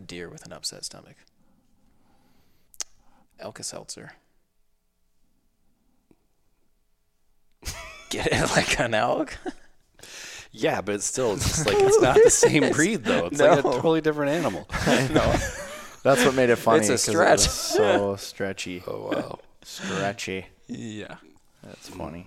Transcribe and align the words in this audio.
a 0.00 0.02
deer 0.02 0.28
with 0.30 0.44
an 0.46 0.52
upset 0.52 0.84
stomach? 0.84 1.16
Elka 3.42 3.62
Seltzer. 3.62 4.12
Get 8.08 8.26
it 8.32 8.50
like 8.56 8.80
an 8.80 8.94
elk? 8.94 9.36
Yeah, 10.52 10.80
but 10.80 10.96
it's 10.96 11.04
still 11.04 11.34
it's 11.34 11.44
just 11.48 11.66
like 11.66 11.76
it's 11.78 12.00
not 12.00 12.18
the 12.22 12.30
same 12.30 12.72
breed 12.72 13.04
though. 13.04 13.26
It's 13.26 13.40
like 13.40 13.58
a 13.60 13.62
totally 13.62 14.00
different 14.00 14.32
animal. 14.32 14.66
I 14.70 15.06
know. 15.08 15.34
That's 16.02 16.24
what 16.24 16.34
made 16.34 16.50
it 16.50 16.56
funny. 16.56 16.80
It's 16.80 16.88
a 16.88 16.92
'cause 16.92 17.08
it 17.08 17.12
stretch. 17.12 17.30
was 17.38 17.50
so 17.50 18.16
stretchy. 18.16 18.82
Oh 18.86 19.10
wow. 19.12 19.38
Stretchy. 19.62 20.46
Yeah. 20.66 21.16
That's 21.62 21.88
funny. 21.88 22.26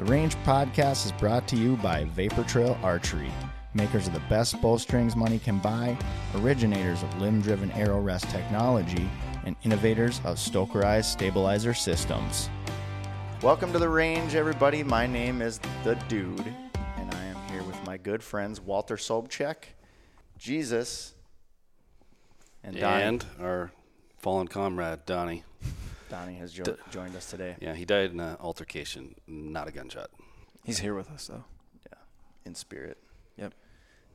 The 0.00 0.06
Range 0.06 0.34
Podcast 0.46 1.04
is 1.04 1.12
brought 1.12 1.46
to 1.48 1.56
you 1.56 1.76
by 1.76 2.04
Vapor 2.04 2.44
Trail 2.44 2.78
Archery, 2.82 3.30
makers 3.74 4.06
of 4.06 4.14
the 4.14 4.22
best 4.30 4.58
bowstrings 4.62 5.14
money 5.14 5.38
can 5.38 5.58
buy, 5.58 5.94
originators 6.36 7.02
of 7.02 7.20
limb 7.20 7.42
driven 7.42 7.70
arrow 7.72 8.00
rest 8.00 8.30
technology, 8.30 9.10
and 9.44 9.56
innovators 9.62 10.22
of 10.24 10.38
Stokerized 10.38 11.04
stabilizer 11.04 11.74
systems. 11.74 12.48
Welcome 13.42 13.74
to 13.74 13.78
the 13.78 13.90
range, 13.90 14.34
everybody. 14.34 14.82
My 14.82 15.06
name 15.06 15.42
is 15.42 15.60
The 15.84 15.96
Dude, 16.08 16.46
and 16.96 17.14
I 17.14 17.24
am 17.24 17.36
here 17.50 17.62
with 17.64 17.76
my 17.84 17.98
good 17.98 18.22
friends 18.22 18.58
Walter 18.58 18.96
Sobchak, 18.96 19.64
Jesus, 20.38 21.12
and 22.64 22.74
Donnie. 22.74 23.04
And 23.04 23.26
our 23.38 23.70
fallen 24.16 24.48
comrade 24.48 25.04
Donnie. 25.04 25.44
Donnie 26.10 26.34
has 26.34 26.52
jo- 26.52 26.76
joined 26.90 27.14
us 27.16 27.30
today. 27.30 27.56
Yeah, 27.60 27.74
he 27.74 27.84
died 27.84 28.10
in 28.10 28.20
an 28.20 28.36
altercation, 28.40 29.14
not 29.26 29.68
a 29.68 29.72
gunshot. 29.72 30.10
He's 30.64 30.78
here 30.78 30.94
with 30.94 31.10
us 31.10 31.28
though. 31.28 31.44
Yeah, 31.86 31.98
in 32.44 32.54
spirit. 32.54 32.98
Yep. 33.36 33.54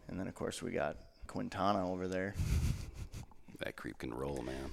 And 0.10 0.20
then, 0.20 0.28
of 0.28 0.36
course, 0.36 0.62
we 0.62 0.72
got 0.72 0.98
Quintana 1.28 1.92
over 1.92 2.08
there. 2.08 2.36
That 3.60 3.78
creep 3.78 4.00
can 4.00 4.14
roll, 4.14 4.44
man. 4.46 4.70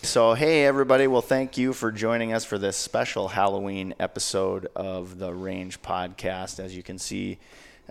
So, 0.00 0.32
hey, 0.32 0.64
everybody. 0.64 1.06
Well, 1.06 1.20
thank 1.20 1.58
you 1.58 1.74
for 1.74 1.92
joining 1.92 2.32
us 2.32 2.46
for 2.46 2.56
this 2.56 2.74
special 2.74 3.28
Halloween 3.28 3.94
episode 4.00 4.68
of 4.74 5.18
the 5.18 5.34
Range 5.34 5.82
Podcast. 5.82 6.58
As 6.58 6.74
you 6.74 6.82
can 6.82 6.98
see, 6.98 7.38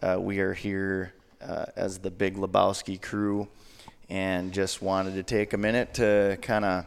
uh, 0.01 0.17
we 0.19 0.39
are 0.39 0.55
here 0.55 1.13
uh, 1.47 1.65
as 1.75 1.99
the 1.99 2.09
Big 2.09 2.37
Lebowski 2.37 2.99
crew 2.99 3.47
and 4.09 4.51
just 4.51 4.81
wanted 4.81 5.13
to 5.13 5.21
take 5.21 5.53
a 5.53 5.57
minute 5.57 5.93
to 5.95 6.39
kind 6.41 6.65
of 6.65 6.85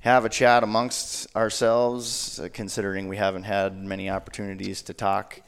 have 0.00 0.24
a 0.24 0.28
chat 0.28 0.62
amongst 0.62 1.34
ourselves, 1.36 2.40
uh, 2.40 2.48
considering 2.52 3.08
we 3.08 3.18
haven't 3.18 3.42
had 3.42 3.76
many 3.76 4.08
opportunities 4.08 4.80
to 4.82 4.94
talk 4.94 5.40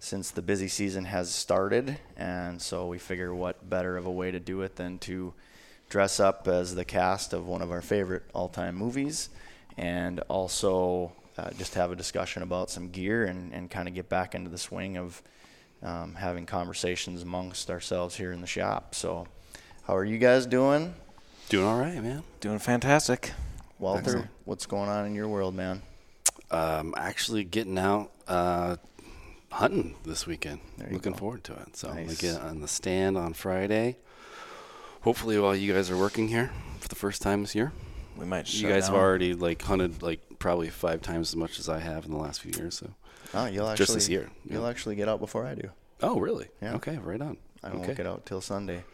since 0.00 0.30
the 0.30 0.40
busy 0.42 0.68
season 0.68 1.04
has 1.04 1.30
started. 1.30 1.98
And 2.16 2.60
so 2.60 2.86
we 2.86 2.98
figure 2.98 3.34
what 3.34 3.68
better 3.68 3.96
of 3.96 4.06
a 4.06 4.10
way 4.10 4.30
to 4.30 4.40
do 4.40 4.62
it 4.62 4.76
than 4.76 4.98
to 5.00 5.34
dress 5.90 6.20
up 6.20 6.48
as 6.48 6.74
the 6.74 6.84
cast 6.84 7.32
of 7.32 7.46
one 7.46 7.60
of 7.60 7.70
our 7.70 7.82
favorite 7.82 8.22
all 8.34 8.48
time 8.48 8.74
movies 8.74 9.28
and 9.76 10.20
also 10.28 11.12
uh, 11.36 11.50
just 11.52 11.74
have 11.74 11.92
a 11.92 11.96
discussion 11.96 12.42
about 12.42 12.70
some 12.70 12.90
gear 12.90 13.24
and, 13.26 13.52
and 13.52 13.70
kind 13.70 13.88
of 13.88 13.94
get 13.94 14.08
back 14.08 14.34
into 14.34 14.50
the 14.50 14.58
swing 14.58 14.96
of 14.96 15.22
um, 15.82 16.14
having 16.14 16.46
conversations 16.46 17.22
amongst 17.22 17.70
ourselves 17.70 18.16
here 18.16 18.32
in 18.32 18.40
the 18.40 18.46
shop. 18.46 18.94
So, 18.94 19.26
how 19.84 19.96
are 19.96 20.04
you 20.04 20.18
guys 20.18 20.46
doing? 20.46 20.94
Doing 21.48 21.66
all 21.66 21.78
right, 21.78 22.02
man. 22.02 22.24
Doing 22.40 22.58
fantastic. 22.58 23.32
Walter, 23.78 24.00
Excellent. 24.02 24.28
what's 24.44 24.66
going 24.66 24.88
on 24.88 25.06
in 25.06 25.14
your 25.14 25.28
world, 25.28 25.54
man? 25.54 25.82
Um, 26.50 26.94
actually 26.96 27.44
getting 27.44 27.78
out 27.78 28.10
uh, 28.26 28.76
hunting 29.52 29.94
this 30.04 30.26
weekend. 30.26 30.60
Looking 30.90 31.12
go. 31.12 31.18
forward 31.18 31.44
to 31.44 31.52
it. 31.54 31.76
So 31.76 31.88
I'm 31.88 32.04
gonna 32.06 32.14
get 32.16 32.40
on 32.40 32.60
the 32.60 32.68
stand 32.68 33.16
on 33.16 33.34
Friday. 33.34 33.96
Hopefully, 35.02 35.38
while 35.38 35.54
you 35.54 35.72
guys 35.72 35.90
are 35.90 35.96
working 35.96 36.28
here 36.28 36.50
for 36.80 36.88
the 36.88 36.94
first 36.96 37.22
time 37.22 37.42
this 37.42 37.54
year, 37.54 37.72
We 38.16 38.24
might 38.26 38.52
you 38.52 38.68
guys 38.68 38.84
down. 38.86 38.94
have 38.94 39.02
already 39.02 39.34
like 39.34 39.62
hunted 39.62 40.02
like 40.02 40.20
probably 40.38 40.70
five 40.70 41.02
times 41.02 41.30
as 41.30 41.36
much 41.36 41.58
as 41.58 41.68
I 41.68 41.78
have 41.78 42.04
in 42.04 42.10
the 42.10 42.18
last 42.18 42.40
few 42.40 42.52
years. 42.52 42.76
So, 42.78 42.90
Oh, 43.34 43.46
you'll 43.46 43.68
actually 43.68 43.84
Just 43.84 43.94
this 43.94 44.08
year, 44.08 44.30
You'll 44.44 44.62
yeah. 44.62 44.68
actually 44.70 44.96
get 44.96 45.08
out 45.08 45.20
before 45.20 45.46
I 45.46 45.54
do. 45.54 45.70
oh 46.02 46.18
really? 46.18 46.48
Yeah. 46.62 46.74
Okay, 46.74 46.98
right 46.98 47.20
on. 47.20 47.36
I 47.62 47.68
don't 47.70 47.82
okay. 47.82 47.94
get 47.94 48.06
out 48.06 48.24
till 48.26 48.40
Sunday. 48.40 48.84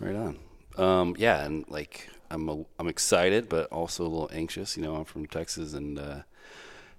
Right 0.00 0.14
on. 0.16 0.38
Um, 0.76 1.14
yeah, 1.18 1.44
and 1.44 1.64
like 1.68 2.08
I'm 2.30 2.48
a, 2.48 2.64
I'm 2.78 2.88
excited, 2.88 3.48
but 3.48 3.70
also 3.70 4.04
a 4.04 4.08
little 4.08 4.30
anxious. 4.32 4.76
You 4.76 4.82
know, 4.82 4.96
I'm 4.96 5.04
from 5.04 5.26
Texas, 5.26 5.74
and 5.74 5.98
uh, 5.98 6.22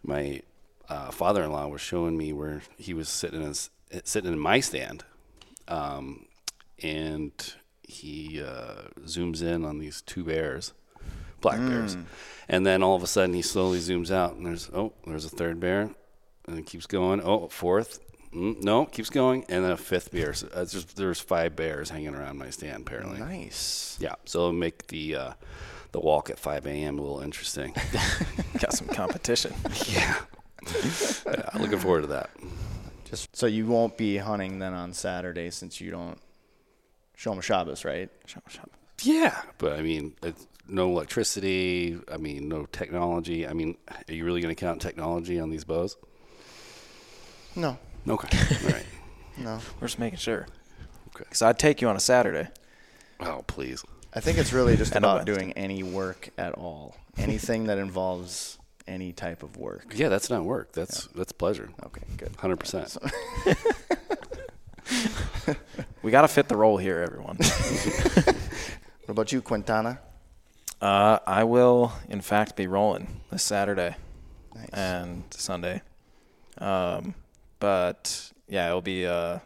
my 0.04 0.42
uh, 0.90 1.12
father-in-law 1.12 1.68
was 1.68 1.82
showing 1.82 2.18
me 2.18 2.34
where 2.34 2.62
he 2.78 2.94
was 2.94 3.10
sitting 3.10 3.42
in 3.42 3.48
his, 3.48 3.70
sitting 4.04 4.32
in 4.32 4.40
my 4.40 4.60
stand, 4.60 5.04
um, 5.68 6.28
and 6.82 7.54
he 7.84 8.42
uh, 8.42 8.90
zooms 9.02 9.42
in 9.42 9.66
on 9.66 9.80
these 9.80 10.02
two 10.02 10.24
bears, 10.24 10.74
black 11.42 11.60
bears, 11.60 11.98
and 12.48 12.66
then 12.66 12.84
all 12.84 12.96
of 12.96 13.04
a 13.04 13.08
sudden 13.08 13.34
he 13.34 13.42
slowly 13.42 13.80
zooms 13.80 14.12
out, 14.12 14.36
and 14.36 14.46
there's 14.46 14.70
oh, 14.74 14.94
there's 15.06 15.26
a 15.26 15.30
third 15.30 15.60
bear, 15.60 15.90
and 16.48 16.60
it 16.60 16.66
keeps 16.66 16.86
going. 16.86 17.22
Oh, 17.22 17.48
fourth. 17.48 18.00
Mm, 18.36 18.62
no, 18.64 18.86
keeps 18.86 19.10
going, 19.10 19.46
and 19.48 19.64
then 19.64 19.72
a 19.72 19.78
fifth 19.78 20.12
bear. 20.12 20.34
So 20.34 20.48
uh, 20.56 20.62
it's 20.62 20.74
just, 20.74 20.98
there's 20.98 21.22
five 21.22 21.56
bears 21.56 21.90
hanging 21.90 22.14
around 22.14 22.38
my 22.38 22.50
stand, 22.50 22.82
apparently. 22.86 23.20
Nice. 23.20 23.98
Yeah, 24.00 24.16
so 24.26 24.40
it'll 24.40 24.54
make 24.54 24.88
the 24.88 25.16
uh, 25.16 25.34
the 25.94 26.02
walk 26.02 26.30
at 26.30 26.38
5 26.38 26.68
a.m. 26.68 27.00
a 27.00 27.02
little 27.02 27.22
interesting. 27.22 27.74
got 28.60 28.74
some 28.74 28.88
competition. 28.88 29.54
yeah. 29.88 30.18
yeah, 31.26 31.50
looking 31.58 31.80
forward 31.80 32.02
to 32.02 32.08
that. 32.08 32.30
Just 33.06 33.34
so 33.34 33.48
you 33.48 33.66
won't 33.68 33.96
be 33.98 34.18
hunting 34.18 34.60
then 34.60 34.74
on 34.74 34.92
Saturday 34.92 35.50
since 35.52 35.80
you 35.80 35.92
don't 35.92 36.20
Shom 37.18 37.42
Shabbos, 37.42 37.86
right? 37.86 38.10
Yeah, 39.02 39.42
but 39.58 39.74
I 39.74 39.82
mean, 39.82 40.16
it's 40.22 40.46
no 40.68 40.90
electricity. 40.90 41.98
I 42.12 42.18
mean, 42.18 42.50
no 42.50 42.66
technology. 42.66 43.48
I 43.48 43.54
mean, 43.54 43.78
are 43.88 44.14
you 44.14 44.26
really 44.26 44.42
going 44.42 44.54
to 44.54 44.60
count 44.60 44.82
technology 44.82 45.40
on 45.40 45.50
these 45.50 45.64
bows? 45.64 45.96
No, 47.56 47.78
Okay, 48.08 48.38
all 48.66 48.72
right. 48.72 48.86
no. 49.38 49.60
We're 49.80 49.88
just 49.88 50.00
making 50.00 50.20
sure. 50.20 50.48
Okay. 51.16 51.24
Because 51.26 51.42
I'd 51.42 51.58
take 51.60 51.82
you 51.82 51.88
on 51.90 51.96
a 51.96 52.00
Saturday. 52.00 52.50
Oh, 53.20 53.44
please. 53.48 53.84
I 54.14 54.20
think 54.20 54.38
it's 54.38 54.54
really 54.54 54.78
just 54.78 54.92
And 54.96 55.04
a 55.04 55.08
about 55.08 55.26
Wednesday. 55.28 55.34
doing 55.46 55.54
any 55.54 55.84
work 55.84 56.30
at 56.38 56.54
all. 56.54 56.96
Anything 57.18 57.66
that 57.66 57.78
involves 57.78 58.58
any 58.88 59.12
type 59.14 59.42
of 59.42 59.58
work. 59.58 59.94
Yeah, 59.96 60.10
that's 60.10 60.30
not 60.30 60.44
work. 60.44 60.72
That's 60.74 61.08
that's 61.16 61.32
pleasure. 61.32 61.70
Okay, 61.86 62.02
good. 62.18 62.36
Hundred 62.38 62.58
percent. 62.58 62.96
We 66.04 66.12
got 66.12 66.22
to 66.22 66.28
fit 66.28 66.48
the 66.48 66.56
role 66.56 66.78
here, 66.78 67.00
everyone. 67.00 67.38
What 67.38 69.10
about 69.10 69.32
you, 69.32 69.42
Quintana? 69.42 70.00
uh, 70.82 71.18
I 71.26 71.44
will, 71.44 71.94
in 72.10 72.22
fact, 72.22 72.56
be 72.56 72.68
rolling 72.68 73.22
this 73.32 73.42
Saturday 73.42 73.96
Nice. 74.54 74.70
and 74.72 75.24
Sunday. 75.32 75.82
Um, 76.60 77.16
but 77.60 78.32
yeah, 78.48 78.68
it'll 78.68 78.82
be 78.82 79.04
a 79.04 79.42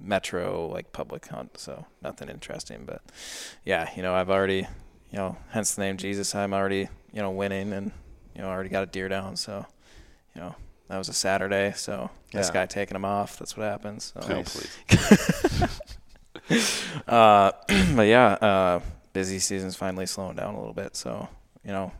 metro 0.00 0.68
like 0.68 0.92
public 0.92 1.26
hunt, 1.26 1.58
so 1.58 1.86
nothing 2.02 2.28
interesting. 2.28 2.84
But 2.86 3.02
yeah, 3.64 3.90
you 3.96 4.02
know, 4.02 4.14
I've 4.14 4.30
already, 4.30 4.66
you 5.10 5.18
know, 5.18 5.36
hence 5.50 5.74
the 5.74 5.82
name 5.82 5.96
Jesus. 5.96 6.34
I'm 6.34 6.54
already, 6.54 6.88
you 7.12 7.22
know, 7.22 7.30
winning, 7.30 7.72
and 7.72 7.92
you 8.34 8.42
know, 8.42 8.48
already 8.48 8.68
got 8.70 8.82
a 8.82 8.86
deer 8.86 9.08
down. 9.08 9.36
So, 9.36 9.66
you 10.34 10.40
know, 10.40 10.54
that 10.88 10.98
was 10.98 11.08
a 11.08 11.14
Saturday. 11.14 11.72
So 11.76 12.10
this 12.32 12.50
guy 12.50 12.66
taking 12.66 12.96
him 12.96 13.04
off. 13.04 13.38
That's 13.38 13.56
what 13.56 13.64
happens. 13.64 14.12
So. 14.14 14.28
No, 14.28 14.42
please. 14.42 15.80
Uh, 17.08 17.52
but 17.94 18.02
yeah, 18.02 18.32
uh, 18.34 18.80
busy 19.12 19.38
season's 19.38 19.76
finally 19.76 20.06
slowing 20.06 20.36
down 20.36 20.54
a 20.54 20.58
little 20.58 20.74
bit. 20.74 20.96
So, 20.96 21.28
you 21.64 21.72
know, 21.72 21.92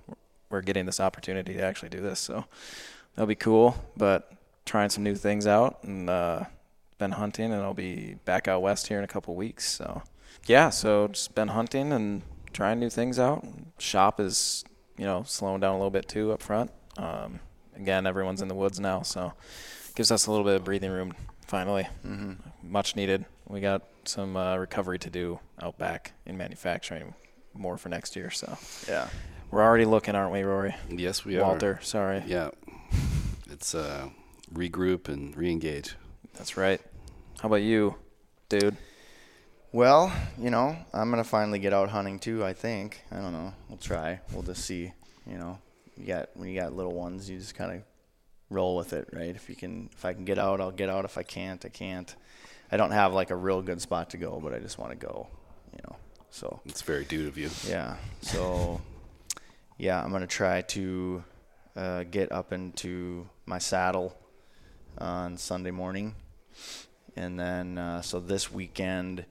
we're 0.50 0.62
getting 0.62 0.86
this 0.86 1.00
opportunity 1.00 1.54
to 1.54 1.62
actually 1.62 1.88
do 1.88 2.00
this. 2.00 2.20
So 2.20 2.44
that'll 3.14 3.26
be 3.26 3.34
cool. 3.34 3.76
But 3.96 4.30
trying 4.66 4.90
some 4.90 5.02
new 5.02 5.14
things 5.14 5.46
out 5.46 5.82
and 5.84 6.10
uh, 6.10 6.44
been 6.98 7.12
hunting, 7.12 7.52
and 7.52 7.62
I'll 7.62 7.72
be 7.72 8.16
back 8.26 8.48
out 8.48 8.60
west 8.60 8.88
here 8.88 8.98
in 8.98 9.04
a 9.04 9.08
couple 9.08 9.34
weeks. 9.34 9.66
So 9.70 10.02
yeah, 10.46 10.68
so 10.68 11.08
just 11.08 11.34
been 11.34 11.48
hunting 11.48 11.92
and 11.92 12.22
trying 12.52 12.78
new 12.78 12.90
things 12.90 13.18
out. 13.18 13.46
Shop 13.78 14.20
is 14.20 14.64
you 14.98 15.04
know 15.04 15.22
slowing 15.26 15.60
down 15.60 15.74
a 15.74 15.78
little 15.78 15.90
bit 15.90 16.08
too 16.08 16.32
up 16.32 16.42
front. 16.42 16.70
Um, 16.98 17.40
again, 17.76 18.06
everyone's 18.06 18.42
in 18.42 18.48
the 18.48 18.54
woods 18.54 18.78
now, 18.78 19.02
so 19.02 19.32
gives 19.94 20.10
us 20.10 20.26
a 20.26 20.30
little 20.30 20.44
bit 20.44 20.56
of 20.56 20.64
breathing 20.64 20.90
room. 20.90 21.14
Finally, 21.46 21.88
mm-hmm. 22.04 22.32
much 22.62 22.96
needed. 22.96 23.24
We 23.48 23.60
got 23.60 23.82
some 24.04 24.36
uh, 24.36 24.56
recovery 24.56 24.98
to 25.00 25.10
do 25.10 25.38
out 25.62 25.78
back 25.78 26.12
in 26.26 26.36
manufacturing 26.36 27.14
more 27.54 27.78
for 27.78 27.88
next 27.88 28.16
year. 28.16 28.30
So 28.30 28.58
yeah, 28.88 29.08
we're 29.50 29.62
already 29.62 29.84
looking, 29.84 30.14
aren't 30.14 30.32
we, 30.32 30.42
Rory? 30.42 30.74
Yes, 30.90 31.24
we 31.24 31.38
Walter, 31.38 31.44
are. 31.44 31.48
Walter, 31.50 31.78
sorry. 31.82 32.22
Yeah, 32.26 32.50
it's 33.50 33.74
uh, 33.74 34.08
regroup 34.52 35.08
and 35.08 35.34
reengage. 35.36 35.94
That's 36.34 36.56
right. 36.56 36.80
How 37.40 37.48
about 37.48 37.62
you, 37.62 37.94
dude? 38.48 38.76
Well, 39.72 40.12
you 40.38 40.50
know, 40.50 40.76
I'm 40.92 41.10
gonna 41.10 41.24
finally 41.24 41.58
get 41.58 41.72
out 41.72 41.90
hunting 41.90 42.18
too. 42.18 42.44
I 42.44 42.52
think. 42.52 43.02
I 43.10 43.16
don't 43.16 43.32
know. 43.32 43.52
We'll 43.68 43.78
try. 43.78 44.20
We'll 44.32 44.42
just 44.42 44.64
see. 44.64 44.92
You 45.26 45.38
know, 45.38 45.58
you 45.96 46.06
got 46.06 46.30
when 46.34 46.48
you 46.48 46.58
got 46.58 46.74
little 46.74 46.94
ones, 46.94 47.28
you 47.28 47.38
just 47.38 47.54
kind 47.54 47.72
of 47.72 47.82
roll 48.48 48.76
with 48.76 48.92
it, 48.92 49.08
right? 49.12 49.34
If 49.34 49.48
you 49.48 49.56
can, 49.56 49.90
if 49.92 50.04
I 50.04 50.12
can 50.12 50.24
get 50.24 50.38
out, 50.38 50.60
I'll 50.60 50.70
get 50.70 50.88
out. 50.88 51.04
If 51.04 51.18
I 51.18 51.22
can't, 51.22 51.64
I 51.64 51.68
can't. 51.68 52.14
I 52.70 52.76
don't 52.76 52.92
have 52.92 53.12
like 53.12 53.30
a 53.30 53.36
real 53.36 53.62
good 53.62 53.80
spot 53.80 54.10
to 54.10 54.16
go, 54.16 54.40
but 54.42 54.54
I 54.54 54.58
just 54.58 54.78
want 54.78 54.92
to 54.92 55.06
go. 55.06 55.28
You 55.72 55.80
know, 55.84 55.96
so 56.30 56.60
it's 56.64 56.82
very 56.82 57.04
dude 57.04 57.28
of 57.28 57.36
you. 57.36 57.50
Yeah. 57.66 57.96
So, 58.22 58.80
yeah, 59.78 60.02
I'm 60.02 60.10
gonna 60.10 60.26
try 60.26 60.62
to 60.62 61.24
uh, 61.74 62.04
get 62.04 62.32
up 62.32 62.52
into 62.52 63.28
my 63.46 63.58
saddle 63.58 64.16
on 64.98 65.36
Sunday 65.36 65.70
morning, 65.70 66.14
and 67.16 67.38
then 67.38 67.78
uh, 67.78 68.02
so 68.02 68.20
this 68.20 68.50
weekend, 68.50 69.24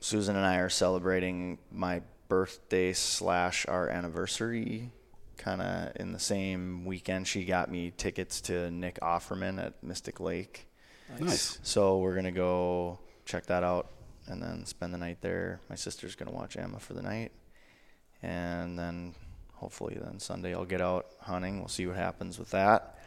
Susan 0.00 0.36
and 0.36 0.44
I 0.46 0.56
are 0.56 0.68
celebrating 0.68 1.58
my 1.70 2.02
birthday 2.28 2.92
slash 2.92 3.66
our 3.66 3.88
anniversary 3.88 4.90
kind 5.36 5.62
of 5.62 5.92
in 5.96 6.12
the 6.12 6.18
same 6.18 6.84
weekend. 6.84 7.26
She 7.26 7.44
got 7.44 7.70
me 7.70 7.92
tickets 7.96 8.40
to 8.42 8.70
Nick 8.70 9.00
Offerman 9.00 9.58
at 9.58 9.82
Mystic 9.82 10.20
Lake. 10.20 10.68
Nice. 11.18 11.58
So 11.62 11.98
we're 11.98 12.14
gonna 12.14 12.30
go 12.30 12.98
check 13.24 13.46
that 13.46 13.64
out 13.64 13.90
and 14.26 14.42
then 14.42 14.64
spend 14.66 14.94
the 14.94 14.98
night 14.98 15.18
there. 15.22 15.60
My 15.68 15.76
sister's 15.76 16.14
gonna 16.14 16.30
watch 16.30 16.56
Emma 16.56 16.78
for 16.78 16.94
the 16.94 17.02
night, 17.02 17.32
and 18.22 18.78
then 18.78 19.14
hopefully 19.54 19.98
then 20.00 20.20
Sunday 20.20 20.54
I'll 20.54 20.64
get 20.64 20.80
out 20.80 21.06
hunting. 21.20 21.58
We'll 21.58 21.68
see 21.68 21.86
what 21.86 21.96
happens 21.96 22.38
with 22.38 22.50
that. 22.50 22.98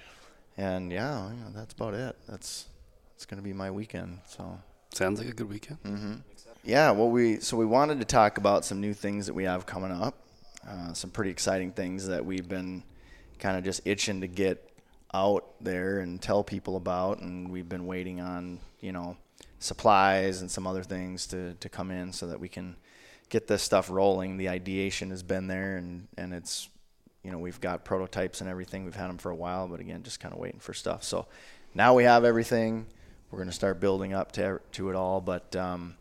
And 0.57 0.91
yeah, 0.91 1.29
know, 1.29 1.51
that's 1.53 1.73
about 1.73 1.93
it. 1.93 2.15
That's 2.27 2.67
it's 3.15 3.25
gonna 3.25 3.41
be 3.41 3.53
my 3.53 3.71
weekend. 3.71 4.19
So 4.27 4.59
sounds 4.93 5.19
like 5.19 5.29
a 5.29 5.33
good 5.33 5.49
weekend. 5.49 5.81
Mm-hmm. 5.83 6.13
Yeah. 6.63 6.91
Well, 6.91 7.09
we 7.09 7.39
so 7.39 7.57
we 7.57 7.65
wanted 7.65 7.99
to 7.99 8.05
talk 8.05 8.37
about 8.37 8.65
some 8.65 8.79
new 8.79 8.93
things 8.93 9.25
that 9.27 9.33
we 9.33 9.45
have 9.45 9.65
coming 9.65 9.91
up. 9.91 10.15
Uh, 10.67 10.93
some 10.93 11.09
pretty 11.09 11.31
exciting 11.31 11.71
things 11.71 12.07
that 12.07 12.25
we've 12.25 12.47
been 12.47 12.83
kind 13.39 13.57
of 13.57 13.63
just 13.63 13.81
itching 13.85 14.21
to 14.21 14.27
get 14.27 14.69
out 15.13 15.45
there 15.61 15.99
and 15.99 16.21
tell 16.21 16.43
people 16.43 16.77
about, 16.77 17.19
and 17.19 17.51
we've 17.51 17.67
been 17.67 17.85
waiting 17.85 18.21
on 18.21 18.59
you 18.79 18.91
know 18.91 19.17
supplies 19.59 20.41
and 20.41 20.51
some 20.51 20.67
other 20.67 20.83
things 20.83 21.27
to 21.27 21.53
to 21.55 21.69
come 21.69 21.91
in 21.91 22.13
so 22.13 22.27
that 22.27 22.39
we 22.39 22.47
can 22.47 22.75
get 23.29 23.47
this 23.47 23.63
stuff 23.63 23.89
rolling. 23.89 24.37
The 24.37 24.49
ideation 24.49 25.09
has 25.09 25.23
been 25.23 25.47
there, 25.47 25.77
and 25.77 26.07
and 26.17 26.33
it's 26.33 26.69
you 27.23 27.31
know 27.31 27.37
we've 27.37 27.59
got 27.61 27.85
prototypes 27.85 28.41
and 28.41 28.49
everything. 28.49 28.85
We've 28.85 28.95
had 28.95 29.09
them 29.09 29.17
for 29.17 29.31
a 29.31 29.35
while, 29.35 29.67
but 29.67 29.79
again, 29.79 30.03
just 30.03 30.19
kind 30.19 30.33
of 30.33 30.39
waiting 30.39 30.59
for 30.59 30.73
stuff. 30.73 31.03
So 31.03 31.27
now 31.73 31.93
we 31.93 32.03
have 32.03 32.25
everything. 32.25 32.85
We're 33.31 33.39
going 33.39 33.49
to 33.49 33.55
start 33.55 33.79
building 33.79 34.13
up 34.13 34.31
to 34.33 34.59
to 34.73 34.89
it 34.89 34.95
all, 34.95 35.21
but. 35.21 35.55
Um, 35.55 35.95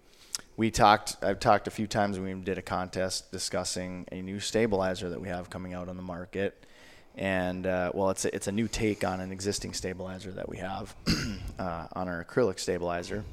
we 0.56 0.70
talked 0.70 1.16
i've 1.22 1.40
talked 1.40 1.66
a 1.66 1.70
few 1.70 1.86
times 1.86 2.18
we 2.18 2.32
did 2.34 2.58
a 2.58 2.62
contest 2.62 3.32
discussing 3.32 4.06
a 4.12 4.20
new 4.20 4.38
stabilizer 4.38 5.08
that 5.08 5.20
we 5.20 5.28
have 5.28 5.48
coming 5.48 5.72
out 5.72 5.88
on 5.88 5.96
the 5.96 6.02
market 6.02 6.66
and 7.14 7.66
uh, 7.66 7.90
well 7.94 8.10
it's 8.10 8.24
a, 8.24 8.34
it's 8.34 8.46
a 8.46 8.52
new 8.52 8.68
take 8.68 9.04
on 9.04 9.20
an 9.20 9.32
existing 9.32 9.72
stabilizer 9.72 10.30
that 10.30 10.48
we 10.48 10.58
have 10.58 10.94
uh, 11.58 11.86
on 11.92 12.08
our 12.08 12.24
acrylic 12.24 12.58
stabilizer 12.58 13.24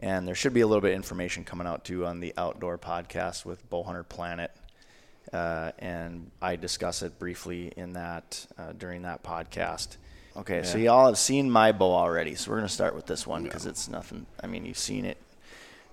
and 0.00 0.26
there 0.26 0.34
should 0.34 0.52
be 0.52 0.60
a 0.60 0.66
little 0.66 0.82
bit 0.82 0.90
of 0.90 0.96
information 0.96 1.44
coming 1.44 1.66
out 1.66 1.84
too 1.84 2.04
on 2.04 2.20
the 2.20 2.32
outdoor 2.36 2.78
podcast 2.78 3.44
with 3.44 3.68
bowhunter 3.70 4.06
planet 4.08 4.50
uh, 5.32 5.72
and 5.78 6.30
i 6.42 6.56
discuss 6.56 7.02
it 7.02 7.18
briefly 7.18 7.72
in 7.76 7.92
that 7.94 8.46
uh, 8.58 8.72
during 8.72 9.02
that 9.02 9.22
podcast 9.22 9.96
okay 10.36 10.58
yeah. 10.58 10.62
so 10.62 10.78
y'all 10.78 11.06
have 11.06 11.18
seen 11.18 11.50
my 11.50 11.72
bow 11.72 11.94
already 11.94 12.34
so 12.34 12.50
we're 12.50 12.58
going 12.58 12.68
to 12.68 12.72
start 12.74 12.94
with 12.94 13.06
this 13.06 13.26
one 13.26 13.42
because 13.42 13.66
it's 13.66 13.88
nothing 13.88 14.26
i 14.42 14.46
mean 14.46 14.64
you've 14.64 14.78
seen 14.78 15.04
it 15.04 15.18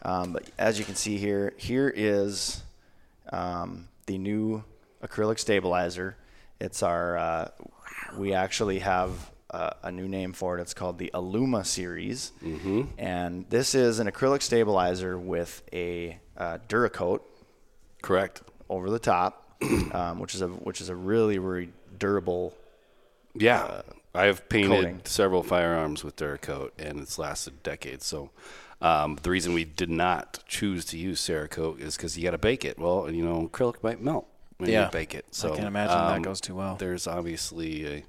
um, 0.03 0.33
but 0.33 0.49
as 0.57 0.79
you 0.79 0.85
can 0.85 0.95
see 0.95 1.17
here, 1.17 1.53
here 1.57 1.91
is 1.95 2.63
um, 3.31 3.87
the 4.07 4.17
new 4.17 4.63
acrylic 5.03 5.39
stabilizer. 5.39 6.15
It's 6.59 6.83
our, 6.83 7.17
uh, 7.17 7.49
we 8.17 8.33
actually 8.33 8.79
have 8.79 9.31
uh, 9.51 9.71
a 9.83 9.91
new 9.91 10.07
name 10.07 10.33
for 10.33 10.57
it. 10.57 10.61
It's 10.61 10.73
called 10.73 10.97
the 10.97 11.11
Aluma 11.13 11.65
series. 11.65 12.31
Mm-hmm. 12.43 12.83
And 12.97 13.45
this 13.49 13.75
is 13.75 13.99
an 13.99 14.07
acrylic 14.07 14.41
stabilizer 14.41 15.17
with 15.17 15.61
a 15.71 16.17
uh, 16.37 16.57
Duracoat. 16.67 17.21
Correct. 18.01 18.41
Over 18.71 18.89
the 18.89 18.99
top, 18.99 19.61
um, 19.93 20.19
which 20.19 20.33
is 20.33 20.41
a 20.41 20.47
which 20.47 20.79
is 20.79 20.89
a 20.89 20.95
really 20.95 21.37
really 21.37 21.73
durable. 21.97 22.55
Yeah, 23.33 23.63
uh, 23.63 23.81
I've 24.15 24.47
painted 24.49 24.69
coating. 24.69 25.01
several 25.03 25.43
firearms 25.43 26.03
with 26.03 26.15
Duracoat, 26.15 26.71
and 26.79 26.99
it's 26.99 27.19
lasted 27.19 27.61
decades. 27.63 28.05
So 28.05 28.31
um, 28.81 29.17
the 29.21 29.29
reason 29.29 29.53
we 29.53 29.63
did 29.63 29.89
not 29.89 30.43
choose 30.47 30.85
to 30.85 30.97
use 30.97 31.21
Cerakote 31.21 31.79
is 31.79 31.95
because 31.95 32.17
you 32.17 32.23
got 32.23 32.31
to 32.31 32.37
bake 32.37 32.65
it. 32.65 32.79
Well, 32.79 33.09
you 33.11 33.23
know, 33.23 33.47
acrylic 33.47 33.83
might 33.83 34.01
melt 34.01 34.27
when 34.57 34.69
yeah. 34.69 34.85
you 34.85 34.91
bake 34.91 35.13
it. 35.13 35.25
So 35.31 35.53
I 35.53 35.55
can 35.55 35.65
imagine 35.65 35.97
um, 35.97 36.07
that 36.13 36.21
goes 36.23 36.41
too 36.41 36.55
well. 36.55 36.75
There's 36.75 37.07
obviously 37.07 38.05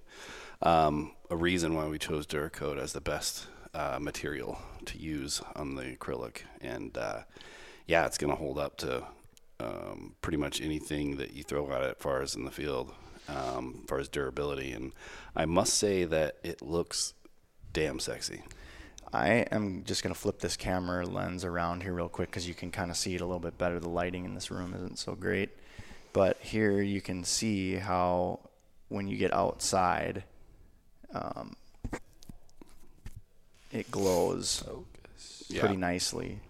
a, 0.63 0.69
um, 0.69 1.13
a 1.29 1.37
reason 1.37 1.75
why 1.75 1.87
we 1.89 1.99
chose 1.99 2.27
Duracoat 2.27 2.79
as 2.79 2.95
the 2.95 3.01
best 3.01 3.47
uh, 3.75 3.99
material 4.01 4.59
to 4.87 4.99
use 4.99 5.43
on 5.55 5.75
the 5.75 5.85
acrylic, 5.97 6.43
and 6.61 6.97
uh, 6.97 7.21
yeah, 7.87 8.07
it's 8.07 8.19
going 8.19 8.31
to 8.31 8.37
hold 8.37 8.59
up 8.59 8.77
to 8.79 9.05
um, 9.63 10.15
pretty 10.23 10.39
much 10.39 10.61
anything 10.61 11.17
that 11.17 11.33
you 11.35 11.43
throw 11.43 11.71
at 11.73 11.83
it, 11.83 11.97
as 11.97 12.03
far 12.03 12.23
as 12.23 12.35
in 12.35 12.45
the 12.45 12.51
field, 12.51 12.93
um, 13.29 13.81
as 13.83 13.89
far 13.89 13.99
as 13.99 14.09
durability. 14.09 14.73
And 14.73 14.93
I 15.37 15.47
must 15.47 15.75
say 15.75 16.05
that 16.05 16.37
it 16.43 16.63
looks 16.63 17.15
damn 17.73 18.01
sexy. 18.01 18.43
I 19.13 19.47
am 19.51 19.85
just 19.85 20.03
going 20.03 20.15
to 20.15 20.19
flip 20.19 20.41
this 20.41 20.57
camera 20.57 21.07
lens 21.07 21.45
around 21.45 21.83
here 21.83 21.93
real 21.93 22.09
quick 22.09 22.31
because 22.31 22.49
you 22.49 22.55
can 22.55 22.71
kind 22.71 22.91
of 22.91 22.97
see 22.97 23.15
it 23.15 23.21
a 23.21 23.27
little 23.27 23.41
bit 23.41 23.59
better. 23.59 23.79
The 23.79 23.89
lighting 23.89 24.25
in 24.25 24.35
this 24.35 24.51
room 24.51 24.73
isn't 24.75 24.99
so 24.99 25.15
great. 25.15 25.51
But 26.15 26.39
here 26.41 26.81
you 26.81 27.01
can 27.01 27.25
see 27.25 27.75
how 27.75 28.41
when 28.89 29.09
you 29.09 29.17
get 29.17 29.33
outside, 29.33 30.25
um, 31.15 31.57
it 33.71 33.91
glows 33.91 34.63
yeah. 35.49 35.61
pretty 35.61 35.77
nicely. 35.77 36.41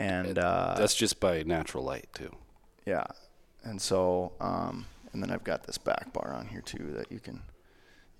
And 0.00 0.38
uh, 0.38 0.74
that's 0.78 0.94
just 0.94 1.20
by 1.20 1.42
natural 1.42 1.84
light, 1.84 2.08
too. 2.14 2.34
Yeah. 2.86 3.04
And 3.62 3.80
so, 3.80 4.32
um, 4.40 4.86
and 5.12 5.22
then 5.22 5.30
I've 5.30 5.44
got 5.44 5.64
this 5.64 5.78
back 5.78 6.12
bar 6.12 6.32
on 6.34 6.46
here, 6.46 6.62
too, 6.62 6.92
that 6.96 7.12
you 7.12 7.20
can 7.20 7.42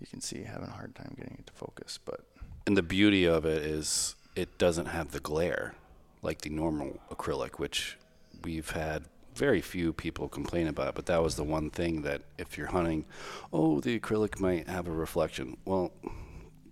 you 0.01 0.07
can 0.07 0.21
see 0.21 0.43
having 0.43 0.69
a 0.69 0.73
hard 0.73 0.95
time 0.95 1.15
getting 1.17 1.37
it 1.39 1.47
to 1.47 1.53
focus. 1.53 1.99
But 2.05 2.21
and 2.67 2.77
the 2.77 2.83
beauty 2.83 3.27
of 3.27 3.45
it 3.45 3.63
is 3.63 4.15
it 4.35 4.59
doesn't 4.59 4.87
have 4.87 5.13
the 5.13 5.21
glare 5.21 5.75
like 6.23 6.43
the 6.43 6.51
normal 6.51 7.01
acrylic, 7.11 7.59
which 7.59 7.97
we've 8.43 8.71
had 8.71 9.05
very 9.35 9.61
few 9.61 9.93
people 9.93 10.29
complain 10.29 10.67
about. 10.67 10.95
But 10.95 11.07
that 11.07 11.23
was 11.23 11.37
the 11.37 11.45
one 11.45 11.71
thing 11.71 12.03
that 12.03 12.23
if 12.39 12.59
you're 12.59 12.69
hunting, 12.69 13.05
oh, 13.53 13.81
the 13.81 13.99
acrylic 13.99 14.41
might 14.41 14.69
have 14.69 14.87
a 14.87 14.93
reflection. 14.93 15.57
Well, 15.65 15.93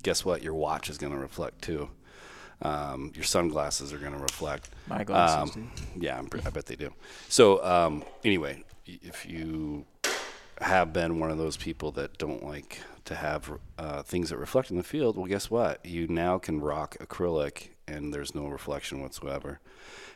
guess 0.03 0.25
what? 0.25 0.43
Your 0.43 0.55
watch 0.55 0.91
is 0.91 0.99
going 0.99 1.13
to 1.13 1.19
reflect 1.19 1.63
too. 1.63 1.91
Um, 2.61 3.13
your 3.15 3.25
sunglasses 3.25 3.93
are 3.93 3.99
going 3.99 4.13
to 4.13 4.19
reflect. 4.19 4.71
My 4.89 5.05
glasses 5.05 5.57
um, 5.57 5.71
Yeah, 5.97 6.21
i 6.21 6.51
bet 6.51 6.67
they 6.67 6.77
do. 6.77 6.93
So 7.29 7.65
um, 7.65 8.05
anyway, 8.25 8.65
if 8.87 9.27
you 9.27 9.85
have 10.61 10.93
been 10.93 11.21
one 11.21 11.31
of 11.31 11.39
those 11.39 11.57
people 11.57 11.93
that 11.93 12.19
don't 12.19 12.45
like 12.45 12.81
to 13.05 13.15
have 13.15 13.51
uh, 13.79 14.03
things 14.03 14.31
that 14.31 14.39
reflect 14.39 14.71
in 14.71 14.77
the 14.77 14.83
field, 14.83 15.17
well, 15.17 15.27
guess 15.27 15.51
what? 15.51 15.85
You 15.87 16.09
now 16.09 16.39
can 16.39 16.61
rock 16.61 16.97
acrylic 16.99 17.69
and 17.87 18.13
there's 18.13 18.35
no 18.35 18.47
reflection 18.49 19.01
whatsoever. 19.01 19.61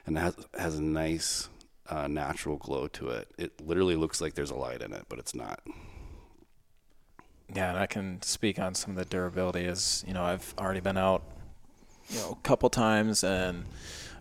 And 0.04 0.16
it 0.16 0.20
has, 0.20 0.36
has 0.58 0.78
a 0.78 0.82
nice 0.82 1.48
uh, 1.88 2.08
natural 2.08 2.56
glow 2.56 2.88
to 2.88 3.08
it. 3.10 3.28
It 3.38 3.60
literally 3.64 3.96
looks 3.96 4.20
like 4.20 4.34
there's 4.34 4.50
a 4.50 4.56
light 4.56 4.82
in 4.82 4.92
it, 4.92 5.04
but 5.08 5.18
it's 5.18 5.34
not. 5.34 5.60
Yeah, 7.54 7.70
and 7.70 7.78
I 7.78 7.86
can 7.86 8.22
speak 8.22 8.58
on 8.58 8.74
some 8.74 8.92
of 8.92 8.96
the 8.96 9.04
durability. 9.04 9.64
Is 9.64 10.04
you 10.06 10.14
know 10.14 10.22
I've 10.22 10.54
already 10.58 10.80
been 10.80 10.96
out, 10.96 11.22
you 12.08 12.18
know, 12.18 12.30
a 12.32 12.42
couple 12.46 12.68
times 12.70 13.24
and 13.24 13.64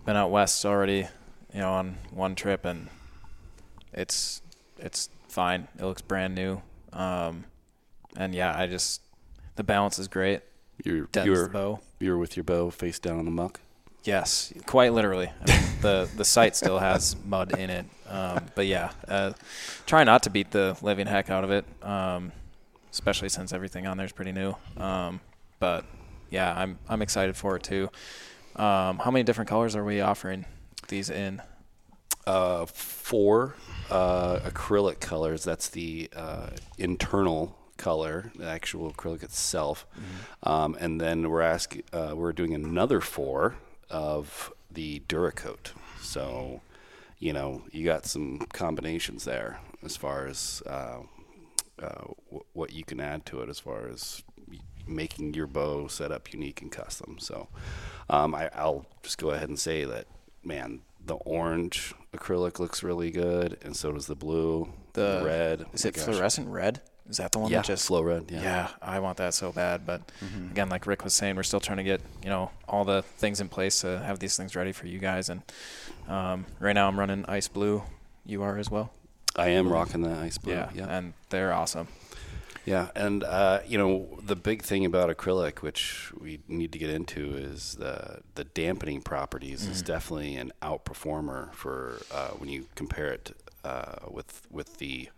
been 0.06 0.16
out 0.16 0.32
west 0.32 0.66
already 0.66 1.08
you 1.54 1.60
know, 1.60 1.72
on 1.72 1.98
one 2.12 2.36
trip, 2.36 2.66
and 2.66 2.88
it's 3.94 4.42
it's 4.78 5.10
fine. 5.28 5.68
It 5.78 5.84
looks 5.84 6.02
brand 6.02 6.36
new. 6.36 6.62
Um, 6.94 7.46
and 8.16 8.34
yeah, 8.34 8.58
I 8.58 8.68
just 8.68 9.02
the 9.56 9.64
balance 9.64 10.00
is 10.00 10.08
great. 10.08 10.42
You're 10.84 11.08
you're 11.24 11.50
bow. 11.50 11.80
you're 12.00 12.18
with 12.18 12.38
your 12.38 12.44
bow 12.44 12.70
face 12.70 13.00
down 13.00 13.20
in 13.20 13.26
the 13.26 13.32
muck. 13.32 13.60
Yes, 14.04 14.52
quite 14.66 14.94
literally. 14.94 15.30
I 15.42 15.52
mean, 15.52 15.62
the 15.82 16.10
the 16.16 16.26
sight 16.26 16.56
still 16.56 16.80
has 16.80 17.16
mud 17.26 17.58
in 17.58 17.70
it, 17.70 17.86
um, 18.08 18.46
but 18.56 18.66
yeah, 18.66 18.92
uh, 19.08 19.34
try 19.86 20.04
not 20.04 20.24
to 20.24 20.30
beat 20.30 20.52
the 20.52 20.78
living 20.82 21.08
heck 21.08 21.30
out 21.30 21.44
of 21.44 21.52
it, 21.52 21.66
um, 21.84 22.32
especially 22.92 23.30
since 23.30 23.54
everything 23.54 23.88
on 23.88 23.98
there 23.98 24.06
is 24.06 24.12
pretty 24.12 24.32
new. 24.32 24.56
Um, 24.78 25.20
but 25.60 25.86
yeah, 26.32 26.54
I'm 26.58 26.80
I'm 26.90 27.04
excited 27.04 27.38
for 27.38 27.56
it 27.58 27.64
too. 27.64 27.90
Um, 28.56 28.98
how 28.98 29.12
many 29.12 29.24
different 29.24 29.50
colors 29.50 29.76
are 29.76 29.84
we 29.86 30.02
offering 30.02 30.46
these 30.88 31.10
in? 31.12 31.42
Uh, 32.26 32.66
four 32.66 33.56
uh, 33.90 34.40
acrylic 34.40 35.00
colors. 35.00 35.44
That's 35.44 35.70
the 35.70 36.10
uh, 36.16 36.50
internal 36.78 37.58
color, 37.78 38.32
the 38.36 38.46
actual 38.48 38.92
acrylic 38.92 39.24
itself. 39.24 39.86
Um, 40.44 40.78
and 40.80 41.02
then 41.02 41.30
we're 41.30 41.42
asking, 41.42 41.84
uh, 41.92 42.14
we're 42.16 42.32
doing 42.34 42.54
another 42.54 43.02
four 43.02 43.56
of 43.90 44.54
the 44.70 45.02
Duracoat. 45.08 45.72
So, 46.00 46.62
you 47.20 47.34
know, 47.34 47.64
you 47.72 47.86
got 47.86 48.06
some 48.06 48.40
combinations 48.54 49.24
there 49.26 49.60
as 49.84 49.98
far 49.98 50.28
as 50.28 50.62
uh, 50.68 51.00
uh, 51.82 52.04
w- 52.30 52.46
what 52.54 52.72
you 52.74 52.84
can 52.84 53.00
add 53.00 53.26
to 53.28 53.42
it, 53.42 53.50
as 53.50 53.60
far 53.60 53.88
as 53.88 54.22
making 54.88 55.34
your 55.34 55.48
bow 55.48 55.88
setup 55.88 56.34
unique 56.34 56.62
and 56.62 56.72
custom. 56.72 57.18
So, 57.20 57.48
um, 58.10 58.34
I, 58.36 58.50
I'll 58.56 58.86
just 59.04 59.18
go 59.18 59.32
ahead 59.32 59.50
and 59.50 59.60
say 59.60 59.84
that, 59.86 60.08
man, 60.44 60.82
the 61.06 61.16
orange 61.16 61.94
acrylic 62.16 62.60
looks 62.60 62.84
really 62.84 63.12
good, 63.12 63.58
and 63.64 63.76
so 63.76 63.92
does 63.92 64.08
the 64.08 64.16
blue, 64.16 64.72
The 64.94 65.22
red. 65.26 65.66
Is 65.74 65.86
Oh 65.86 65.90
it 65.90 65.96
gosh. 65.96 66.04
fluorescent 66.06 66.48
red? 66.50 66.82
Is 67.10 67.18
that 67.18 67.32
the 67.34 67.40
one 67.40 67.52
Yeah, 67.52 67.58
that 67.58 67.66
just 67.66 67.88
flow 67.88 68.02
red. 68.04 68.26
Yeah. 68.30 68.42
Yeah. 68.42 68.68
I 68.82 69.00
want 69.00 69.18
that 69.18 69.34
so 69.34 69.52
bad. 69.52 69.86
But 69.86 70.02
again, 70.52 70.70
like 70.70 70.86
Rick 70.88 71.04
was 71.04 71.14
saying, 71.14 71.36
we're 71.36 71.44
still 71.44 71.60
trying 71.60 71.78
to 71.80 71.84
get 71.84 72.00
you 72.24 72.30
know 72.30 72.52
all 72.70 72.86
the 72.86 73.02
things 73.02 73.42
in 73.42 73.50
place 73.50 73.82
to 73.82 74.00
have 74.00 74.20
these 74.20 74.38
things 74.38 74.56
ready 74.56 74.72
for 74.72 74.88
you 74.88 74.98
guys. 75.00 75.28
And 75.28 75.42
um, 76.08 76.46
right 76.60 76.74
now, 76.74 76.88
I'm 76.88 76.98
running 76.98 77.26
ice 77.28 77.48
blue. 77.50 77.84
You 78.26 78.44
are 78.44 78.58
as 78.58 78.70
well. 78.72 78.92
I 79.36 79.50
am 79.50 79.70
rocking 79.70 80.02
the 80.04 80.12
ice 80.12 80.38
blue. 80.38 80.54
Yeah, 80.54 80.70
yeah. 80.74 80.86
and 80.88 81.14
they're 81.30 81.52
awesome. 81.52 81.88
Yeah, 82.66 82.90
and 82.96 83.24
uh, 83.24 83.62
you 83.66 83.78
know 83.78 84.20
the 84.22 84.36
big 84.36 84.62
thing 84.62 84.86
about 84.86 85.16
acrylic, 85.16 85.60
which 85.60 86.12
we 86.20 86.40
need 86.48 86.72
to 86.74 86.80
get 86.80 86.90
into, 86.90 87.36
is 87.36 87.76
the 87.76 88.20
the 88.36 88.44
dampening 88.44 89.02
properties 89.02 89.66
is 89.66 89.82
definitely 89.82 90.36
an 90.36 90.52
outperformer 90.62 91.52
for 91.54 92.02
uh, 92.14 92.30
when 92.32 92.50
you 92.50 92.68
compare 92.76 93.12
it 93.12 93.36
uh, 93.64 93.96
with 94.10 94.46
with 94.52 94.78
the 94.78 95.10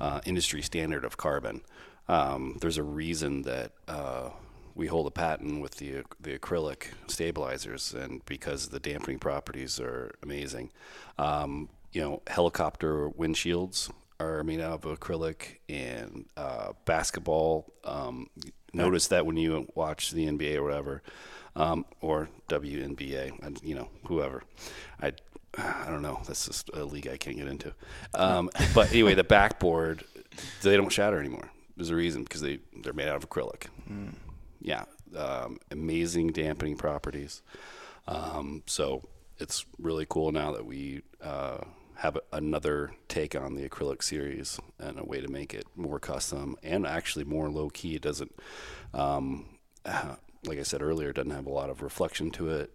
uh, 0.00 0.20
industry 0.24 0.62
standard 0.62 1.04
of 1.04 1.16
carbon. 1.16 1.60
Um, 2.08 2.58
there's 2.60 2.78
a 2.78 2.82
reason 2.82 3.42
that 3.42 3.70
uh, 3.86 4.30
we 4.74 4.88
hold 4.88 5.06
a 5.06 5.12
patent 5.12 5.60
with 5.60 5.76
the 5.76 6.02
the 6.20 6.36
acrylic 6.36 6.88
stabilizers, 7.06 7.94
and 7.94 8.24
because 8.26 8.70
the 8.70 8.80
dampening 8.80 9.20
properties 9.20 9.78
are 9.78 10.12
amazing. 10.22 10.72
Um, 11.18 11.68
you 11.92 12.00
know, 12.00 12.22
helicopter 12.26 13.08
windshields 13.10 13.90
are 14.20 14.44
made 14.44 14.60
out 14.60 14.84
of 14.84 14.98
acrylic, 14.98 15.58
and 15.68 16.26
uh, 16.36 16.72
basketball. 16.84 17.72
Um, 17.84 18.28
notice 18.72 19.08
that 19.08 19.26
when 19.26 19.36
you 19.36 19.68
watch 19.74 20.10
the 20.10 20.26
NBA 20.26 20.56
or 20.56 20.62
whatever, 20.62 21.02
um, 21.56 21.84
or 22.00 22.28
WNBA, 22.48 23.42
and 23.42 23.60
you 23.62 23.74
know 23.74 23.88
whoever, 24.06 24.44
I 25.00 25.12
I 25.56 25.86
don't 25.88 26.02
know. 26.02 26.20
That's 26.26 26.46
just 26.46 26.70
a 26.74 26.84
league 26.84 27.08
I 27.08 27.16
can't 27.16 27.36
get 27.36 27.48
into. 27.48 27.74
Um, 28.14 28.50
but 28.74 28.90
anyway, 28.90 29.14
the 29.14 29.24
backboard 29.24 30.04
they 30.62 30.76
don't 30.76 30.92
shatter 30.92 31.18
anymore. 31.18 31.50
There's 31.76 31.90
a 31.90 31.96
reason 31.96 32.22
because 32.22 32.40
they 32.40 32.60
they're 32.82 32.92
made 32.92 33.08
out 33.08 33.16
of 33.16 33.28
acrylic. 33.28 33.66
Yeah, 34.60 34.84
um, 35.16 35.58
amazing 35.70 36.28
dampening 36.28 36.76
properties. 36.76 37.42
Um, 38.06 38.62
so 38.66 39.02
it's 39.38 39.64
really 39.78 40.06
cool 40.08 40.32
now 40.32 40.52
that 40.52 40.66
we 40.66 41.02
uh, 41.22 41.58
have 42.00 42.16
another 42.32 42.92
take 43.08 43.36
on 43.36 43.54
the 43.54 43.68
acrylic 43.68 44.02
series 44.02 44.58
and 44.78 44.98
a 44.98 45.04
way 45.04 45.20
to 45.20 45.28
make 45.28 45.52
it 45.52 45.66
more 45.76 46.00
custom 46.00 46.56
and 46.62 46.86
actually 46.86 47.26
more 47.26 47.50
low 47.50 47.68
key. 47.68 47.94
It 47.94 48.00
doesn't, 48.00 48.34
um, 48.94 49.44
uh, 49.84 50.16
like 50.46 50.58
I 50.58 50.62
said 50.62 50.80
earlier, 50.80 51.10
it 51.10 51.16
doesn't 51.16 51.30
have 51.30 51.46
a 51.46 51.50
lot 51.50 51.68
of 51.68 51.82
reflection 51.82 52.30
to 52.32 52.48
it. 52.48 52.72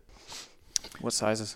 What 1.01 1.13
sizes? 1.13 1.55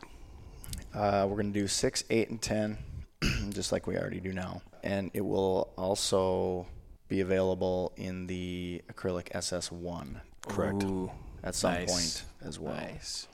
Uh, 0.95 1.27
we're 1.29 1.35
going 1.35 1.53
to 1.53 1.59
do 1.59 1.67
six, 1.67 2.03
eight, 2.09 2.31
and 2.31 2.41
ten, 2.41 2.79
just 3.49 3.71
like 3.71 3.85
we 3.85 3.97
already 3.97 4.19
do 4.19 4.33
now. 4.33 4.63
And 4.83 5.11
it 5.13 5.21
will 5.21 5.71
also 5.77 6.65
be 7.07 7.21
available 7.21 7.93
in 7.97 8.25
the 8.25 8.81
acrylic 8.91 9.29
SS1 9.29 10.21
Correct. 10.47 10.83
Ooh, 10.85 11.11
at 11.43 11.53
some 11.53 11.73
nice. 11.73 11.91
point 11.91 12.23
as 12.47 12.59
well. 12.59 12.73
Nice. 12.73 13.27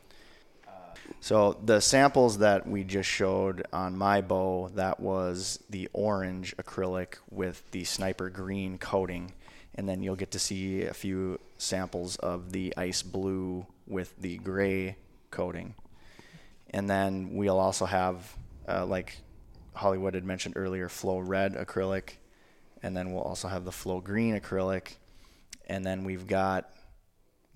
So 1.25 1.57
the 1.65 1.79
samples 1.79 2.37
that 2.37 2.67
we 2.67 2.83
just 2.83 3.09
showed 3.09 3.65
on 3.73 3.97
my 3.97 4.21
bow, 4.21 4.69
that 4.75 4.99
was 4.99 5.57
the 5.71 5.89
orange 5.91 6.55
acrylic 6.57 7.15
with 7.31 7.63
the 7.71 7.83
sniper 7.83 8.29
green 8.29 8.77
coating. 8.77 9.33
And 9.73 9.89
then 9.89 10.03
you'll 10.03 10.17
get 10.17 10.29
to 10.33 10.39
see 10.39 10.83
a 10.83 10.93
few 10.93 11.39
samples 11.57 12.15
of 12.17 12.51
the 12.51 12.75
ice 12.77 13.01
blue 13.01 13.65
with 13.87 14.15
the 14.21 14.37
gray 14.37 14.97
coating. 15.31 15.73
And 16.69 16.87
then 16.87 17.33
we'll 17.33 17.59
also 17.59 17.85
have, 17.85 18.37
uh, 18.69 18.85
like 18.85 19.17
Hollywood 19.73 20.13
had 20.13 20.25
mentioned 20.25 20.55
earlier, 20.55 20.89
flow 20.89 21.17
red 21.17 21.55
acrylic. 21.55 22.17
And 22.83 22.95
then 22.95 23.13
we'll 23.13 23.23
also 23.23 23.47
have 23.47 23.65
the 23.65 23.71
flow 23.71 23.99
green 23.99 24.39
acrylic. 24.39 24.97
And 25.65 25.83
then 25.83 26.03
we've 26.03 26.27
got 26.27 26.69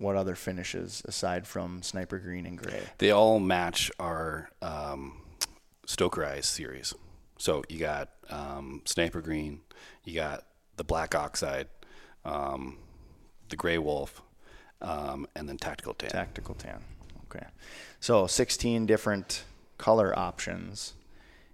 what 0.00 0.16
other 0.16 0.34
finishes 0.34 1.02
aside 1.04 1.46
from 1.46 1.82
sniper 1.82 2.18
green 2.18 2.46
and 2.46 2.58
gray? 2.58 2.82
They 2.98 3.10
all 3.10 3.38
match 3.38 3.90
our 4.00 4.50
um, 4.62 5.20
Stokerized 5.86 6.44
series. 6.44 6.94
So 7.36 7.64
you 7.68 7.78
got 7.78 8.10
um, 8.28 8.82
Sniper 8.84 9.20
Green, 9.20 9.60
you 10.04 10.14
got 10.14 10.44
the 10.76 10.84
Black 10.84 11.14
Oxide, 11.14 11.68
um, 12.24 12.76
the 13.48 13.56
Gray 13.56 13.78
Wolf, 13.78 14.22
um, 14.82 15.26
and 15.34 15.48
then 15.48 15.56
Tactical 15.56 15.94
Tan. 15.94 16.10
Tactical 16.10 16.54
tan. 16.54 16.82
Okay. 17.24 17.46
So 17.98 18.26
16 18.26 18.86
different 18.86 19.44
color 19.78 20.16
options 20.18 20.94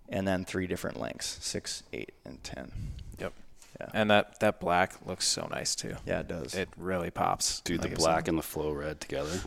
and 0.09 0.27
then 0.27 0.45
three 0.45 0.67
different 0.67 1.01
lengths 1.01 1.39
6, 1.45 1.85
8, 1.93 2.13
and 2.25 2.43
10. 2.43 2.73
Yep. 3.19 3.33
Yeah. 3.81 3.89
And 3.93 4.11
that 4.11 4.41
that 4.41 4.61
black 4.61 4.95
looks 5.07 5.27
so 5.27 5.47
nice 5.51 5.75
too. 5.75 5.97
Yeah, 6.07 6.21
it 6.21 6.29
does. 6.29 6.55
It 6.55 6.69
really 6.77 7.11
pops. 7.11 7.61
Dude, 7.61 7.81
Like 7.81 7.91
the 7.91 7.97
I 7.97 7.99
said. 7.99 7.99
black 7.99 8.29
and 8.29 8.39
the 8.39 8.43
flow 8.43 8.73
red 8.73 9.01
together. 9.01 9.41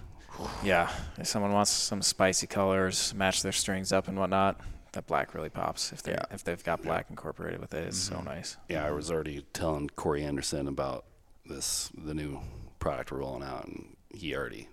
Yeah, 0.64 0.90
if 1.18 1.28
someone 1.28 1.52
wants 1.52 1.72
some 1.72 2.02
spicy 2.02 2.48
colors, 2.48 3.14
match 3.14 3.42
their 3.42 3.52
strings 3.52 3.92
up 3.92 4.08
and 4.08 4.18
whatnot, 4.18 4.62
that 4.94 5.06
black 5.06 5.34
really 5.34 5.50
pops. 5.50 5.92
If 5.92 6.04
they 6.04 6.14
Yeah. 6.14 6.24
if 6.32 6.44
they've 6.44 6.64
got 6.64 6.82
black 6.82 7.08
incorporated 7.10 7.60
with 7.60 7.74
it, 7.74 7.88
it's 7.88 7.98
so 7.98 8.16
mm-hmm. 8.16 8.26
nice. 8.26 8.58
Yeah, 8.70 8.86
I 8.86 8.92
was 8.92 9.12
already 9.12 9.46
telling 9.54 9.90
Corey 9.90 10.24
Anderson 10.24 10.68
about 10.68 11.06
this, 11.46 11.90
the 11.98 12.14
new 12.14 12.40
product 12.80 13.12
we're 13.12 13.20
rolling 13.20 13.44
out, 13.44 13.66
and 13.66 13.98
he 14.14 14.36
already 14.36 14.70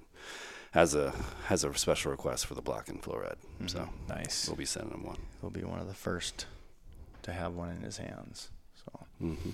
has 0.72 0.94
a 0.94 1.12
has 1.46 1.64
a 1.64 1.74
special 1.74 2.10
request 2.10 2.46
for 2.46 2.54
the 2.54 2.62
black 2.62 2.88
and 2.88 3.02
flow 3.02 3.16
red. 3.18 3.36
Mm-hmm. 3.56 3.66
So 3.68 3.88
Nice. 4.08 4.46
we'll 4.48 4.56
be 4.56 4.64
sending 4.66 4.92
him 4.92 5.04
one. 5.04 5.18
He'll 5.40 5.50
be 5.50 5.64
one 5.64 5.80
of 5.80 5.88
the 5.88 5.94
first 5.94 6.46
to 7.22 7.32
have 7.32 7.54
one 7.54 7.70
in 7.70 7.80
his 7.82 7.96
hands. 7.96 8.50
So 8.86 9.06
Mm-hmm. 9.22 9.50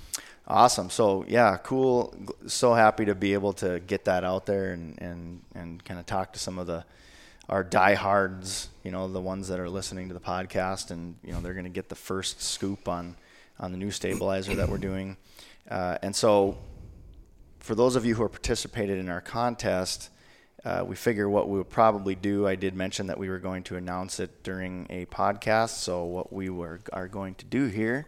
awesome. 0.49 0.91
So 0.91 1.25
yeah, 1.29 1.57
cool. 1.59 2.15
So 2.47 2.75
happy 2.75 3.05
to 3.07 3.15
be 3.15 3.33
able 3.35 3.53
to 3.55 3.81
get 3.81 4.05
that 4.07 4.25
out 4.25 4.47
there 4.47 4.73
and 4.73 5.01
and 5.01 5.43
and 5.55 5.85
kind 5.85 6.01
of 6.01 6.07
talk 6.07 6.33
to 6.33 6.39
some 6.39 6.59
of 6.59 6.67
the 6.67 6.85
our 7.49 7.63
diehards. 7.65 8.69
You 8.83 8.91
know, 8.91 9.09
the 9.09 9.21
ones 9.21 9.49
that 9.49 9.61
are 9.61 9.69
listening 9.69 10.09
to 10.09 10.15
the 10.15 10.21
podcast, 10.21 10.91
and 10.91 11.17
you 11.25 11.33
know 11.33 11.41
they're 11.41 11.55
going 11.55 11.65
to 11.65 11.71
get 11.71 11.89
the 11.89 11.95
first 11.95 12.43
scoop 12.43 12.89
on 12.89 13.17
on 13.61 13.71
the 13.73 13.79
new 13.79 13.91
stabilizer 13.91 14.57
that 14.57 14.69
we're 14.69 14.79
doing. 14.79 15.17
Uh, 15.71 15.97
and 16.03 16.15
so, 16.17 16.59
for 17.61 17.75
those 17.75 17.97
of 17.97 18.05
you 18.05 18.15
who 18.17 18.23
are 18.23 18.29
participated 18.29 18.99
in 18.99 19.09
our 19.09 19.21
contest, 19.21 20.11
uh, 20.65 20.85
we 20.87 20.97
figure 20.97 21.29
what 21.29 21.49
we 21.49 21.59
would 21.59 21.71
probably 21.71 22.15
do. 22.15 22.47
I 22.47 22.57
did 22.57 22.75
mention 22.75 23.07
that 23.09 23.19
we 23.19 23.29
were 23.29 23.39
going 23.39 23.63
to 23.65 23.77
announce 23.77 24.19
it 24.21 24.43
during 24.43 24.87
a 24.91 25.07
podcast. 25.07 25.71
So 25.77 26.05
what 26.05 26.33
we 26.33 26.51
were 26.51 26.81
are 26.93 27.09
going 27.09 27.35
to 27.37 27.45
do 27.45 27.67
here, 27.67 28.07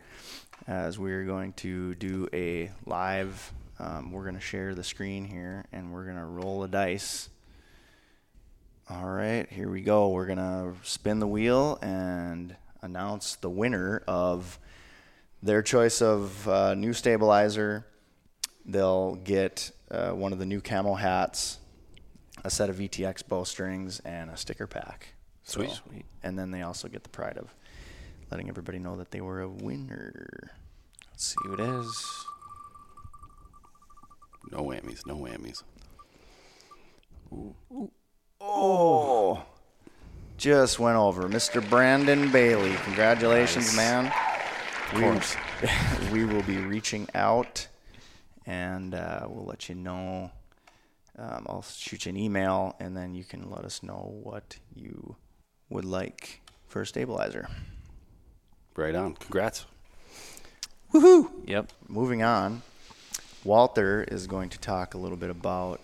as 0.67 0.99
we're 0.99 1.25
going 1.25 1.53
to 1.55 1.95
do 1.97 2.29
a 2.33 2.71
live. 2.87 3.53
Um, 3.79 4.13
we're 4.13 4.23
going 4.23 4.37
to 4.37 4.41
share 4.41 4.75
the 4.75 4.85
screen 4.85 5.25
here, 5.25 5.65
and 5.73 5.93
we're 5.93 6.05
going 6.05 6.17
to 6.17 6.25
roll 6.25 6.63
a 6.63 6.69
dice. 6.69 7.29
All 8.89 9.07
right, 9.11 9.51
here 9.51 9.71
we 9.71 9.81
go. 9.81 10.11
We're 10.11 10.27
going 10.27 10.39
to 10.39 10.75
spin 10.83 11.19
the 11.19 11.27
wheel 11.27 11.79
and 11.83 12.55
announce 12.83 13.37
the 13.37 13.51
winner 13.51 14.03
of 14.07 14.59
their 15.43 15.63
choice 15.63 16.01
of 16.03 16.47
uh, 16.49 16.75
new 16.75 16.93
stabilizer. 16.93 17.87
They'll 18.65 19.17
get 19.17 19.71
uh, 19.91 20.11
one 20.11 20.33
of 20.33 20.39
the 20.39 20.47
new 20.47 20.61
camel 20.61 20.95
hats, 20.97 21.59
a 22.45 22.51
set 22.51 22.71
of 22.71 22.77
VTX 22.77 23.27
bowstrings, 23.27 24.01
and 24.01 24.31
a 24.31 24.37
sticker 24.37 24.67
pack. 24.67 25.15
Sweet, 25.43 25.71
So- 25.71 25.77
sweet. 25.89 26.05
And 26.23 26.39
then 26.39 26.51
they 26.51 26.63
also 26.63 26.89
get 26.89 27.03
the 27.03 27.11
pride 27.11 27.37
of 27.37 27.55
letting 28.35 28.49
everybody 28.49 28.81
know 28.81 28.97
that 28.97 29.13
they 29.13 29.21
were 29.21 29.43
a 29.43 29.49
winner. 29.49 30.51
Let's 31.13 31.25
see 31.25 31.37
who 31.45 31.55
it 31.55 31.61
is. 31.61 32.05
No 34.51 34.59
whammies, 34.59 35.07
no 35.07 35.15
whammies. 35.15 35.63
Oh, 38.41 39.41
just 40.37 40.81
went 40.81 40.97
over. 40.97 41.29
Mr. 41.29 41.67
Brandon 41.71 42.33
Bailey. 42.33 42.75
Congratulations, 42.83 43.67
Nice. 43.67 43.77
man. 43.77 44.07
Of 44.93 45.01
course. 45.01 45.37
We, 46.11 46.25
we 46.25 46.35
will 46.35 46.43
be 46.43 46.57
reaching 46.57 47.09
out 47.15 47.69
and 48.47 48.97
uh, 48.97 49.29
we'll 49.29 49.47
let 49.47 49.69
you 49.69 49.77
know. 49.77 50.33
Um, 51.17 51.47
I'll 51.49 51.63
shoot 51.63 52.07
you 52.07 52.11
an 52.11 52.17
email 52.17 52.75
and 52.81 52.97
then 52.97 53.15
you 53.15 53.23
can 53.23 53.49
let 53.49 53.65
us 53.65 53.85
know 53.85 54.19
what 54.25 54.57
you 54.75 55.15
would 55.71 55.85
like 55.85 56.41
for 56.67 56.83
a 56.83 56.87
stabilizer. 56.87 57.49
Right 58.77 58.95
on. 58.95 59.15
Congrats. 59.15 59.67
Woohoo! 60.93 61.31
Yep. 61.47 61.73
Moving 61.89 62.23
on, 62.23 62.63
Walter 63.45 64.05
is 64.05 64.27
going 64.27 64.49
to 64.51 64.59
talk 64.59 64.95
a 64.95 64.99
little 64.99 65.17
bit 65.17 65.31
about 65.31 65.81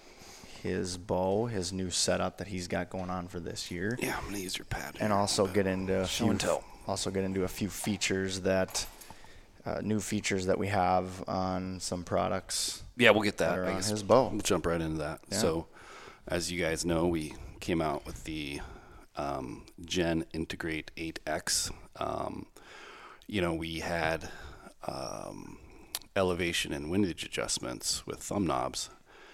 his 0.63 0.97
bow, 0.97 1.47
his 1.47 1.73
new 1.73 1.91
setup 1.91 2.39
that 2.39 2.47
he's 2.49 2.69
got 2.69 2.91
going 2.91 3.11
on 3.11 3.27
for 3.29 3.41
this 3.41 3.71
year. 3.71 3.99
Yeah, 4.01 4.17
I'm 4.19 4.25
gonna 4.27 4.39
use 4.39 4.57
your 4.59 4.67
pad. 4.67 4.97
and 5.01 5.13
also 5.13 5.47
get 5.47 5.67
into 5.67 6.01
a 6.01 6.07
Show 6.07 6.25
few 6.25 6.31
and 6.33 6.41
tell. 6.41 6.65
also 6.87 7.11
get 7.11 7.25
into 7.25 7.45
a 7.45 7.49
few 7.49 7.69
features 7.69 8.41
that 8.43 8.87
uh, 9.65 9.81
new 9.83 10.01
features 10.01 10.47
that 10.47 10.59
we 10.59 10.69
have 10.69 11.27
on 11.29 11.81
some 11.81 12.05
products. 12.05 12.83
Yeah, 12.97 13.11
we'll 13.11 13.23
get 13.23 13.39
that. 13.39 13.51
that 13.51 13.59
are 13.59 13.65
I 13.67 13.71
on 13.71 13.77
guess 13.77 13.89
his 13.91 14.03
bow. 14.03 14.29
We'll 14.29 14.41
jump 14.41 14.67
right 14.67 14.81
into 14.81 14.99
that. 14.99 15.21
Yeah. 15.31 15.39
So, 15.39 15.67
as 16.29 16.51
you 16.53 16.61
guys 16.63 16.85
know, 16.85 17.07
we 17.07 17.35
came 17.61 17.81
out 17.83 18.07
with 18.07 18.25
the 18.25 18.61
um, 19.17 19.65
Gen 19.85 20.25
Integrate 20.33 20.91
8X. 20.97 21.73
Um, 21.97 22.47
you 23.31 23.41
know, 23.41 23.55
we 23.55 23.79
had 23.79 24.29
um, 24.89 25.59
elevation 26.17 26.73
and 26.73 26.91
windage 26.91 27.25
adjustments 27.25 28.05
with 28.05 28.19
thumb 28.19 28.45
knobs 28.45 28.91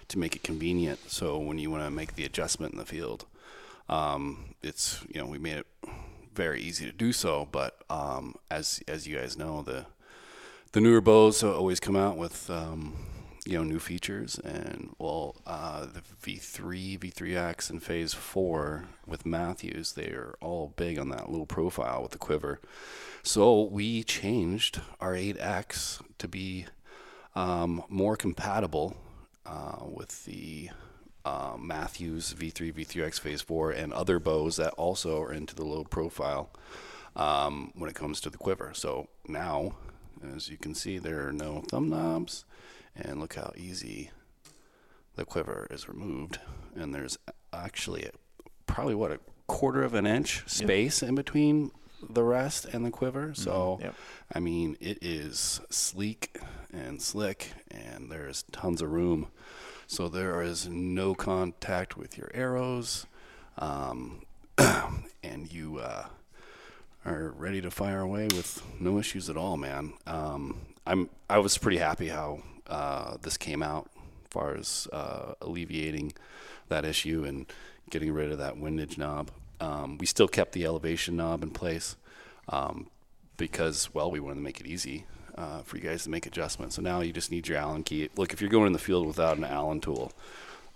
to 0.09 0.19
make 0.19 0.37
it 0.37 0.43
convenient. 0.43 1.11
So 1.11 1.39
when 1.39 1.59
you 1.59 1.71
want 1.71 1.83
to 1.85 1.91
make 1.91 2.15
the 2.15 2.25
adjustment 2.25 2.75
in 2.75 2.79
the 2.79 2.85
field, 2.85 3.25
um, 3.89 4.55
it's 4.63 5.03
you 5.09 5.21
know 5.21 5.27
we 5.27 5.39
made 5.39 5.57
it 5.59 5.67
very 6.35 6.61
easy 6.61 6.85
to 6.85 6.93
do 6.93 7.13
so. 7.13 7.49
But 7.51 7.81
um, 7.89 8.35
as 8.51 8.83
as 8.87 9.09
you 9.09 9.17
guys 9.17 9.39
know, 9.39 9.63
the 9.63 9.87
the 10.73 10.81
newer 10.83 11.01
bows 11.01 11.43
always 11.43 11.81
come 11.81 11.97
out 11.97 12.19
with 12.19 12.51
um, 12.51 12.93
you 13.47 13.57
know 13.57 13.65
new 13.65 13.79
features, 13.79 14.39
and 14.41 14.95
well, 14.99 15.37
uh, 15.47 15.87
the 15.87 16.03
V3, 16.23 16.99
V3X, 16.99 17.71
and 17.71 17.83
Phase 17.83 18.13
Four 18.13 18.85
with 19.07 19.25
Mathews, 19.25 19.93
they 19.93 20.09
are 20.09 20.35
all 20.43 20.75
big 20.77 20.99
on 20.99 21.09
that 21.11 21.31
low 21.31 21.47
profile 21.47 22.03
with 22.03 22.11
the 22.11 22.19
quiver. 22.19 22.61
So 23.27 23.63
we 23.63 24.05
changed 24.05 24.81
our 25.01 25.15
8X 25.15 26.01
to 26.19 26.29
be 26.29 26.67
um, 27.35 27.83
more 27.89 28.17
compatible 28.17 28.97
uh, 29.45 29.79
with 29.85 30.25
the 30.27 30.71
uh, 31.25 31.57
Mathews 31.59 32.33
V3, 32.35 32.73
V3X 32.73 33.19
Phase 33.19 33.43
4, 33.43 33.73
and 33.73 33.93
other 33.93 34.21
bows 34.21 34.59
that 34.59 34.75
also 34.75 35.21
are 35.21 35.33
into 35.33 35.57
the 35.57 35.65
low 35.65 35.83
profile 35.83 36.51
um, 37.17 37.73
when 37.75 37.91
it 37.91 37.97
comes 37.97 38.21
to 38.21 38.31
the 38.31 38.39
quiver. 38.39 38.71
So 38.75 39.09
now, 39.27 39.75
as 40.37 40.49
you 40.49 40.57
can 40.57 40.77
see, 40.77 40.99
there 40.99 41.27
are 41.27 41.33
no 41.33 41.65
thumb 41.69 41.89
knobs, 41.89 42.45
and 42.95 43.19
look 43.19 43.35
how 43.35 43.53
easy 43.57 44.13
the 45.17 45.25
quiver 45.25 45.67
is 45.69 45.89
removed. 45.89 46.39
And 46.77 46.95
there's 46.95 47.19
actually 47.53 48.05
a, 48.05 48.13
probably 48.67 48.95
what 48.95 49.11
a 49.11 49.19
quarter 49.49 49.83
of 49.83 49.95
an 49.95 50.07
inch 50.07 50.45
space 50.49 51.03
in 51.03 51.17
between 51.17 51.73
the 52.09 52.23
rest 52.23 52.65
and 52.67 52.85
the 52.85 52.91
quiver. 52.91 53.33
So, 53.35 53.79
Yep. 53.81 53.95
I 54.35 54.41
mean, 54.41 54.77
it 54.81 54.99
is 55.03 55.61
sleek 55.71 56.39
and 56.73 57.01
slick, 57.01 57.53
and 57.71 58.11
there's 58.11 58.45
tons 58.53 58.83
of 58.83 58.93
room. 58.93 59.29
So 59.87 60.09
there 60.09 60.43
is 60.43 60.69
no 60.69 61.15
contact 61.15 61.97
with 61.97 62.19
your 62.19 62.31
arrows, 62.35 63.07
um, 63.59 64.23
and 64.59 65.53
you 65.53 65.79
uh, 65.79 66.07
are 67.05 67.31
ready 67.37 67.61
to 67.61 67.71
fire 67.71 68.01
away 68.01 68.25
with 68.25 68.63
no 68.81 68.99
issues 68.99 69.31
at 69.31 69.37
all, 69.37 69.57
man. 69.57 69.93
Um, 70.07 70.61
I'm 70.87 71.09
I 71.31 71.39
was 71.39 71.57
pretty 71.57 71.79
happy 71.79 72.09
how 72.09 72.41
uh, 72.67 73.17
this 73.23 73.37
came 73.37 73.63
out, 73.63 73.89
as 73.95 74.31
far 74.31 74.55
as 74.55 74.89
uh, 74.93 75.35
alleviating 75.41 76.13
that 76.69 76.85
issue 76.85 77.25
and 77.25 77.47
getting 77.91 78.13
rid 78.13 78.33
of 78.33 78.39
that 78.39 78.57
windage 78.57 78.99
knob. 78.99 79.31
Um, 79.61 79.99
we 79.99 80.07
still 80.07 80.29
kept 80.29 80.53
the 80.53 80.65
elevation 80.65 81.17
knob 81.17 81.43
in 81.43 81.51
place 81.51 81.97
um, 82.49 82.89
because, 83.37 83.93
well, 83.95 84.11
we 84.11 84.21
wanted 84.21 84.37
to 84.37 84.41
make 84.43 84.61
it 84.61 84.67
easy 84.67 85.07
uh, 85.37 85.63
for 85.63 85.77
you 85.77 85.83
guys 85.83 86.05
to 86.05 86.11
make 86.11 86.27
adjustments. 86.27 86.77
So 86.77 86.83
now 86.83 87.01
you 87.01 87.13
just 87.13 87.31
need 87.31 87.49
your 87.49 87.59
Allen 87.59 87.83
key. 87.83 88.09
Look, 88.17 88.33
if 88.33 88.41
you're 88.41 88.51
going 88.51 88.67
in 88.67 88.73
the 88.73 88.79
field 88.79 89.07
without 89.07 89.37
an 89.37 89.45
Allen 89.45 89.81
tool, 89.81 90.13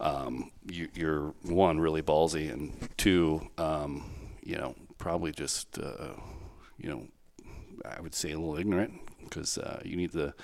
um, 0.00 0.50
you, 0.66 0.88
you're 0.94 1.34
one 1.42 1.78
really 1.78 2.02
ballsy, 2.02 2.50
and 2.50 2.72
two, 2.96 3.46
um, 3.58 4.10
you 4.42 4.56
know, 4.56 4.74
probably 4.96 5.32
just 5.32 5.78
uh, 5.78 6.14
you 6.80 6.88
know, 6.88 7.06
I 7.84 8.00
would 8.00 8.14
say 8.14 8.32
a 8.32 8.38
little 8.38 8.56
ignorant 8.56 8.94
because 9.22 9.58
uh, 9.58 9.80
you 9.84 9.96
need 9.96 10.12
to 10.12 10.34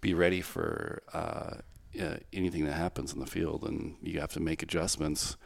be 0.00 0.12
ready 0.14 0.40
for 0.40 1.02
uh, 1.14 1.54
uh, 2.00 2.16
anything 2.32 2.64
that 2.66 2.74
happens 2.74 3.12
in 3.12 3.20
the 3.20 3.26
field, 3.26 3.62
and 3.62 3.96
you 4.02 4.20
have 4.20 4.32
to 4.32 4.40
make 4.40 4.62
adjustments 4.62 5.36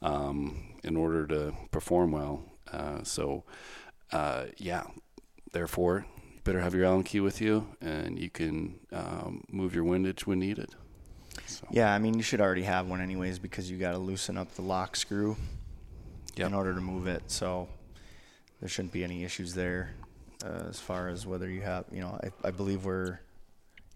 um, 0.00 0.74
in 0.84 0.96
order 0.96 1.26
to 1.26 1.54
perform 1.70 2.12
well. 2.12 2.44
Uh, 2.72 3.02
so, 3.02 3.44
uh, 4.12 4.46
yeah, 4.56 4.84
therefore, 5.52 6.06
you 6.34 6.40
better 6.44 6.60
have 6.60 6.74
your 6.74 6.84
Allen 6.84 7.02
key 7.02 7.20
with 7.20 7.40
you, 7.40 7.66
and 7.80 8.18
you 8.18 8.30
can 8.30 8.78
um, 8.92 9.42
move 9.50 9.74
your 9.74 9.84
windage 9.84 10.26
when 10.26 10.38
needed. 10.38 10.70
So, 11.46 11.66
Yeah, 11.70 11.92
I 11.94 11.98
mean 11.98 12.14
you 12.14 12.22
should 12.22 12.40
already 12.40 12.64
have 12.64 12.88
one 12.88 13.00
anyways 13.00 13.38
because 13.38 13.70
you 13.70 13.78
got 13.78 13.92
to 13.92 13.98
loosen 13.98 14.36
up 14.36 14.54
the 14.54 14.62
lock 14.62 14.96
screw 14.96 15.36
Yep. 16.36 16.46
in 16.48 16.54
order 16.54 16.74
to 16.74 16.80
move 16.80 17.06
it. 17.06 17.22
So 17.28 17.68
there 18.60 18.68
shouldn't 18.68 18.92
be 18.92 19.02
any 19.04 19.24
issues 19.24 19.54
there 19.54 19.90
uh, 20.44 20.66
as 20.68 20.78
far 20.78 21.08
as 21.08 21.26
whether 21.26 21.48
you 21.48 21.62
have, 21.62 21.84
you 21.90 22.00
know, 22.00 22.18
I, 22.22 22.48
I 22.48 22.50
believe 22.50 22.84
we're 22.84 23.20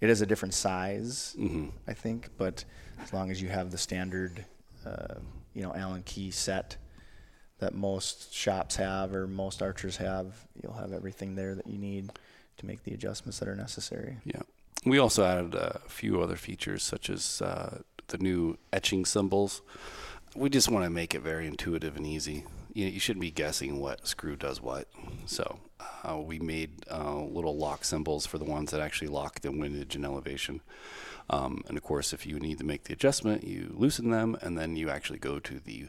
it 0.01 0.11
is 0.11 0.21
a 0.23 0.27
different 0.27 0.55
size, 0.55 1.35
hmm 1.39 1.69
I 1.87 1.93
think, 1.95 2.31
but 2.37 2.65
as 3.03 3.13
long 3.13 3.31
as 3.31 3.41
you 3.41 3.49
have 3.49 3.71
the 3.71 3.79
standard, 3.79 4.45
uh, 4.85 5.15
you 5.55 5.63
know, 5.63 5.75
Allen 5.75 6.03
key 6.05 6.31
set 6.31 6.77
that 7.59 7.75
most 7.75 8.35
shops 8.35 8.77
have 8.77 9.15
or 9.15 9.27
most 9.27 9.63
archers 9.63 9.97
have, 9.99 10.47
you'll 10.61 10.73
have 10.73 10.93
everything 10.93 11.37
there 11.37 11.55
that 11.55 11.67
you 11.67 11.79
need 11.79 12.11
to 12.59 12.67
make 12.67 12.83
the 12.85 12.93
adjustments 12.93 13.39
that 13.39 13.49
are 13.49 13.55
necessary. 13.55 14.19
Yeah. 14.25 14.43
We 14.85 14.99
also 14.99 15.25
added 15.25 15.55
a 15.55 15.81
few 15.87 16.21
other 16.21 16.35
features, 16.37 16.83
such 16.83 17.09
as 17.09 17.41
uh, 17.41 17.83
the 18.09 18.19
new 18.19 18.59
etching 18.73 19.05
symbols. 19.05 19.63
We 20.35 20.51
just 20.51 20.71
want 20.71 20.85
to 20.85 20.91
make 20.91 21.15
it 21.15 21.21
very 21.21 21.47
intuitive 21.47 21.97
and 21.97 22.07
easy. 22.07 22.45
You, 22.73 22.87
you 22.87 22.99
shouldn't 22.99 23.21
be 23.21 23.31
guessing 23.31 23.81
what 23.81 24.09
screw 24.09 24.35
does 24.35 24.61
what. 24.61 24.89
So 25.27 25.61
uh, 26.03 26.19
we 26.19 26.41
made 26.41 26.85
uh, 26.91 27.21
little 27.21 27.57
lock 27.57 27.85
symbols 27.85 28.27
for 28.27 28.39
the 28.39 28.45
ones 28.45 28.73
that 28.73 28.81
actually 28.81 29.09
lock 29.09 29.41
the 29.41 29.53
windage 29.53 29.95
and 29.95 30.05
elevation. 30.05 30.63
Um, 31.33 31.65
and 31.69 31.77
of 31.77 31.83
course, 31.83 32.13
if 32.13 32.27
you 32.27 32.39
need 32.39 32.59
to 32.59 32.65
make 32.65 32.85
the 32.85 32.93
adjustment, 32.93 33.45
you 33.45 33.75
loosen 33.75 34.11
them, 34.11 34.37
and 34.43 34.57
then 34.57 34.77
you 34.77 34.91
actually 34.91 35.19
go 35.19 35.39
to 35.41 35.59
the 35.59 35.89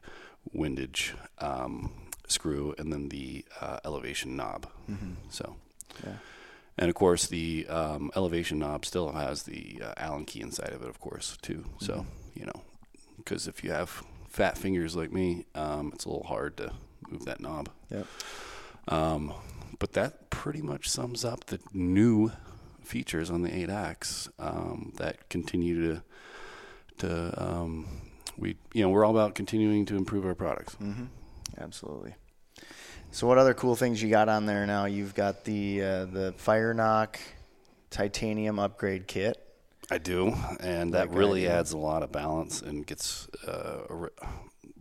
windage 0.51 1.13
um, 1.39 1.91
screw 2.27 2.73
and 2.77 2.91
then 2.91 3.09
the 3.09 3.45
uh, 3.61 3.79
elevation 3.85 4.35
knob. 4.35 4.67
So. 5.29 5.55
Yeah. 6.03 6.13
And 6.77 6.89
of 6.89 6.95
course, 6.95 7.27
the 7.27 7.67
um, 7.67 8.11
elevation 8.15 8.57
knob 8.59 8.85
still 8.85 9.11
has 9.11 9.43
the 9.43 9.79
uh, 9.83 9.93
Allen 9.97 10.25
key 10.25 10.41
inside 10.41 10.73
of 10.73 10.81
it, 10.81 10.89
of 10.89 10.99
course, 10.99 11.37
too. 11.41 11.65
So, 11.79 12.05
you 12.33 12.45
know, 12.45 12.61
because 13.17 13.47
if 13.47 13.63
you 13.63 13.71
have 13.71 14.03
fat 14.27 14.57
fingers 14.57 14.95
like 14.95 15.11
me, 15.11 15.45
um, 15.53 15.91
it's 15.93 16.05
a 16.05 16.09
little 16.09 16.25
hard 16.25 16.57
to 16.57 16.71
move 17.09 17.25
that 17.25 17.39
knob. 17.39 17.69
Yep. 17.91 18.07
Um, 18.87 19.33
but 19.77 19.93
that 19.93 20.31
pretty 20.31 20.61
much 20.61 20.89
sums 20.89 21.23
up 21.23 21.45
the 21.45 21.59
new 21.73 22.31
features 22.83 23.29
on 23.29 23.41
the 23.41 23.49
8X 23.49 24.29
um, 24.39 24.93
that 24.97 25.29
continue 25.29 25.93
to, 25.95 26.03
to 26.99 27.43
um, 27.43 27.87
we, 28.37 28.55
you 28.73 28.81
know, 28.83 28.89
we're 28.89 29.05
all 29.05 29.11
about 29.11 29.35
continuing 29.35 29.85
to 29.85 29.95
improve 29.95 30.25
our 30.25 30.35
products. 30.35 30.75
Mm-hmm. 30.81 31.05
Absolutely. 31.59 32.15
So, 33.11 33.27
what 33.27 33.37
other 33.37 33.53
cool 33.53 33.75
things 33.75 34.01
you 34.01 34.09
got 34.09 34.27
on 34.27 34.47
there 34.47 34.65
now? 34.65 34.85
You've 34.85 35.13
got 35.13 35.43
the 35.43 35.81
uh, 35.83 36.05
the 36.05 36.33
FireNock 36.43 37.17
titanium 37.91 38.57
upgrade 38.57 39.05
kit. 39.07 39.37
I 39.91 39.99
do, 39.99 40.33
and 40.61 40.93
that 40.95 41.09
Like 41.09 41.17
really 41.17 41.41
idea. 41.41 41.59
adds 41.59 41.73
a 41.73 41.77
lot 41.77 42.01
of 42.01 42.11
balance 42.11 42.61
and 42.61 42.87
gets 42.87 43.27
uh, 43.47 43.81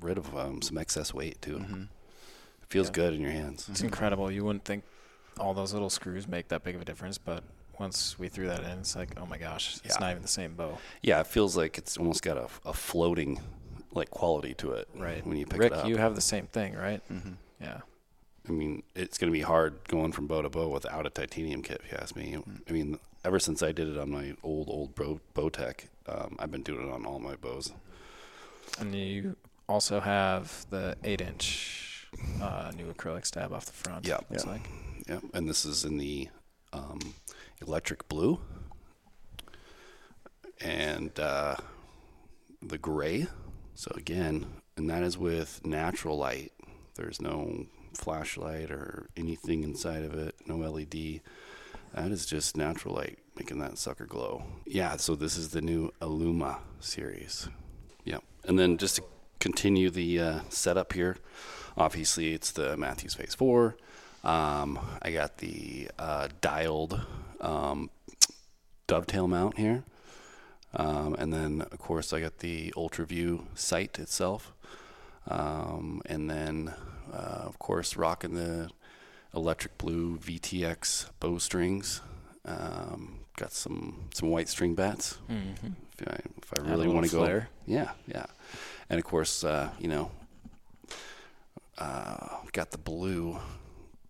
rid 0.00 0.16
of 0.16 0.34
um, 0.34 0.62
some 0.62 0.78
excess 0.78 1.12
weight 1.12 1.42
too. 1.42 1.58
Mm-hmm. 1.58 1.82
It 1.82 2.68
feels 2.70 2.88
good 2.88 3.12
in 3.12 3.20
your 3.20 3.32
hands. 3.32 3.68
It's 3.68 3.82
incredible. 3.82 4.30
You 4.30 4.44
wouldn't 4.44 4.64
think 4.64 4.84
all 5.38 5.52
those 5.52 5.74
little 5.74 5.90
screws 5.90 6.26
make 6.26 6.48
that 6.48 6.62
big 6.64 6.74
of 6.74 6.80
a 6.80 6.84
difference, 6.86 7.18
but 7.18 7.44
once 7.78 8.18
we 8.18 8.28
threw 8.28 8.46
that 8.48 8.60
in, 8.64 8.78
it's 8.78 8.94
like, 8.96 9.10
oh 9.20 9.26
my 9.26 9.38
gosh, 9.38 9.76
it's 9.84 9.94
Yeah. 9.96 10.00
not 10.00 10.10
even 10.12 10.22
the 10.22 10.28
same 10.28 10.54
bow. 10.54 10.78
Yeah, 11.02 11.20
it 11.20 11.26
feels 11.26 11.56
like 11.56 11.78
it's 11.78 11.96
almost 11.96 12.22
got 12.22 12.36
a, 12.36 12.48
a 12.64 12.72
floating 12.72 13.40
like 13.92 14.10
quality 14.10 14.54
to 14.54 14.72
it. 14.72 14.88
Right. 14.94 15.26
when 15.26 15.36
you 15.36 15.46
pick 15.46 15.60
Rick, 15.60 15.72
it 15.72 15.78
up. 15.78 15.86
you 15.86 15.96
have 15.98 16.14
the 16.14 16.20
same 16.20 16.46
thing, 16.46 16.74
right? 16.74 17.00
Mm-hmm. 17.12 17.32
Yeah. 17.60 17.80
I 18.48 18.52
mean, 18.52 18.82
it's 18.94 19.18
going 19.18 19.30
to 19.32 19.36
be 19.38 19.42
hard 19.42 19.74
going 19.88 20.12
from 20.12 20.26
bow 20.26 20.42
to 20.42 20.48
bow 20.48 20.68
without 20.68 21.06
a 21.06 21.10
titanium 21.10 21.62
kit, 21.62 21.80
if 21.84 21.92
you 21.92 21.98
ask 22.00 22.16
me. 22.16 22.36
I 22.68 22.72
mean, 22.72 22.98
ever 23.24 23.38
since 23.38 23.62
I 23.62 23.70
did 23.72 23.88
it 23.88 23.98
on 23.98 24.10
my 24.10 24.34
old, 24.42 24.68
old 24.68 24.94
bow, 24.94 25.20
Bowtech, 25.34 25.84
um, 26.08 26.36
I've 26.38 26.50
been 26.50 26.62
doing 26.62 26.88
it 26.88 26.92
on 26.92 27.06
all 27.06 27.18
my 27.20 27.36
bows. 27.36 27.72
And 28.80 28.94
you 28.94 29.36
also 29.68 30.00
have 30.00 30.66
the 30.70 30.96
eight 31.04 31.20
inch 31.20 32.08
uh, 32.40 32.72
new 32.76 32.92
acrylic 32.92 33.26
stab 33.26 33.52
off 33.52 33.66
the 33.66 33.72
front. 33.72 34.06
Yeah. 34.06 34.18
Looks 34.30 34.44
Yeah. 34.44 34.50
like. 34.50 34.68
Yeah, 35.08 35.20
and 35.34 35.48
this 35.48 35.64
is 35.64 35.84
in 35.84 35.98
the 35.98 36.28
um, 36.72 36.98
electric 37.66 38.08
blue 38.08 38.40
and 40.60 41.18
uh, 41.18 41.56
the 42.60 42.78
gray. 42.78 43.26
So 43.74 43.90
again, 43.96 44.46
and 44.76 44.88
that 44.90 45.02
is 45.02 45.18
with 45.18 45.64
natural 45.64 46.16
light. 46.16 46.52
There's 46.94 47.20
no 47.20 47.66
flashlight 47.94 48.70
or 48.70 49.08
anything 49.16 49.64
inside 49.64 50.04
of 50.04 50.14
it. 50.14 50.34
No 50.46 50.56
LED. 50.56 51.20
That 51.94 52.10
is 52.10 52.26
just 52.26 52.56
natural 52.56 52.94
light 52.94 53.18
making 53.36 53.58
that 53.58 53.78
sucker 53.78 54.06
glow. 54.06 54.44
Yeah. 54.66 54.96
So 54.96 55.14
this 55.14 55.36
is 55.36 55.48
the 55.48 55.60
new 55.60 55.92
Illuma 56.00 56.58
series. 56.80 57.48
Yeah, 58.04 58.18
and 58.44 58.58
then 58.58 58.78
just 58.78 58.96
to 58.96 59.04
continue 59.40 59.90
the 59.90 60.20
uh, 60.20 60.40
setup 60.48 60.92
here, 60.92 61.16
obviously 61.76 62.32
it's 62.32 62.52
the 62.52 62.76
Mathews 62.76 63.14
Phase 63.14 63.34
Four. 63.34 63.76
Um, 64.24 64.78
I 65.00 65.10
got 65.10 65.38
the 65.38 65.88
uh, 65.98 66.28
dialed 66.40 67.00
um, 67.42 67.90
dovetail 68.86 69.28
mount 69.28 69.58
here. 69.58 69.84
Um, 70.74 71.14
and 71.18 71.32
then, 71.32 71.62
of 71.70 71.78
course, 71.78 72.12
I 72.12 72.20
got 72.20 72.38
the 72.38 72.70
UltraView 72.76 73.44
sight 73.54 73.98
itself. 73.98 74.54
Um, 75.28 76.00
and 76.06 76.30
then, 76.30 76.72
uh, 77.12 77.42
of 77.44 77.58
course, 77.58 77.96
rocking 77.96 78.34
the 78.34 78.70
electric 79.34 79.76
blue 79.78 80.18
VTX 80.18 81.10
bowstrings. 81.20 82.00
Um, 82.44 83.20
got 83.36 83.52
some, 83.52 84.08
some 84.14 84.30
white 84.30 84.48
string 84.48 84.74
bats 84.74 85.18
Mm-hmm. 85.30 85.68
if 85.98 86.08
I, 86.08 86.12
if 86.14 86.52
I 86.58 86.70
really 86.70 86.88
want 86.88 87.06
to 87.06 87.12
go. 87.12 87.20
Yeah, 87.66 87.90
yeah. 88.06 88.26
And 88.90 88.98
of 88.98 89.04
course, 89.04 89.44
uh, 89.44 89.70
you 89.78 89.88
know, 89.88 90.10
uh, 91.78 92.28
got 92.52 92.70
the 92.70 92.78
blue 92.78 93.38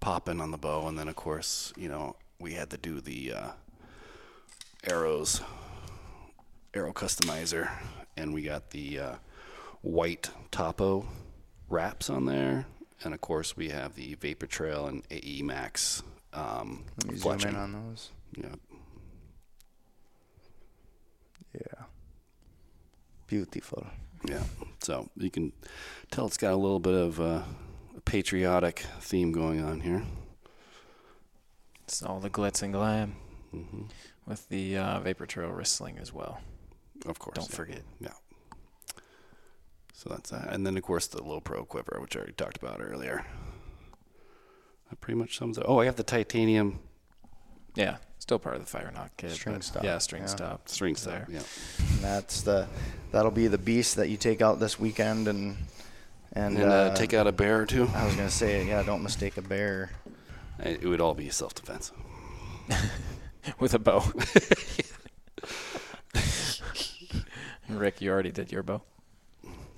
popping 0.00 0.40
on 0.40 0.50
the 0.50 0.58
bow, 0.58 0.88
and 0.88 0.98
then 0.98 1.08
of 1.08 1.16
course, 1.16 1.72
you 1.76 1.88
know, 1.88 2.16
we 2.42 2.54
had 2.54 2.70
to 2.70 2.76
do 2.76 3.00
the 3.00 3.32
uh, 3.32 3.50
arrows, 4.84 5.40
arrow 6.74 6.92
customizer, 6.92 7.70
and 8.16 8.34
we 8.34 8.42
got 8.42 8.70
the 8.70 8.98
uh, 8.98 9.14
white 9.82 10.28
topo 10.50 11.06
wraps 11.68 12.10
on 12.10 12.26
there, 12.26 12.66
and 13.04 13.14
of 13.14 13.20
course, 13.20 13.56
we 13.56 13.68
have 13.68 13.94
the 13.94 14.16
Vapor 14.16 14.46
Trail 14.46 14.88
and 14.88 15.04
AE 15.10 15.42
Max. 15.42 16.02
Um, 16.32 16.84
Let 16.98 17.12
me 17.12 17.18
zoom 17.18 17.40
in 17.40 17.56
on 17.56 17.72
those. 17.72 18.10
Yeah, 18.36 18.54
Yeah. 21.54 21.84
Beautiful. 23.28 23.86
Yeah. 24.28 24.42
So 24.82 25.08
you 25.16 25.30
can 25.30 25.52
tell 26.10 26.26
it's 26.26 26.36
got 26.36 26.52
a 26.52 26.56
little 26.56 26.80
bit 26.80 26.94
of 26.94 27.20
uh, 27.20 27.42
a 27.96 28.00
patriotic 28.04 28.80
theme 29.00 29.32
going 29.32 29.62
on 29.62 29.80
here. 29.80 30.02
It's 31.84 32.02
all 32.02 32.20
the 32.20 32.30
glitz 32.30 32.62
and 32.62 32.72
glam 32.72 33.16
hmm 33.50 33.82
with 34.26 34.48
the 34.50 34.76
uh, 34.76 35.00
Vapor 35.00 35.26
Trail 35.26 35.50
wrist 35.50 35.74
sling 35.74 35.98
as 35.98 36.12
well. 36.12 36.40
Of 37.06 37.18
course. 37.18 37.34
Don't 37.36 37.50
forget. 37.50 37.82
yeah. 38.00 38.10
forget. 38.10 39.04
So 39.94 40.10
that's 40.10 40.30
that. 40.30 40.52
And 40.52 40.64
then, 40.64 40.76
of 40.76 40.82
course, 40.84 41.08
the 41.08 41.22
low 41.22 41.40
pro 41.40 41.64
quiver, 41.64 41.98
which 42.00 42.14
I 42.16 42.20
already 42.20 42.32
talked 42.34 42.56
about 42.56 42.80
earlier. 42.80 43.24
That 44.90 45.00
pretty 45.00 45.18
much 45.18 45.36
sums 45.36 45.58
it. 45.58 45.64
Oh, 45.66 45.80
I 45.80 45.86
have 45.86 45.96
the 45.96 46.02
titanium 46.04 46.78
Yeah, 47.74 47.96
still 48.18 48.38
part 48.38 48.56
of 48.56 48.64
the 48.70 48.78
FireNock 48.78 49.10
kit. 49.16 49.32
String 49.32 49.56
but 49.56 49.64
stop, 49.64 49.82
Yeah, 49.84 49.98
string 49.98 50.22
yeah. 50.22 50.28
stop. 50.28 50.68
string 50.68 50.94
is 50.94 51.00
stuff. 51.00 51.26
there. 51.26 51.26
Yeah. 51.28 51.42
And 51.94 51.98
that's 52.04 52.42
the 52.42 52.68
that'll 53.10 53.30
be 53.32 53.48
the 53.48 53.58
beast 53.58 53.96
that 53.96 54.08
you 54.08 54.16
take 54.16 54.40
out 54.42 54.60
this 54.60 54.78
weekend 54.78 55.26
and 55.28 55.56
and, 56.34 56.56
And, 56.56 56.64
uh, 56.64 56.74
uh, 56.74 56.94
take 56.94 57.12
out 57.12 57.26
a 57.26 57.32
bear 57.32 57.60
or 57.62 57.66
two. 57.66 57.88
I 57.94 58.04
was 58.06 58.14
gonna 58.14 58.30
say 58.30 58.66
yeah, 58.66 58.82
don't 58.82 59.02
mistake 59.02 59.36
a 59.36 59.42
bear. 59.42 59.90
It 60.58 60.84
would 60.84 61.00
all 61.00 61.14
be 61.14 61.28
self 61.30 61.54
defense. 61.54 61.92
With 63.58 63.74
a 63.74 63.78
bow. 63.78 64.04
Rick, 67.68 68.00
you 68.00 68.10
already 68.10 68.30
did 68.30 68.52
your 68.52 68.62
bow. 68.62 68.82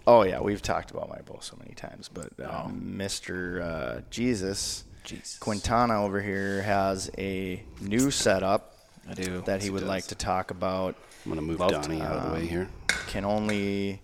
Oh 0.06 0.22
yeah, 0.22 0.40
we've 0.40 0.60
talked 0.60 0.90
about 0.90 1.08
my 1.08 1.20
bow 1.22 1.38
so 1.40 1.56
many 1.58 1.74
times, 1.74 2.08
but 2.12 2.26
uh, 2.40 2.64
Oh. 2.66 2.70
Mr. 2.70 3.62
Uh, 3.62 4.00
Jesus 4.10 4.84
Jeez. 5.06 5.38
Quintana 5.40 6.02
over 6.02 6.20
here 6.20 6.62
has 6.62 7.10
a 7.16 7.62
new 7.80 8.10
setup 8.10 8.74
I 9.08 9.14
do. 9.14 9.42
that 9.46 9.60
he 9.60 9.66
He 9.66 9.70
would 9.70 9.80
does. 9.80 9.88
like 9.88 10.06
to 10.08 10.14
talk 10.14 10.50
about. 10.50 10.96
I'm 11.24 11.30
going 11.32 11.36
to 11.40 11.46
move 11.46 11.60
Love 11.60 11.70
to, 11.70 11.76
Donnie 11.80 12.02
out 12.02 12.16
of 12.16 12.24
the 12.28 12.32
way 12.34 12.42
um, 12.42 12.48
here. 12.48 12.68
Can 13.06 13.24
only 13.24 14.02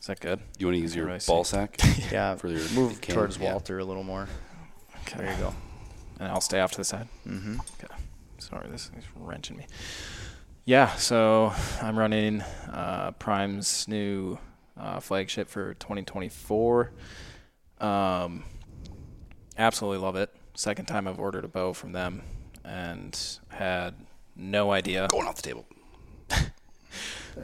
Is 0.00 0.06
that 0.06 0.20
good? 0.20 0.40
You 0.58 0.66
want 0.66 0.76
to 0.76 0.80
use 0.80 0.94
your 0.94 1.06
Really 1.06 1.20
ball 1.26 1.44
sack? 1.44 1.78
Yeah, 2.12 2.34
For 2.36 2.48
your 2.48 2.68
move 2.70 3.00
cam- 3.00 3.14
towards 3.16 3.38
yeah. 3.38 3.50
Walter 3.52 3.78
a 3.78 3.84
little 3.84 4.02
more. 4.02 4.28
Okay. 5.02 5.18
There 5.18 5.32
you 5.32 5.38
go. 5.38 5.54
And 6.20 6.28
I'll 6.28 6.40
stay 6.40 6.60
off 6.60 6.72
to 6.72 6.78
the 6.78 6.84
side. 6.84 7.08
Mm-hmm. 7.26 7.58
Okay. 7.82 7.94
Sorry, 8.38 8.68
this 8.70 8.90
is 8.96 9.04
wrenching 9.16 9.56
me. 9.56 9.66
Yeah, 10.64 10.94
so 10.96 11.52
I'm 11.82 11.98
running 11.98 12.40
uh, 12.72 13.12
Prime's 13.18 13.86
new 13.88 14.38
uh, 14.78 15.00
flagship 15.00 15.48
for 15.48 15.74
2024. 15.74 16.92
Um, 17.80 18.44
absolutely 19.58 19.98
love 19.98 20.16
it. 20.16 20.30
Second 20.54 20.86
time 20.86 21.06
I've 21.08 21.18
ordered 21.18 21.44
a 21.44 21.48
bow 21.48 21.72
from 21.72 21.92
them 21.92 22.22
and 22.64 23.38
had 23.48 23.94
no 24.36 24.72
idea. 24.72 25.08
Going 25.08 25.26
off 25.26 25.36
the 25.36 25.42
table. 25.42 25.66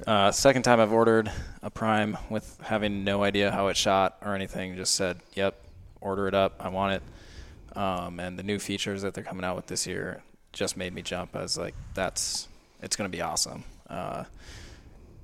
Uh, 0.07 0.31
second 0.31 0.63
time 0.63 0.79
I've 0.79 0.93
ordered 0.93 1.33
a 1.63 1.71
Prime 1.71 2.17
with 2.29 2.57
having 2.63 3.03
no 3.03 3.25
idea 3.25 3.51
how 3.51 3.67
it 3.69 3.77
shot 3.77 4.19
or 4.23 4.37
anything. 4.37 4.77
Just 4.77 4.95
said, 4.95 5.19
"Yep, 5.35 5.61
order 6.01 6.29
it 6.29 6.35
up. 6.35 6.55
I 6.61 6.69
want 6.69 6.95
it." 6.95 7.77
Um, 7.77 8.21
and 8.21 8.39
the 8.39 8.45
new 8.45 8.61
features 8.61 9.03
that 9.03 9.15
they're 9.15 9.25
coming 9.25 9.45
out 9.45 9.57
with 9.57 9.67
this 9.67 9.89
year 9.89 10.23
just 10.53 10.77
made 10.77 10.95
me 10.95 11.03
jump. 11.03 11.35
I 11.35 11.43
was 11.43 11.59
like, 11.59 11.75
"That's 11.95 12.47
it's 12.81 12.95
going 12.95 13.11
to 13.11 13.17
be 13.17 13.21
awesome." 13.21 13.65
Uh, 13.89 14.25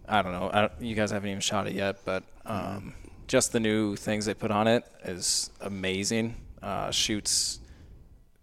I 0.09 0.23
don't 0.23 0.33
know. 0.33 0.51
I 0.53 0.61
don't, 0.63 0.73
you 0.81 0.95
guys 0.95 1.11
haven't 1.11 1.29
even 1.31 1.41
shot 1.41 1.67
it 1.67 1.75
yet, 1.75 2.05
but 2.05 2.25
um, 2.45 2.95
just 3.29 3.53
the 3.53 3.61
new 3.61 3.97
things 3.97 4.27
they 4.27 4.35
put 4.35 4.51
on 4.51 4.67
it 4.67 4.85
is 5.05 5.51
amazing. 5.61 6.37
Uh, 6.63 6.91
shoots 6.91 7.61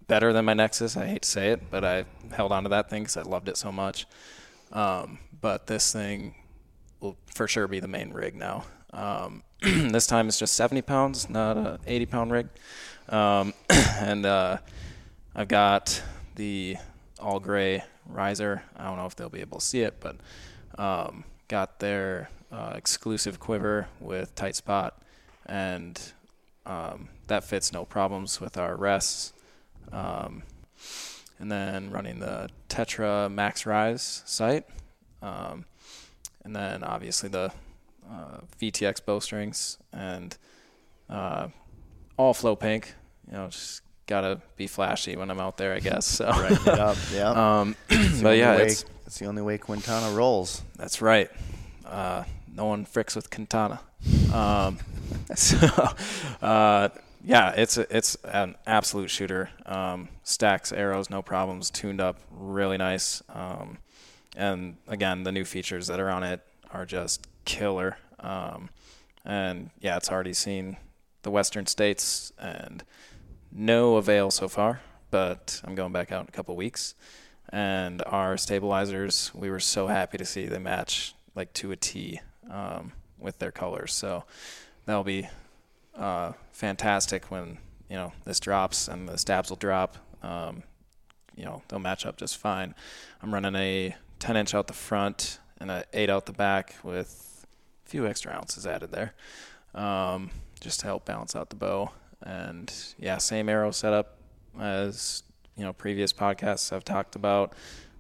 better 0.07 0.33
than 0.33 0.45
my 0.45 0.53
Nexus. 0.53 0.97
I 0.97 1.07
hate 1.07 1.23
to 1.23 1.29
say 1.29 1.51
it, 1.51 1.69
but 1.69 1.83
I 1.83 2.05
held 2.31 2.51
on 2.51 2.63
to 2.63 2.69
that 2.69 2.89
thing 2.89 3.03
because 3.03 3.17
I 3.17 3.21
loved 3.21 3.49
it 3.49 3.57
so 3.57 3.71
much. 3.71 4.05
Um, 4.71 5.19
but 5.41 5.67
this 5.67 5.91
thing 5.91 6.35
will 6.99 7.17
for 7.25 7.47
sure 7.47 7.67
be 7.67 7.79
the 7.79 7.87
main 7.87 8.11
rig 8.11 8.35
now. 8.35 8.65
Um, 8.91 9.43
this 9.61 10.07
time 10.07 10.27
it's 10.27 10.39
just 10.39 10.55
70 10.55 10.81
pounds, 10.81 11.29
not 11.29 11.57
a 11.57 11.79
80 11.85 12.05
pound 12.07 12.31
rig. 12.31 12.47
Um, 13.09 13.53
and 13.69 14.25
uh, 14.25 14.57
I've 15.35 15.47
got 15.47 16.01
the 16.35 16.77
all 17.19 17.39
gray 17.39 17.83
riser. 18.05 18.63
I 18.75 18.85
don't 18.85 18.97
know 18.97 19.05
if 19.05 19.15
they'll 19.15 19.29
be 19.29 19.41
able 19.41 19.59
to 19.59 19.65
see 19.65 19.81
it, 19.81 19.99
but 19.99 20.17
um, 20.77 21.23
got 21.47 21.79
their 21.79 22.29
uh, 22.51 22.73
exclusive 22.75 23.39
quiver 23.39 23.87
with 23.99 24.35
tight 24.35 24.55
spot, 24.55 25.01
and 25.45 25.99
um, 26.65 27.09
that 27.27 27.43
fits 27.43 27.71
no 27.73 27.85
problems 27.85 28.39
with 28.39 28.57
our 28.57 28.75
rests. 28.75 29.33
Um, 29.91 30.43
and 31.39 31.51
then 31.51 31.91
running 31.91 32.19
the 32.19 32.49
Tetra 32.69 33.31
Max 33.31 33.65
Rise 33.65 34.23
sight. 34.25 34.65
Um, 35.21 35.65
and 36.43 36.55
then 36.55 36.83
obviously 36.83 37.29
the 37.29 37.51
uh, 38.09 38.39
VTX 38.61 39.03
bowstrings 39.05 39.77
and 39.91 40.37
uh, 41.09 41.47
all 42.17 42.33
flow 42.33 42.55
pink. 42.55 42.93
You 43.27 43.37
know, 43.37 43.47
just 43.47 43.81
gotta 44.07 44.41
be 44.57 44.67
flashy 44.67 45.15
when 45.15 45.31
I'm 45.31 45.39
out 45.39 45.57
there, 45.57 45.73
I 45.73 45.79
guess. 45.79 46.05
So, 46.05 46.31
Brighten 46.33 46.73
it 46.73 46.79
up. 46.79 46.97
Yeah. 47.13 47.29
um, 47.61 47.75
but 48.21 48.37
yeah, 48.37 48.57
way- 48.57 48.65
it's, 48.67 48.85
it's 49.05 49.19
the 49.19 49.25
only 49.25 49.41
way 49.41 49.57
Quintana 49.57 50.15
rolls. 50.15 50.61
that's 50.77 51.01
right. 51.01 51.29
Uh, 51.85 52.23
no 52.55 52.65
one 52.65 52.85
fricks 52.85 53.15
with 53.15 53.29
Quintana. 53.29 53.79
Um, 54.33 54.79
so, 55.35 55.57
uh, 56.41 56.89
yeah, 57.23 57.51
it's 57.51 57.77
a, 57.77 57.95
it's 57.95 58.15
an 58.25 58.55
absolute 58.67 59.09
shooter. 59.09 59.49
Um, 59.65 60.09
stacks 60.23 60.71
arrows, 60.71 61.09
no 61.09 61.21
problems. 61.21 61.69
Tuned 61.69 62.01
up, 62.01 62.19
really 62.31 62.77
nice. 62.77 63.23
Um, 63.29 63.77
and 64.35 64.77
again, 64.87 65.23
the 65.23 65.31
new 65.31 65.45
features 65.45 65.87
that 65.87 65.99
are 65.99 66.09
on 66.09 66.23
it 66.23 66.41
are 66.71 66.85
just 66.85 67.27
killer. 67.45 67.97
Um, 68.19 68.69
and 69.23 69.69
yeah, 69.79 69.97
it's 69.97 70.11
already 70.11 70.33
seen 70.33 70.77
the 71.21 71.31
Western 71.31 71.65
states 71.65 72.33
and 72.37 72.83
no 73.51 73.95
avail 73.95 74.29
so 74.29 74.47
far. 74.47 74.81
But 75.09 75.61
I'm 75.63 75.75
going 75.75 75.93
back 75.93 76.11
out 76.11 76.21
in 76.21 76.27
a 76.27 76.31
couple 76.31 76.55
weeks 76.55 76.95
and 77.49 78.01
our 78.07 78.35
stabilizers 78.35 79.31
we 79.35 79.49
were 79.49 79.59
so 79.59 79.85
happy 79.87 80.17
to 80.17 80.25
see 80.25 80.47
they 80.47 80.57
match 80.57 81.13
like 81.35 81.53
to 81.53 81.71
a 81.71 81.75
T 81.75 82.19
um, 82.49 82.93
with 83.19 83.39
their 83.39 83.51
colors. 83.51 83.93
So 83.93 84.23
that'll 84.85 85.03
be 85.03 85.27
uh, 85.95 86.33
fantastic 86.51 87.29
when 87.31 87.57
you 87.89 87.95
know 87.95 88.13
this 88.25 88.39
drops 88.39 88.87
and 88.87 89.07
the 89.07 89.17
stabs 89.17 89.49
will 89.49 89.57
drop. 89.57 89.97
Um, 90.21 90.63
you 91.35 91.45
know 91.45 91.61
they'll 91.67 91.79
match 91.79 92.05
up 92.05 92.17
just 92.17 92.37
fine. 92.37 92.75
I'm 93.21 93.33
running 93.33 93.55
a 93.55 93.95
10 94.19 94.37
inch 94.37 94.53
out 94.53 94.67
the 94.67 94.73
front 94.73 95.39
and 95.59 95.71
a 95.71 95.85
8 95.93 96.09
out 96.09 96.25
the 96.25 96.33
back 96.33 96.75
with 96.83 97.45
a 97.85 97.89
few 97.89 98.07
extra 98.07 98.31
ounces 98.31 98.65
added 98.65 98.91
there, 98.91 99.13
um, 99.73 100.31
just 100.59 100.79
to 100.81 100.85
help 100.85 101.05
balance 101.05 101.35
out 101.35 101.49
the 101.49 101.55
bow. 101.55 101.91
And 102.21 102.73
yeah, 102.97 103.17
same 103.17 103.49
arrow 103.49 103.71
setup 103.71 104.17
as 104.59 105.23
you 105.57 105.63
know 105.63 105.73
previous 105.73 106.13
podcasts 106.13 106.71
I've 106.71 106.85
talked 106.85 107.15
about. 107.15 107.53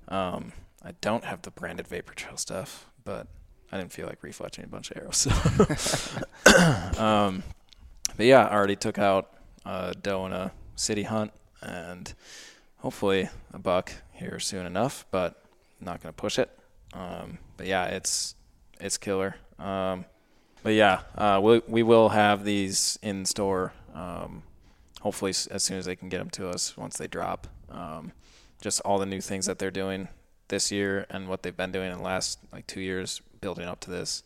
Um, 0.07 0.53
I 0.83 0.91
don't 1.01 1.23
have 1.23 1.41
the 1.43 1.51
branded 1.51 1.87
Vapor 1.87 2.13
Trail 2.13 2.37
stuff, 2.37 2.87
but 3.05 3.27
I 3.71 3.77
didn't 3.77 3.91
feel 3.91 4.07
like 4.07 4.21
refletching 4.21 4.65
a 4.65 4.67
bunch 4.67 4.91
of 4.91 4.97
arrows. 4.97 5.17
So. 5.17 7.01
um, 7.03 7.43
but 8.17 8.25
yeah, 8.25 8.47
I 8.47 8.53
already 8.53 8.75
took 8.75 8.97
out 8.97 9.31
a 9.65 9.93
doe 9.93 10.25
in 10.25 10.33
a 10.33 10.51
city 10.75 11.03
hunt, 11.03 11.31
and 11.61 12.13
hopefully 12.77 13.29
a 13.53 13.59
buck 13.59 13.91
here 14.11 14.39
soon 14.39 14.65
enough. 14.65 15.05
But 15.11 15.41
not 15.79 16.01
gonna 16.01 16.13
push 16.13 16.39
it. 16.39 16.49
Um, 16.93 17.39
but 17.57 17.67
yeah, 17.67 17.85
it's 17.85 18.35
it's 18.79 18.97
killer. 18.97 19.35
Um, 19.59 20.05
but 20.63 20.73
yeah, 20.73 21.01
uh, 21.17 21.39
we 21.43 21.61
we 21.67 21.83
will 21.83 22.09
have 22.09 22.43
these 22.43 22.99
in 23.01 23.25
store. 23.25 23.73
Um, 23.93 24.43
hopefully 25.03 25.31
as 25.51 25.61
soon 25.63 25.77
as 25.77 25.85
they 25.85 25.95
can 25.95 26.09
get 26.09 26.19
them 26.19 26.29
to 26.29 26.49
us 26.49 26.77
once 26.77 26.97
they 26.97 27.07
drop. 27.07 27.47
Um, 27.69 28.13
just 28.61 28.79
all 28.81 28.97
the 28.97 29.05
new 29.05 29.19
things 29.19 29.45
that 29.45 29.59
they're 29.59 29.69
doing 29.69 30.07
this 30.47 30.71
year 30.71 31.05
and 31.09 31.27
what 31.27 31.43
they've 31.43 31.55
been 31.55 31.73
doing 31.73 31.91
in 31.91 31.97
the 31.97 32.03
last 32.03 32.39
like 32.53 32.65
two 32.65 32.79
years 32.79 33.21
building 33.41 33.67
up 33.67 33.81
to 33.81 33.91
this. 33.91 34.23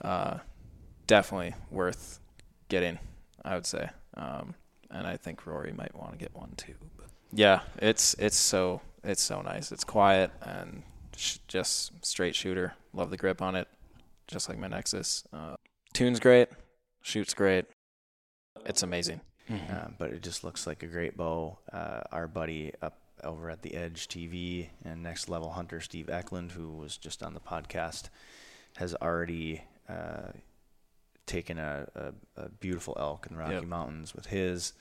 Uh, 0.00 0.38
definitely 1.08 1.54
worth 1.70 2.20
getting, 2.68 2.98
I 3.44 3.54
would 3.54 3.66
say. 3.66 3.90
Um, 4.16 4.54
and 4.90 5.06
I 5.06 5.16
think 5.16 5.46
Rory 5.46 5.72
might 5.72 5.94
want 5.94 6.12
to 6.12 6.18
get 6.18 6.34
one 6.34 6.52
too. 6.56 6.74
But 6.96 7.06
yeah, 7.32 7.60
it's 7.78 8.14
it's 8.14 8.36
so 8.36 8.80
it's 9.04 9.22
so 9.22 9.40
nice. 9.42 9.72
It's 9.72 9.84
quiet 9.84 10.30
and 10.42 10.82
sh- 11.16 11.38
just 11.48 12.04
straight 12.04 12.34
shooter. 12.34 12.74
Love 12.92 13.10
the 13.10 13.16
grip 13.16 13.40
on 13.40 13.54
it, 13.56 13.68
just 14.26 14.48
like 14.48 14.58
my 14.58 14.68
Nexus. 14.68 15.24
Uh, 15.32 15.54
tune's 15.92 16.20
great, 16.20 16.48
shoots 17.02 17.34
great. 17.34 17.64
It's 18.66 18.82
amazing. 18.82 19.20
Uh, 19.50 19.88
but 19.98 20.10
it 20.12 20.22
just 20.22 20.44
looks 20.44 20.66
like 20.66 20.82
a 20.82 20.86
great 20.86 21.14
bow. 21.16 21.58
Uh, 21.70 22.00
our 22.10 22.26
buddy 22.26 22.72
up 22.80 22.98
over 23.22 23.50
at 23.50 23.60
the 23.60 23.74
Edge 23.74 24.08
TV 24.08 24.68
and 24.84 25.02
Next 25.02 25.28
Level 25.28 25.50
Hunter, 25.50 25.80
Steve 25.80 26.06
Ecklund, 26.06 26.52
who 26.52 26.70
was 26.70 26.96
just 26.96 27.22
on 27.22 27.34
the 27.34 27.40
podcast, 27.40 28.08
has 28.76 28.94
already 29.02 29.62
uh, 29.88 30.32
taken 31.26 31.58
a, 31.58 31.86
a, 31.94 32.42
a 32.42 32.48
beautiful 32.48 32.96
elk 32.98 33.26
in 33.28 33.36
the 33.36 33.40
Rocky 33.40 33.54
Yep. 33.54 33.64
Mountains 33.64 34.14
with 34.14 34.26
his, 34.26 34.72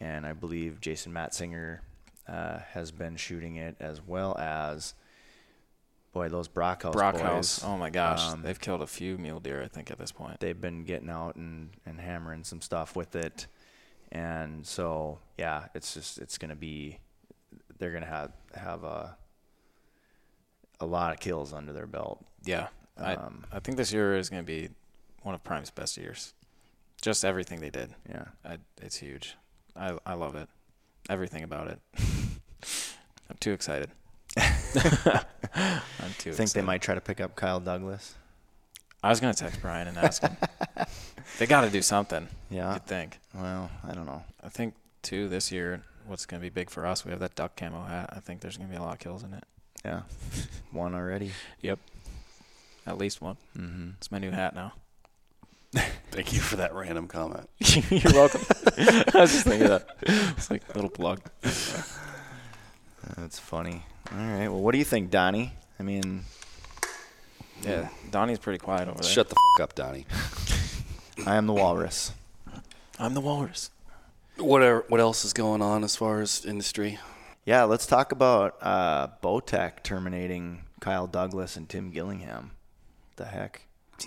and 0.00 0.26
I 0.26 0.32
believe 0.32 0.80
Jason 0.80 1.12
Matzinger 1.12 1.80
uh, 2.28 2.58
has 2.72 2.90
been 2.90 3.16
shooting 3.16 3.56
it 3.56 3.76
as 3.80 4.00
well 4.06 4.36
as. 4.38 4.94
Boy, 6.12 6.30
those 6.30 6.48
Brockhouse 6.48 6.94
Brockhouse. 6.94 7.60
boys. 7.60 7.62
Oh 7.62 7.76
my 7.76 7.90
gosh, 7.90 8.22
Um, 8.32 8.40
they've 8.40 8.58
killed 8.58 8.80
a 8.80 8.86
few 8.86 9.18
mule 9.18 9.38
deer. 9.38 9.62
I 9.62 9.68
think 9.68 9.90
at 9.90 9.98
this 9.98 10.12
point. 10.12 10.40
they've 10.40 10.58
been 10.58 10.84
getting 10.84 11.10
out 11.10 11.36
and, 11.36 11.68
and 11.84 12.00
hammering 12.00 12.42
some 12.42 12.62
stuff 12.62 12.96
with 12.96 13.14
it. 13.14 13.46
And 14.10 14.66
so, 14.66 15.18
yeah, 15.36 15.66
it's 15.74 15.92
just, 15.92 16.16
it's 16.16 16.38
going 16.38 16.48
to 16.48 16.56
be, 16.56 17.00
they're 17.78 17.90
going 17.90 18.02
to 18.02 18.08
have, 18.08 18.32
have 18.54 18.82
a, 18.82 19.14
a 20.80 20.86
lot 20.86 21.12
of 21.12 21.20
kills 21.20 21.52
under 21.52 21.74
their 21.74 21.86
belt. 21.86 22.24
Yeah, 22.44 22.68
Um, 22.96 23.44
I 23.52 23.56
I 23.56 23.60
think 23.60 23.76
this 23.76 23.92
year 23.92 24.16
is 24.16 24.30
going 24.30 24.42
to 24.42 24.46
be 24.46 24.70
one 25.26 25.34
of 25.34 25.42
Prime's 25.42 25.70
best 25.70 25.96
years. 25.96 26.32
Just 27.02 27.24
everything 27.24 27.60
they 27.60 27.68
did, 27.68 27.90
Yeah. 28.08 28.26
I, 28.44 28.58
it's 28.80 28.96
huge. 28.96 29.36
I 29.74 29.98
I 30.06 30.14
love 30.14 30.36
it, 30.36 30.48
everything 31.10 31.42
about 31.42 31.66
it. 31.68 31.80
I'm 33.28 33.36
too 33.40 33.52
excited. 33.52 33.90
I'm 34.38 36.14
too. 36.18 36.32
Think 36.32 36.52
they 36.52 36.62
might 36.62 36.80
try 36.80 36.94
to 36.94 37.00
pick 37.00 37.20
up 37.20 37.34
Kyle 37.34 37.60
Douglas. 37.60 38.14
I 39.02 39.10
was 39.10 39.20
going 39.20 39.34
to 39.34 39.38
text 39.38 39.60
Brian 39.60 39.88
and 39.88 39.98
ask 39.98 40.22
him. 40.22 40.36
they 41.38 41.46
got 41.46 41.62
to 41.62 41.70
do 41.70 41.82
something. 41.82 42.28
Yeah. 42.50 42.72
You'd 42.74 42.86
think. 42.86 43.18
Well, 43.34 43.70
I 43.84 43.92
don't 43.92 44.06
know. 44.06 44.24
I 44.42 44.48
think 44.48 44.74
too 45.02 45.28
this 45.28 45.50
year. 45.52 45.82
What's 46.06 46.24
going 46.24 46.40
to 46.40 46.44
be 46.44 46.50
big 46.50 46.70
for 46.70 46.86
us? 46.86 47.04
We 47.04 47.10
have 47.10 47.20
that 47.20 47.34
duck 47.34 47.56
camo 47.56 47.82
hat. 47.82 48.10
I 48.12 48.20
think 48.20 48.40
there's 48.40 48.56
going 48.56 48.68
to 48.68 48.74
be 48.76 48.78
a 48.78 48.82
lot 48.82 48.94
of 48.94 49.00
kills 49.00 49.24
in 49.24 49.32
it. 49.34 49.44
Yeah. 49.84 50.02
One 50.70 50.94
already. 50.94 51.32
Yep, 51.62 51.78
at 52.86 52.96
least 52.96 53.20
one. 53.20 53.36
Mm-hmm. 53.58 53.90
It's 53.98 54.10
my 54.12 54.18
new 54.18 54.30
hat 54.30 54.54
now. 54.54 54.72
Thank 56.10 56.32
you 56.32 56.40
for 56.40 56.56
that 56.56 56.74
random 56.74 57.08
comment. 57.08 57.48
You're 57.90 58.12
welcome. 58.14 58.40
I 58.78 59.04
was 59.14 59.32
just 59.32 59.44
thinking 59.44 59.68
that. 59.68 59.86
It's 60.02 60.50
like 60.50 60.62
a 60.70 60.72
little 60.74 60.90
plug. 60.90 61.20
That's 63.16 63.38
funny. 63.38 63.82
All 64.12 64.18
right. 64.18 64.48
Well, 64.48 64.60
what 64.60 64.72
do 64.72 64.78
you 64.78 64.84
think, 64.84 65.10
Donnie? 65.10 65.52
I 65.78 65.82
mean, 65.82 66.24
Yeah, 67.62 67.88
Donnie's 68.10 68.38
pretty 68.38 68.58
quiet 68.58 68.88
over 68.88 69.00
there. 69.02 69.10
Shut 69.10 69.28
the 69.28 69.36
f- 69.58 69.62
up, 69.62 69.74
Donnie. 69.74 70.06
I 71.26 71.36
am 71.36 71.46
the 71.46 71.52
walrus. 71.52 72.12
I'm 72.98 73.14
the 73.14 73.20
walrus. 73.20 73.70
What 74.38 74.62
are, 74.62 74.84
what 74.88 75.00
else 75.00 75.24
is 75.24 75.32
going 75.32 75.62
on 75.62 75.82
as 75.84 75.96
far 75.96 76.20
as 76.20 76.44
industry? 76.44 76.98
Yeah, 77.44 77.64
let's 77.64 77.86
talk 77.86 78.12
about 78.12 78.56
uh, 78.60 79.08
Bowtech 79.22 79.82
terminating 79.82 80.62
Kyle 80.80 81.06
Douglas 81.06 81.56
and 81.56 81.68
Tim 81.68 81.90
Gillingham. 81.90 82.52
The 83.16 83.26
heck? 83.26 83.62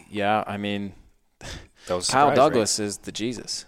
Yeah, 0.09 0.43
I 0.45 0.57
mean, 0.57 0.93
That 1.87 1.95
was 1.95 2.07
Kyle 2.09 2.35
Douglas 2.35 2.79
is 2.79 2.97
the 2.99 3.11
Jesus. 3.11 3.65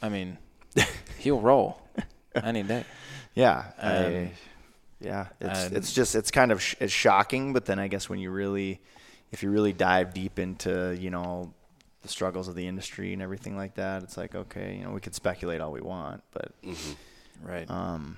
I 0.00 0.08
mean, 0.08 0.38
he'll 1.18 1.40
roll 1.40 1.80
any 2.36 2.62
day. 2.62 2.84
Yeah, 3.34 3.64
I, 3.80 3.96
Um, 3.96 4.30
yeah. 5.00 5.26
It's 5.40 5.64
it's 5.72 5.92
just 5.92 6.14
it's 6.14 6.30
kind 6.30 6.52
of 6.52 6.62
sh- 6.62 6.76
it's 6.78 6.92
shocking, 6.92 7.52
but 7.52 7.64
then 7.64 7.78
I 7.80 7.88
guess 7.88 8.08
when 8.08 8.20
you 8.20 8.30
really, 8.30 8.80
if 9.32 9.42
you 9.42 9.50
really 9.50 9.72
dive 9.72 10.14
deep 10.14 10.38
into 10.38 10.96
you 11.00 11.10
know 11.10 11.52
the 12.02 12.08
struggles 12.08 12.46
of 12.46 12.54
the 12.54 12.66
industry 12.68 13.12
and 13.12 13.20
everything 13.22 13.56
like 13.56 13.74
that, 13.74 14.04
it's 14.04 14.16
like 14.16 14.34
okay, 14.36 14.76
you 14.76 14.84
know 14.84 14.90
we 14.90 15.00
could 15.00 15.14
speculate 15.14 15.60
all 15.60 15.72
we 15.72 15.80
want, 15.80 16.22
but 16.32 16.52
right? 16.62 16.76
Mhm. 16.76 16.96
Right. 17.42 17.70
um, 17.70 18.16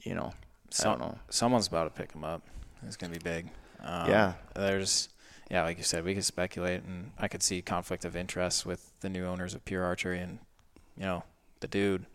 you 0.00 0.14
know, 0.14 0.32
I 0.32 0.34
Some- 0.70 0.98
don't 0.98 1.08
know. 1.08 1.18
Someone's 1.28 1.66
about 1.66 1.84
to 1.84 1.90
pick 1.90 2.12
him 2.12 2.24
up. 2.24 2.40
It's 2.86 2.96
gonna 2.96 3.12
be 3.12 3.18
big. 3.18 3.50
Um, 3.80 4.08
Yeah. 4.08 4.32
There's, 4.54 5.10
yeah, 5.50 5.64
like 5.64 5.78
you 5.78 5.84
said, 5.84 6.04
we 6.04 6.14
could 6.14 6.24
speculate, 6.24 6.82
and 6.84 7.10
I 7.18 7.28
could 7.28 7.42
see 7.42 7.60
conflict 7.62 8.04
of 8.04 8.14
interest 8.16 8.64
with 8.64 8.92
the 9.00 9.08
new 9.08 9.24
owners 9.26 9.52
of 9.54 9.64
Pure 9.64 9.84
Archery 9.84 10.20
and, 10.20 10.38
you 10.96 11.02
know, 11.04 11.24
the 11.60 11.66
dude, 11.68 12.06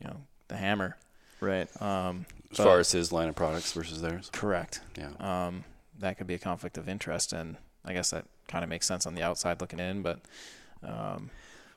you 0.00 0.06
know, 0.08 0.16
the 0.48 0.56
hammer. 0.56 0.96
Right. 1.40 1.68
Um, 1.82 2.26
As 2.50 2.58
but- 2.58 2.64
far 2.64 2.78
as 2.78 2.92
his 2.92 3.10
line 3.12 3.28
of 3.28 3.34
products 3.34 3.72
versus 3.72 4.00
theirs. 4.02 4.28
correct. 4.32 4.80
Yeah. 4.96 5.10
um, 5.18 5.64
that 5.98 6.18
could 6.18 6.26
be 6.26 6.34
a 6.34 6.38
conflict 6.38 6.76
of 6.78 6.88
interest, 6.88 7.32
and 7.32 7.56
I 7.84 7.92
guess 7.92 8.10
that 8.10 8.24
kind 8.48 8.62
of 8.64 8.68
makes 8.70 8.86
sense 8.86 9.06
on 9.06 9.14
the 9.14 9.22
outside 9.22 9.60
looking 9.60 9.78
in. 9.78 10.02
But 10.02 10.20
um, 10.82 11.30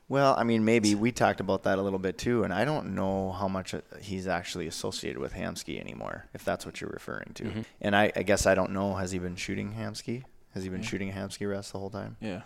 Well, 0.08 0.34
I 0.36 0.42
mean, 0.44 0.64
maybe 0.64 0.94
we 0.94 1.12
talked 1.12 1.40
about 1.40 1.62
that 1.64 1.78
a 1.78 1.82
little 1.82 1.98
bit 1.98 2.18
too, 2.18 2.42
and 2.44 2.52
I 2.52 2.64
don't 2.64 2.94
know 2.94 3.32
how 3.32 3.46
much 3.48 3.72
uh, 3.74 3.80
he's 4.00 4.26
actually 4.26 4.66
associated 4.66 5.18
with 5.20 5.32
Hamskea 5.34 5.80
anymore, 5.80 6.26
if 6.34 6.44
that's 6.44 6.66
what 6.66 6.80
you're 6.80 6.90
referring 6.90 7.32
to. 7.34 7.44
Mm-hmm. 7.44 7.60
And 7.80 7.94
I, 7.96 8.12
I 8.16 8.22
guess 8.22 8.46
I 8.46 8.54
don't 8.54 8.72
know. 8.72 8.94
Has 8.94 9.12
he 9.12 9.18
been 9.18 9.36
shooting 9.36 9.74
Hamskea? 9.78 10.24
Has 10.56 10.64
he 10.64 10.70
been 10.70 10.80
shooting 10.82 11.10
a 11.10 11.12
Hamskea 11.12 11.50
rest 11.50 11.72
the 11.72 11.78
whole 11.78 11.90
time? 11.90 12.16
yeah, 12.20 12.40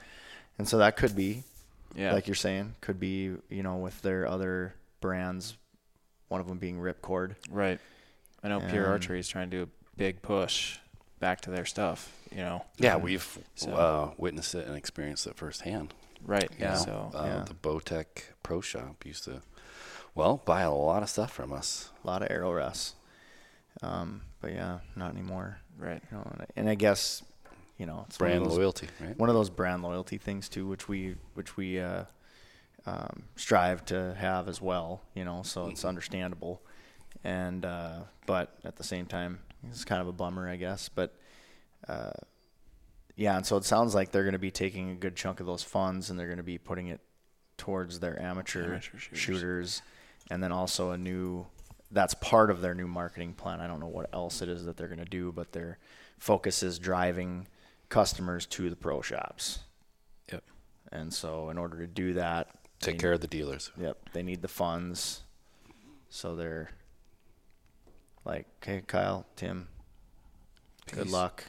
And 0.58 0.68
so 0.68 0.78
that 0.78 0.96
could 0.96 1.14
be, 1.14 1.44
yeah, 1.94 2.12
like 2.12 2.26
you're 2.26 2.34
saying, 2.34 2.74
could 2.80 2.98
be, 2.98 3.36
you 3.48 3.62
know, 3.62 3.76
with 3.76 4.02
their 4.02 4.26
other 4.26 4.74
brands 5.00 5.56
one 6.28 6.40
of 6.40 6.46
them 6.48 6.58
being 6.58 6.78
Ripcord. 6.78 7.36
Right. 7.50 7.78
I 8.42 8.48
know 8.48 8.60
Pure 8.60 8.86
Archery 8.86 9.18
is 9.20 9.28
trying 9.28 9.48
to 9.50 9.56
do 9.56 9.62
a 9.64 9.68
big 9.96 10.22
push 10.22 10.78
back 11.18 11.40
to 11.42 11.50
their 11.50 11.64
stuff. 11.64 12.12
You 12.30 12.38
know. 12.42 12.64
Yeah, 12.78 12.96
we've 12.96 13.38
So- 13.56 13.72
uh, 13.72 14.10
witnessed 14.16 14.54
it 14.54 14.66
and 14.66 14.76
experienced 14.76 15.26
it 15.26 15.36
firsthand. 15.36 15.94
Right. 16.24 16.50
Yeah. 16.58 16.74
know, 16.74 16.76
So 16.84 17.10
uh, 17.14 17.24
Yeah. 17.24 17.44
the 17.44 17.54
Bowtech 17.54 18.06
Pro 18.42 18.60
Shop 18.60 19.04
used 19.06 19.24
to, 19.24 19.42
well, 20.14 20.40
buy 20.44 20.62
a 20.62 20.72
lot 20.72 21.02
of 21.02 21.08
stuff 21.10 21.32
from 21.32 21.52
us. 21.52 21.90
A 22.04 22.06
lot 22.06 22.22
of 22.22 22.28
arrow 22.30 22.52
rests. 22.52 22.94
Um, 23.82 24.22
but 24.40 24.52
yeah, 24.52 24.80
not 24.96 25.10
anymore. 25.12 25.58
right. 25.78 26.02
You 26.10 26.18
know, 26.18 26.28
and 26.32 26.42
I, 26.42 26.46
and 26.56 26.68
I 26.68 26.74
guess, 26.74 27.22
you 27.80 27.86
know, 27.86 28.04
it's 28.06 28.20
one 28.20 28.28
Brand 28.28 28.44
those- 28.44 28.58
loyalty, 28.58 28.88
right? 29.00 29.18
one 29.18 29.30
of 29.30 29.34
those 29.34 29.48
brand 29.48 29.82
loyalty 29.82 30.18
things 30.18 30.50
too, 30.50 30.66
which 30.66 30.86
we 30.86 31.16
which 31.32 31.56
we 31.56 31.80
uh, 31.80 32.04
um, 32.84 33.22
strive 33.36 33.84
to 33.86 34.14
have 34.18 34.48
as 34.48 34.60
well. 34.60 35.00
You 35.14 35.24
know, 35.24 35.42
so 35.42 35.68
it's 35.68 35.84
understandable, 35.86 36.60
and 37.24 37.64
uh, 37.64 38.00
but 38.26 38.54
at 38.64 38.76
the 38.76 38.84
same 38.84 39.06
time, 39.06 39.38
it's 39.70 39.86
kind 39.86 40.02
of 40.02 40.08
a 40.08 40.12
bummer, 40.12 40.46
I 40.46 40.56
guess. 40.56 40.90
But 40.90 41.14
uh, 41.88 42.10
yeah, 43.16 43.36
and 43.36 43.46
so 43.46 43.56
it 43.56 43.64
sounds 43.64 43.94
like 43.94 44.10
they're 44.12 44.24
going 44.24 44.32
to 44.34 44.38
be 44.38 44.50
taking 44.50 44.90
a 44.90 44.94
good 44.94 45.16
chunk 45.16 45.40
of 45.40 45.46
those 45.46 45.62
funds 45.62 46.10
and 46.10 46.18
they're 46.18 46.26
going 46.26 46.36
to 46.36 46.42
be 46.42 46.58
putting 46.58 46.88
it 46.88 47.00
towards 47.56 48.00
their 48.00 48.20
amateur, 48.20 48.64
Amateur 48.64 48.98
shooters. 48.98 49.18
shooters, 49.18 49.82
and 50.30 50.42
then 50.42 50.52
also 50.52 50.90
a 50.90 50.98
new. 50.98 51.46
That's 51.90 52.12
part 52.14 52.50
of 52.50 52.60
their 52.60 52.74
new 52.74 52.86
marketing 52.86 53.32
plan. 53.32 53.60
I 53.60 53.66
don't 53.66 53.80
know 53.80 53.88
what 53.88 54.10
else 54.14 54.42
it 54.42 54.50
is 54.50 54.66
that 54.66 54.76
they're 54.76 54.86
going 54.86 54.98
to 55.00 55.04
do, 55.06 55.32
but 55.32 55.52
their 55.52 55.78
focus 56.18 56.62
is 56.62 56.78
driving 56.78 57.48
customers 57.90 58.46
to 58.46 58.70
the 58.70 58.76
pro 58.76 59.03
shops. 59.03 59.59
Yep. 60.33 60.42
And 60.90 61.12
so, 61.12 61.50
in 61.50 61.59
order 61.59 61.76
to 61.79 61.87
do 61.87 62.14
that, 62.14 62.48
Take 62.81 62.96
they- 62.96 63.03
care 63.03 63.12
of 63.12 63.20
the 63.20 63.26
dealers. 63.26 63.70
Yep, 63.79 64.11
they 64.14 64.22
need 64.22 64.40
the 64.40 64.48
funds. 64.48 65.22
So 66.09 66.35
they're 66.35 66.70
like, 68.24 68.46
okay, 68.62 68.83
Kyle, 68.87 69.26
Tim, 69.37 69.68
good 70.92 71.11
luck. 71.11 71.44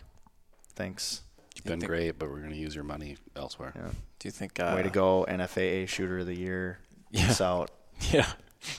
Thanks. 0.76 1.22
You've 1.56 1.66
been 1.66 1.80
think- 1.80 1.90
great, 1.90 2.20
but 2.20 2.30
we're 2.30 2.40
going 2.40 2.52
to 2.52 2.58
use 2.58 2.76
your 2.76 2.84
money 2.84 3.18
elsewhere. 3.36 3.74
Yeah. 3.76 3.90
Do 4.20 4.28
you 4.28 4.32
think? 4.32 4.60
Uh, 4.60 4.74
Way 4.76 4.84
to 4.84 4.90
go, 4.90 5.26
NFAA 5.28 5.88
Shooter 5.88 6.20
of 6.20 6.28
the 6.28 6.36
Year. 6.38 6.80
Yeah. 7.12 7.28
Peace 7.28 7.42
out. 7.42 7.72
Yeah. 8.12 8.28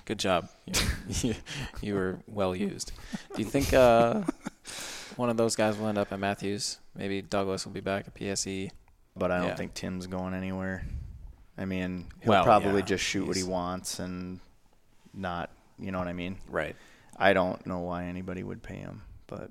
Good 0.05 0.18
job. 0.18 0.48
You, 1.22 1.35
you 1.81 1.94
were 1.94 2.18
well 2.29 2.55
used. 2.57 2.92
Do 3.35 3.42
you 3.42 3.48
think 3.48 3.72
uh, 3.75 4.22
one 5.16 5.31
of 5.31 5.37
those 5.37 5.57
guys 5.57 5.77
will 5.79 5.88
end 5.88 5.98
up 5.98 6.12
at 6.12 6.18
Mathews? 6.18 6.79
Maybe 6.94 7.22
Douglas 7.22 7.64
will 7.64 7.72
be 7.72 7.81
back 7.81 8.07
at 8.07 8.14
PSE. 8.14 8.70
But 9.16 9.31
I 9.31 9.38
don't 9.38 9.48
Yeah. 9.48 9.55
think 9.57 9.75
Tim's 9.75 10.07
going 10.07 10.35
anywhere. 10.35 10.87
I 11.59 11.64
mean, 11.66 12.07
he'll 12.22 12.31
Well, 12.31 12.44
probably 12.44 12.81
yeah, 12.81 12.87
just 12.87 13.05
shoot 13.05 13.27
what 13.27 13.37
he 13.37 13.42
wants 13.42 13.98
and 13.98 14.40
not, 15.12 15.51
you 15.79 15.92
know 15.92 15.98
what 15.98 16.09
I 16.09 16.14
mean? 16.14 16.38
Right. 16.48 16.75
I 17.16 17.35
don't 17.35 17.64
know 17.66 17.81
why 17.81 18.05
anybody 18.05 18.42
would 18.42 18.62
pay 18.62 18.77
him, 18.77 19.03
but 19.27 19.51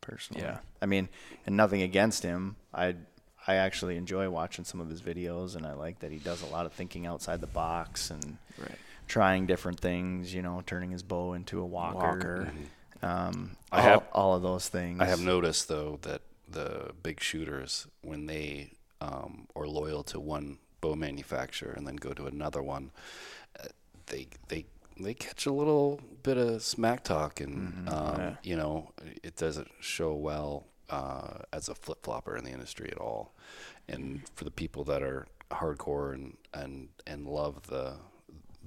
personally, 0.00 0.42
Yeah. 0.42 0.58
I 0.80 0.86
mean, 0.86 1.08
and 1.46 1.56
nothing 1.56 1.82
against 1.82 2.22
him. 2.22 2.56
I 2.72 2.96
I 3.46 3.54
actually 3.54 3.96
enjoy 3.96 4.28
watching 4.28 4.66
some 4.66 4.78
of 4.78 4.90
his 4.90 5.00
videos, 5.00 5.56
and 5.56 5.64
I 5.66 5.72
like 5.72 6.00
that 6.00 6.12
he 6.12 6.18
does 6.18 6.42
a 6.42 6.46
lot 6.46 6.66
of 6.66 6.72
thinking 6.74 7.06
outside 7.06 7.40
the 7.40 7.46
box 7.46 8.10
and 8.10 8.36
Right. 8.58 8.76
trying 9.06 9.46
different 9.46 9.80
things. 9.80 10.34
You 10.34 10.42
know, 10.42 10.62
turning 10.66 10.90
his 10.90 11.02
bow 11.02 11.32
into 11.32 11.58
a 11.60 11.64
walker. 11.64 11.96
Walker. 11.96 12.52
Um, 13.02 13.56
I 13.72 13.78
all, 13.78 13.82
have- 13.84 14.04
all 14.12 14.34
of 14.34 14.42
those 14.42 14.68
things. 14.68 15.00
I 15.00 15.06
have 15.06 15.20
noticed 15.20 15.68
though 15.68 15.98
that 16.02 16.22
the 16.50 16.90
big 17.02 17.20
shooters, 17.20 17.86
when 18.02 18.26
they 18.26 18.72
um, 19.00 19.46
are 19.54 19.66
loyal 19.66 20.02
to 20.04 20.18
one 20.20 20.58
bow 20.80 20.94
manufacturer 20.94 21.72
and 21.72 21.86
then 21.86 21.96
go 21.96 22.12
to 22.12 22.26
another 22.26 22.62
one, 22.62 22.90
uh, 23.62 23.66
they 24.06 24.26
they 24.48 24.64
they 25.00 25.14
catch 25.14 25.46
a 25.46 25.52
little 25.52 26.00
bit 26.22 26.36
of 26.36 26.62
smack 26.62 27.04
talk, 27.04 27.40
and 27.40 27.88
um, 27.88 28.16
Yeah. 28.20 28.36
you 28.42 28.56
know 28.56 28.90
it 29.22 29.36
doesn't 29.36 29.70
show 29.80 30.14
well 30.14 30.66
uh, 30.90 31.38
as 31.52 31.68
a 31.68 31.74
flip 31.74 32.02
flopper 32.02 32.36
in 32.36 32.44
the 32.44 32.50
industry 32.50 32.88
at 32.90 32.98
all. 32.98 33.32
And 33.88 34.22
for 34.34 34.44
the 34.44 34.50
people 34.50 34.84
that 34.84 35.02
are 35.02 35.26
hardcore 35.50 36.14
and 36.14 36.36
and 36.52 36.88
and 37.06 37.26
love 37.26 37.68
the 37.68 37.94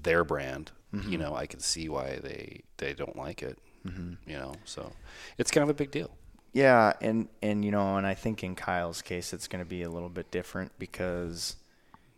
their 0.02 0.24
brand, 0.24 0.72
you 1.08 1.18
know, 1.18 1.36
I 1.36 1.46
can 1.48 1.60
see 1.60 1.90
why 1.90 2.20
they 2.22 2.62
they 2.78 2.94
don't 2.94 3.16
like 3.18 3.42
it. 3.44 3.58
Mm-hmm. 3.86 4.30
You 4.30 4.38
know, 4.38 4.54
so 4.66 4.92
it's 5.38 5.52
kind 5.52 5.64
of 5.64 5.70
a 5.70 5.74
big 5.74 5.92
deal. 5.92 6.12
Yeah, 6.54 6.94
and 7.02 7.28
and 7.42 7.64
you 7.64 7.72
know, 7.72 7.98
and 7.98 8.06
I 8.06 8.14
think 8.14 8.44
in 8.44 8.56
Kyle's 8.56 9.02
case, 9.02 9.34
it's 9.34 9.48
going 9.48 9.64
to 9.64 9.70
be 9.70 9.84
a 9.84 9.90
little 9.90 10.10
bit 10.10 10.32
different 10.32 10.72
because 10.78 11.56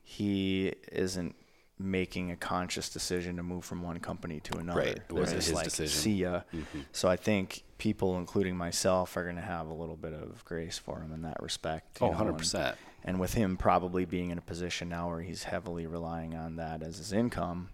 he 0.04 0.74
isn't 0.92 1.36
making 1.80 2.32
a 2.32 2.36
conscious 2.36 2.90
decision 2.90 3.36
to 3.38 3.44
move 3.44 3.66
from 3.66 3.82
one 3.82 4.00
company 4.00 4.40
to 4.42 4.58
another. 4.58 4.80
Right, 4.80 4.98
it 4.98 5.12
wasn't 5.12 5.44
his 5.44 5.54
like, 5.54 5.66
decision. 5.66 6.00
See 6.00 6.14
ya. 6.14 6.42
Mm-hmm. 6.54 6.82
So 6.92 7.10
I 7.10 7.16
think 7.16 7.64
people, 7.78 8.18
including 8.18 8.56
myself, 8.56 9.18
are 9.18 9.24
going 9.24 9.36
to 9.36 9.42
have 9.42 9.68
a 9.68 9.74
little 9.74 9.96
bit 9.98 10.14
of 10.14 10.44
grace 10.46 10.78
for 10.78 11.00
him 11.00 11.12
in 11.12 11.24
that 11.24 11.42
respect. 11.42 11.98
Oh, 12.02 12.12
know, 12.12 12.18
100%. 12.18 12.56
And, 12.56 12.78
and 13.04 13.20
with 13.20 13.34
him 13.34 13.58
probably 13.58 14.06
being 14.06 14.30
in 14.30 14.38
a 14.38 14.42
position 14.42 14.90
now 14.90 15.10
where 15.10 15.22
he's 15.22 15.44
heavily 15.44 15.88
relying 15.88 16.36
on 16.36 16.56
that 16.58 16.82
as 16.84 16.98
his 16.98 17.12
income, 17.12 17.70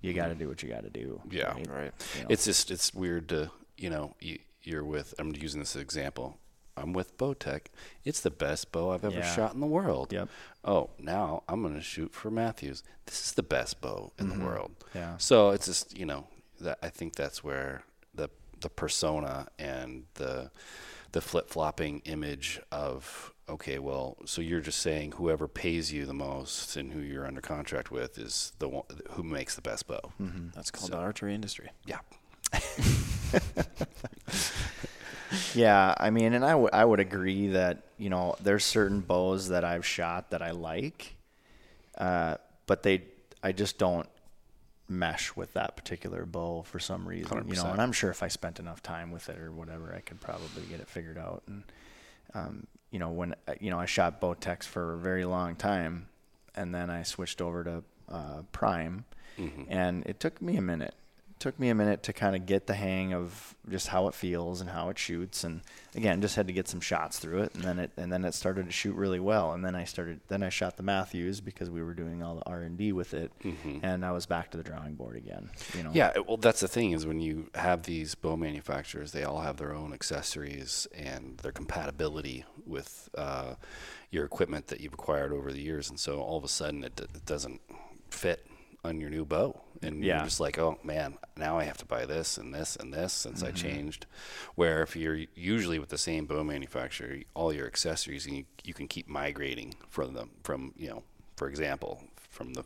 you 0.00 0.12
got 0.12 0.28
to 0.28 0.34
do 0.34 0.48
what 0.48 0.62
you 0.62 0.68
got 0.68 0.84
to 0.84 0.90
do. 0.90 1.20
Mm-hmm. 1.26 1.36
Yeah. 1.36 1.52
Right. 1.68 1.92
You 2.16 2.22
know? 2.22 2.26
It's 2.28 2.44
just 2.44 2.70
it's 2.70 2.92
weird 2.94 3.28
to 3.30 3.50
you 3.76 3.90
know 3.90 4.14
you, 4.20 4.38
you're 4.62 4.84
with 4.84 5.14
I'm 5.18 5.34
using 5.34 5.60
this 5.60 5.76
example. 5.76 6.38
I'm 6.78 6.92
with 6.92 7.16
Bowtech. 7.16 7.68
It's 8.04 8.20
the 8.20 8.30
best 8.30 8.70
bow 8.70 8.90
I've 8.90 9.04
ever 9.04 9.16
Yeah. 9.16 9.34
shot 9.34 9.54
in 9.54 9.60
the 9.60 9.66
world. 9.66 10.12
Yep. 10.12 10.28
Oh, 10.62 10.90
now 10.98 11.42
I'm 11.48 11.62
going 11.62 11.74
to 11.74 11.80
shoot 11.80 12.12
for 12.12 12.30
Mathews. 12.30 12.82
This 13.06 13.24
is 13.28 13.32
the 13.32 13.42
best 13.42 13.80
bow 13.80 14.12
in 14.18 14.28
the 14.28 14.38
world. 14.44 14.72
Mm-hmm. 14.90 14.98
Yeah. 14.98 15.16
So 15.16 15.50
it's 15.50 15.64
just 15.66 15.96
you 15.96 16.04
know 16.04 16.26
that 16.60 16.78
I 16.82 16.88
think 16.90 17.14
that's 17.14 17.42
where 17.42 17.82
the 18.14 18.28
the 18.60 18.68
persona 18.68 19.48
and 19.58 20.04
the 20.14 20.50
the 21.12 21.20
flip 21.22 21.48
flopping 21.48 22.00
image 22.04 22.60
of 22.70 23.32
okay, 23.48 23.78
well, 23.78 24.16
so 24.24 24.40
you're 24.40 24.60
just 24.60 24.80
saying 24.80 25.12
whoever 25.12 25.48
pays 25.48 25.92
you 25.92 26.04
the 26.06 26.14
most 26.14 26.76
and 26.76 26.92
who 26.92 27.00
you're 27.00 27.26
under 27.26 27.40
contract 27.40 27.90
with 27.90 28.18
is 28.18 28.52
the 28.58 28.68
one 28.68 28.84
who 29.10 29.22
makes 29.22 29.54
the 29.54 29.62
best 29.62 29.86
bow. 29.86 30.12
Mm-hmm. 30.20 30.48
That's 30.54 30.70
called 30.70 30.92
the 30.92 30.96
archery 30.96 31.34
industry. 31.34 31.70
Yeah. 31.84 31.98
Yeah, 35.54 35.94
I 35.98 36.10
mean, 36.10 36.34
and 36.34 36.44
I 36.44 36.54
would 36.54 36.72
I 36.72 36.84
would 36.84 37.00
agree 37.00 37.48
that 37.48 37.82
you 37.98 38.10
know 38.10 38.36
there's 38.40 38.64
certain 38.64 39.00
bows 39.00 39.48
that 39.48 39.64
I've 39.64 39.84
shot 39.84 40.30
that 40.30 40.42
I 40.42 40.52
like, 40.52 41.16
uh, 41.98 42.36
but 42.66 42.82
they 42.82 43.04
I 43.42 43.52
just 43.52 43.78
don't 43.78 44.08
mesh 44.88 45.34
with 45.34 45.52
that 45.54 45.76
particular 45.76 46.24
bow 46.26 46.62
for 46.62 46.78
some 46.78 47.08
reason. 47.08 47.48
You 47.48 47.56
know, 47.56 47.70
and 47.70 47.80
I'm 47.80 47.92
sure 47.92 48.10
if 48.10 48.22
I 48.22 48.28
spent 48.28 48.60
enough 48.60 48.82
time 48.82 49.10
with 49.10 49.28
it 49.28 49.38
or 49.38 49.50
whatever, 49.50 49.94
I 49.94 50.00
could 50.00 50.20
probably 50.20 50.62
get 50.68 50.80
it 50.80 50.88
figured 50.88 51.18
out. 51.18 51.42
And 51.46 51.64
um, 52.34 52.66
you 52.90 52.98
know, 52.98 53.10
when 53.10 53.34
uh, 53.48 53.54
you 53.60 53.70
know 53.70 53.78
I 53.78 53.86
shot 53.86 54.20
Bowtechs 54.20 54.64
for 54.64 54.94
a 54.94 54.98
very 54.98 55.24
long 55.24 55.56
time, 55.56 56.08
and 56.54 56.74
then 56.74 56.90
I 56.90 57.02
switched 57.02 57.40
over 57.40 57.64
to 57.64 57.82
uh, 58.08 58.42
Prime, 58.52 59.04
and 59.68 60.04
it 60.06 60.20
took 60.20 60.40
me 60.40 60.56
a 60.56 60.62
minute. 60.62 60.94
Took 61.38 61.60
me 61.60 61.68
a 61.68 61.74
minute 61.74 62.02
to 62.04 62.12
kind 62.14 62.34
of 62.34 62.46
get 62.46 62.66
the 62.66 62.72
hang 62.74 63.12
of 63.12 63.54
just 63.68 63.88
how 63.88 64.08
it 64.08 64.14
feels 64.14 64.62
and 64.62 64.70
how 64.70 64.88
it 64.88 64.98
shoots, 64.98 65.44
and 65.44 65.60
again, 65.94 66.22
just 66.22 66.34
had 66.34 66.46
to 66.46 66.52
get 66.52 66.66
some 66.66 66.80
shots 66.80 67.18
through 67.18 67.42
it, 67.42 67.54
and 67.54 67.62
then 67.62 67.78
it 67.78 67.90
and 67.98 68.10
then 68.10 68.24
it 68.24 68.32
started 68.32 68.64
to 68.66 68.72
shoot 68.72 68.94
really 68.94 69.20
well, 69.20 69.52
and 69.52 69.62
then 69.62 69.74
I 69.74 69.84
started 69.84 70.20
then 70.28 70.42
I 70.42 70.48
shot 70.48 70.78
the 70.78 70.82
Mathews 70.82 71.42
because 71.42 71.68
we 71.68 71.82
were 71.82 71.92
doing 71.92 72.22
all 72.22 72.36
the 72.36 72.42
R 72.46 72.62
and 72.62 72.78
D 72.78 72.90
with 72.92 73.12
it, 73.12 73.30
and 73.82 74.02
I 74.04 74.12
was 74.12 74.24
back 74.24 74.50
to 74.52 74.56
the 74.56 74.62
drawing 74.62 74.94
board 74.94 75.14
again. 75.16 75.50
You 75.76 75.82
know, 75.82 75.90
Yeah, 75.92 76.12
well, 76.26 76.38
that's 76.38 76.60
the 76.60 76.68
thing 76.68 76.92
is 76.92 77.04
when 77.06 77.20
you 77.20 77.50
have 77.54 77.82
these 77.82 78.14
bow 78.14 78.36
manufacturers, 78.36 79.12
they 79.12 79.24
all 79.24 79.40
have 79.42 79.58
their 79.58 79.74
own 79.74 79.92
accessories 79.92 80.88
and 80.94 81.36
their 81.38 81.52
compatibility 81.52 82.44
with 82.64 83.10
uh, 83.16 83.56
your 84.10 84.24
equipment 84.24 84.68
that 84.68 84.80
you've 84.80 84.94
acquired 84.94 85.32
over 85.34 85.52
the 85.52 85.60
years, 85.60 85.90
and 85.90 86.00
so 86.00 86.18
all 86.20 86.38
of 86.38 86.44
a 86.44 86.48
sudden 86.48 86.82
it, 86.82 86.96
d- 86.96 87.04
it 87.14 87.26
doesn't 87.26 87.60
fit 88.10 88.46
on 88.86 89.00
your 89.00 89.10
new 89.10 89.24
bow, 89.24 89.60
and 89.82 90.02
Yeah. 90.02 90.16
you're 90.16 90.24
just 90.24 90.40
like, 90.40 90.58
oh 90.58 90.78
man, 90.82 91.18
now 91.36 91.58
I 91.58 91.64
have 91.64 91.76
to 91.78 91.84
buy 91.86 92.06
this 92.06 92.38
and 92.38 92.54
this 92.54 92.76
and 92.76 92.92
this 92.94 93.12
since 93.12 93.38
Mm-hmm. 93.42 93.48
I 93.48 93.50
changed. 93.52 94.06
Where 94.54 94.82
if 94.82 94.96
you're 94.96 95.20
usually 95.34 95.78
with 95.78 95.90
the 95.90 95.98
same 95.98 96.26
bow 96.26 96.42
manufacturer, 96.44 97.18
all 97.34 97.52
your 97.52 97.66
accessories 97.66 98.26
you, 98.26 98.44
you 98.64 98.74
can 98.74 98.88
keep 98.88 99.08
migrating 99.08 99.74
from 99.88 100.14
them 100.14 100.30
from 100.42 100.72
you 100.76 100.88
know, 100.88 101.02
for 101.36 101.48
example, 101.48 102.02
from 102.30 102.54
the 102.54 102.64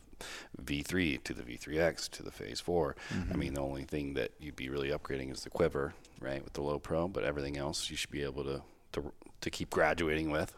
V3 0.61 1.23
to 1.23 1.33
the 1.33 1.43
V3X 1.43 2.09
to 2.11 2.23
the 2.23 2.31
Phase 2.31 2.59
4. 2.59 2.95
I 3.31 3.35
mean, 3.37 3.53
the 3.53 3.61
only 3.61 3.83
thing 3.83 4.13
that 4.15 4.31
you'd 4.39 4.55
be 4.57 4.69
really 4.69 4.89
upgrading 4.89 5.31
is 5.31 5.43
the 5.43 5.49
quiver, 5.49 5.93
right, 6.19 6.43
with 6.43 6.53
the 6.53 6.61
low 6.61 6.77
pro, 6.79 7.07
but 7.07 7.23
everything 7.23 7.57
else 7.57 7.89
you 7.89 7.95
should 7.97 8.11
be 8.11 8.23
able 8.23 8.43
to 8.43 8.61
to, 8.93 9.11
to 9.39 9.49
keep 9.49 9.69
graduating 9.69 10.29
with. 10.31 10.53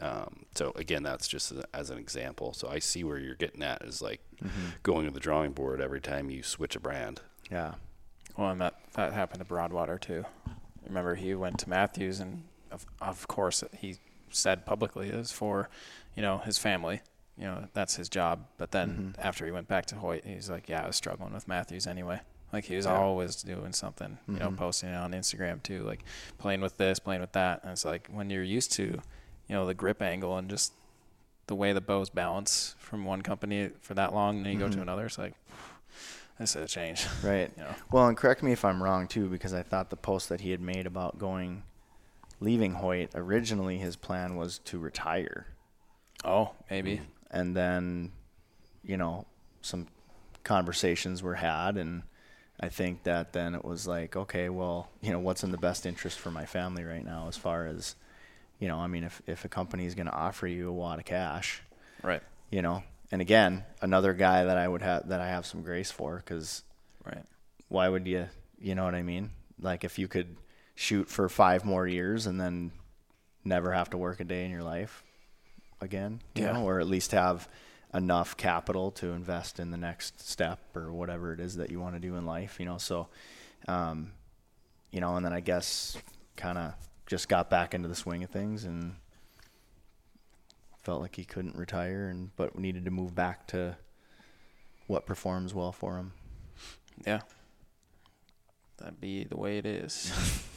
Um, 0.00 0.44
so 0.54 0.72
again, 0.76 1.02
that's 1.02 1.26
just 1.26 1.52
a, 1.52 1.64
as 1.72 1.90
an 1.90 1.98
example. 1.98 2.52
So 2.52 2.68
I 2.68 2.78
see 2.80 3.02
where 3.04 3.18
you're 3.18 3.34
getting 3.34 3.62
at 3.62 3.82
is 3.82 4.02
like 4.02 4.20
going 4.82 5.06
to 5.06 5.12
the 5.12 5.20
drawing 5.20 5.52
board 5.52 5.80
every 5.80 6.00
time 6.00 6.28
you 6.30 6.42
switch 6.42 6.76
a 6.76 6.80
brand. 6.80 7.20
yeah, 7.50 7.74
Well, 8.36 8.50
and 8.50 8.60
that 8.60 8.74
that 8.94 9.12
happened 9.12 9.38
to 9.40 9.44
Broadwater 9.46 9.98
too. 9.98 10.24
Remember, 10.86 11.14
he 11.14 11.34
went 11.34 11.58
to 11.60 11.68
Mathews, 11.70 12.20
and 12.20 12.44
of 12.70 12.84
of 13.00 13.26
course 13.28 13.64
he 13.78 13.96
said 14.30 14.66
publicly 14.66 15.08
it 15.08 15.16
was 15.16 15.32
for, 15.32 15.68
you 16.14 16.22
know, 16.22 16.38
his 16.38 16.58
family. 16.58 17.00
You 17.38 17.44
know, 17.44 17.68
that's 17.74 17.96
his 17.96 18.08
job. 18.08 18.46
But 18.58 18.70
then 18.70 19.14
after 19.18 19.44
he 19.46 19.50
went 19.52 19.68
back 19.68 19.86
to 19.86 19.94
Hoyt, 19.96 20.24
he's 20.24 20.48
like, 20.50 20.68
"Yeah, 20.68 20.82
I 20.84 20.86
was 20.86 20.96
struggling 20.96 21.32
with 21.34 21.46
Mathews 21.48 21.86
anyway." 21.86 22.20
Like 22.52 22.64
he 22.64 22.76
was 22.76 22.86
always 22.86 23.42
doing 23.42 23.72
something, 23.72 24.18
you 24.28 24.34
know, 24.38 24.50
Mhm. 24.50 24.56
posting 24.56 24.88
it 24.90 24.94
on 24.94 25.12
Instagram 25.12 25.62
too, 25.62 25.82
like 25.82 26.04
playing 26.38 26.60
with 26.60 26.76
this, 26.78 26.98
playing 26.98 27.20
with 27.20 27.32
that. 27.32 27.62
And 27.62 27.72
it's 27.72 27.84
like 27.84 28.08
when 28.08 28.30
you're 28.30 28.42
used 28.44 28.72
to, 28.74 29.00
you 29.48 29.54
know, 29.54 29.66
the 29.66 29.74
grip 29.74 30.02
angle 30.02 30.36
and 30.36 30.48
just 30.50 30.72
the 31.46 31.54
way 31.54 31.72
the 31.72 31.80
bows 31.80 32.10
balance 32.10 32.74
from 32.78 33.04
one 33.04 33.22
company 33.22 33.70
for 33.80 33.94
that 33.94 34.12
long, 34.12 34.38
and 34.38 34.46
then 34.46 34.52
you 34.52 34.58
go 34.58 34.68
to 34.68 34.78
Mhm. 34.78 34.82
another, 34.82 35.06
it's 35.06 35.18
like 35.18 35.34
this 36.38 36.56
is 36.56 36.64
a 36.64 36.66
change. 36.68 37.06
Right. 37.22 37.50
You 37.56 37.62
know. 37.62 37.74
Well, 37.92 38.08
and 38.08 38.16
correct 38.16 38.42
me 38.42 38.52
if 38.52 38.64
I'm 38.64 38.82
wrong 38.82 39.06
too, 39.06 39.28
because 39.28 39.54
I 39.54 39.62
thought 39.62 39.90
the 39.90 39.96
post 39.96 40.28
that 40.28 40.40
he 40.40 40.50
had 40.50 40.60
made 40.60 40.86
about 40.86 41.18
going, 41.18 41.62
leaving 42.40 42.72
Hoyt, 42.74 43.10
originally 43.14 43.78
his 43.78 43.96
plan 43.96 44.36
was 44.36 44.58
to 44.60 44.78
retire, 44.78 45.46
Oh, 46.24 46.52
maybe. 46.70 47.00
and 47.30 47.56
then, 47.56 48.12
you 48.82 48.96
know, 48.96 49.26
some 49.62 49.86
conversations 50.44 51.22
were 51.22 51.36
had, 51.36 51.76
and 51.76 52.02
I 52.60 52.68
think 52.68 53.04
that 53.04 53.32
then 53.32 53.54
it 53.54 53.64
was 53.64 53.86
like, 53.86 54.16
okay, 54.16 54.48
well, 54.48 54.88
you 55.00 55.10
know, 55.12 55.18
what's 55.18 55.42
in 55.44 55.50
the 55.50 55.58
best 55.58 55.86
interest 55.86 56.18
for 56.18 56.30
my 56.30 56.44
family 56.46 56.84
right 56.84 57.04
now, 57.04 57.26
as 57.28 57.36
far 57.36 57.66
as, 57.66 57.94
you 58.58 58.68
know, 58.68 58.78
I 58.78 58.86
mean, 58.86 59.04
if 59.04 59.20
if 59.26 59.44
a 59.44 59.48
company 59.48 59.86
is 59.86 59.94
going 59.94 60.06
to 60.06 60.12
offer 60.14 60.46
you 60.46 60.68
a 60.68 60.72
wad 60.72 60.98
of 60.98 61.04
cash, 61.04 61.62
Right. 62.02 62.22
you 62.50 62.62
know, 62.62 62.82
and 63.12 63.20
again, 63.20 63.64
another 63.82 64.12
guy 64.14 64.44
that 64.44 64.56
I 64.56 64.66
would 64.66 64.82
have 64.82 65.08
that 65.08 65.20
I 65.20 65.28
have 65.28 65.46
some 65.46 65.62
grace 65.62 65.90
for, 65.90 66.16
because 66.16 66.62
Right. 67.04 67.24
why 67.68 67.88
would 67.88 68.06
you 68.06 68.28
you 68.58 68.74
know 68.74 68.84
what 68.84 68.94
i 68.94 69.02
mean 69.02 69.28
like 69.60 69.84
if 69.84 69.98
you 69.98 70.08
could 70.08 70.34
shoot 70.74 71.08
for 71.10 71.28
five 71.28 71.62
more 71.64 71.86
years 71.86 72.26
and 72.26 72.40
then 72.40 72.72
never 73.44 73.70
have 73.72 73.90
to 73.90 73.98
work 73.98 74.18
a 74.18 74.24
day 74.24 74.46
in 74.46 74.50
your 74.50 74.62
life 74.62 75.04
again 75.82 76.20
you 76.34 76.42
Yeah. 76.42 76.52
know 76.52 76.64
or 76.64 76.80
at 76.80 76.86
least 76.86 77.12
have 77.12 77.48
enough 77.92 78.34
capital 78.38 78.90
to 78.92 79.08
invest 79.08 79.60
in 79.60 79.70
the 79.70 79.76
next 79.76 80.26
step 80.26 80.58
or 80.74 80.90
whatever 80.90 81.34
it 81.34 81.38
is 81.40 81.56
that 81.56 81.70
you 81.70 81.78
want 81.80 81.94
to 81.96 82.00
do 82.00 82.16
in 82.16 82.24
life 82.24 82.58
you 82.58 82.64
know 82.64 82.78
so 82.78 83.08
um 83.68 84.10
you 84.90 85.00
know 85.02 85.16
and 85.16 85.24
then 85.24 85.34
i 85.34 85.40
guess 85.40 85.98
kind 86.36 86.56
of 86.56 86.72
just 87.06 87.28
got 87.28 87.48
back 87.50 87.72
into 87.74 87.88
the 87.88 87.94
swing 87.94 88.22
of 88.24 88.30
things 88.30 88.64
and 88.64 88.94
felt 90.82 91.00
like 91.00 91.16
he 91.16 91.24
couldn't 91.24 91.56
retire 91.56 92.08
and 92.08 92.34
but 92.36 92.58
needed 92.58 92.84
to 92.84 92.90
move 92.90 93.14
back 93.14 93.46
to 93.48 93.76
what 94.86 95.04
performs 95.06 95.52
well 95.54 95.72
for 95.72 95.96
him 95.96 96.12
Yeah. 97.04 97.20
That'd 98.78 99.00
be 99.00 99.24
the 99.24 99.36
way 99.36 99.58
it 99.58 99.66
is. 99.66 100.12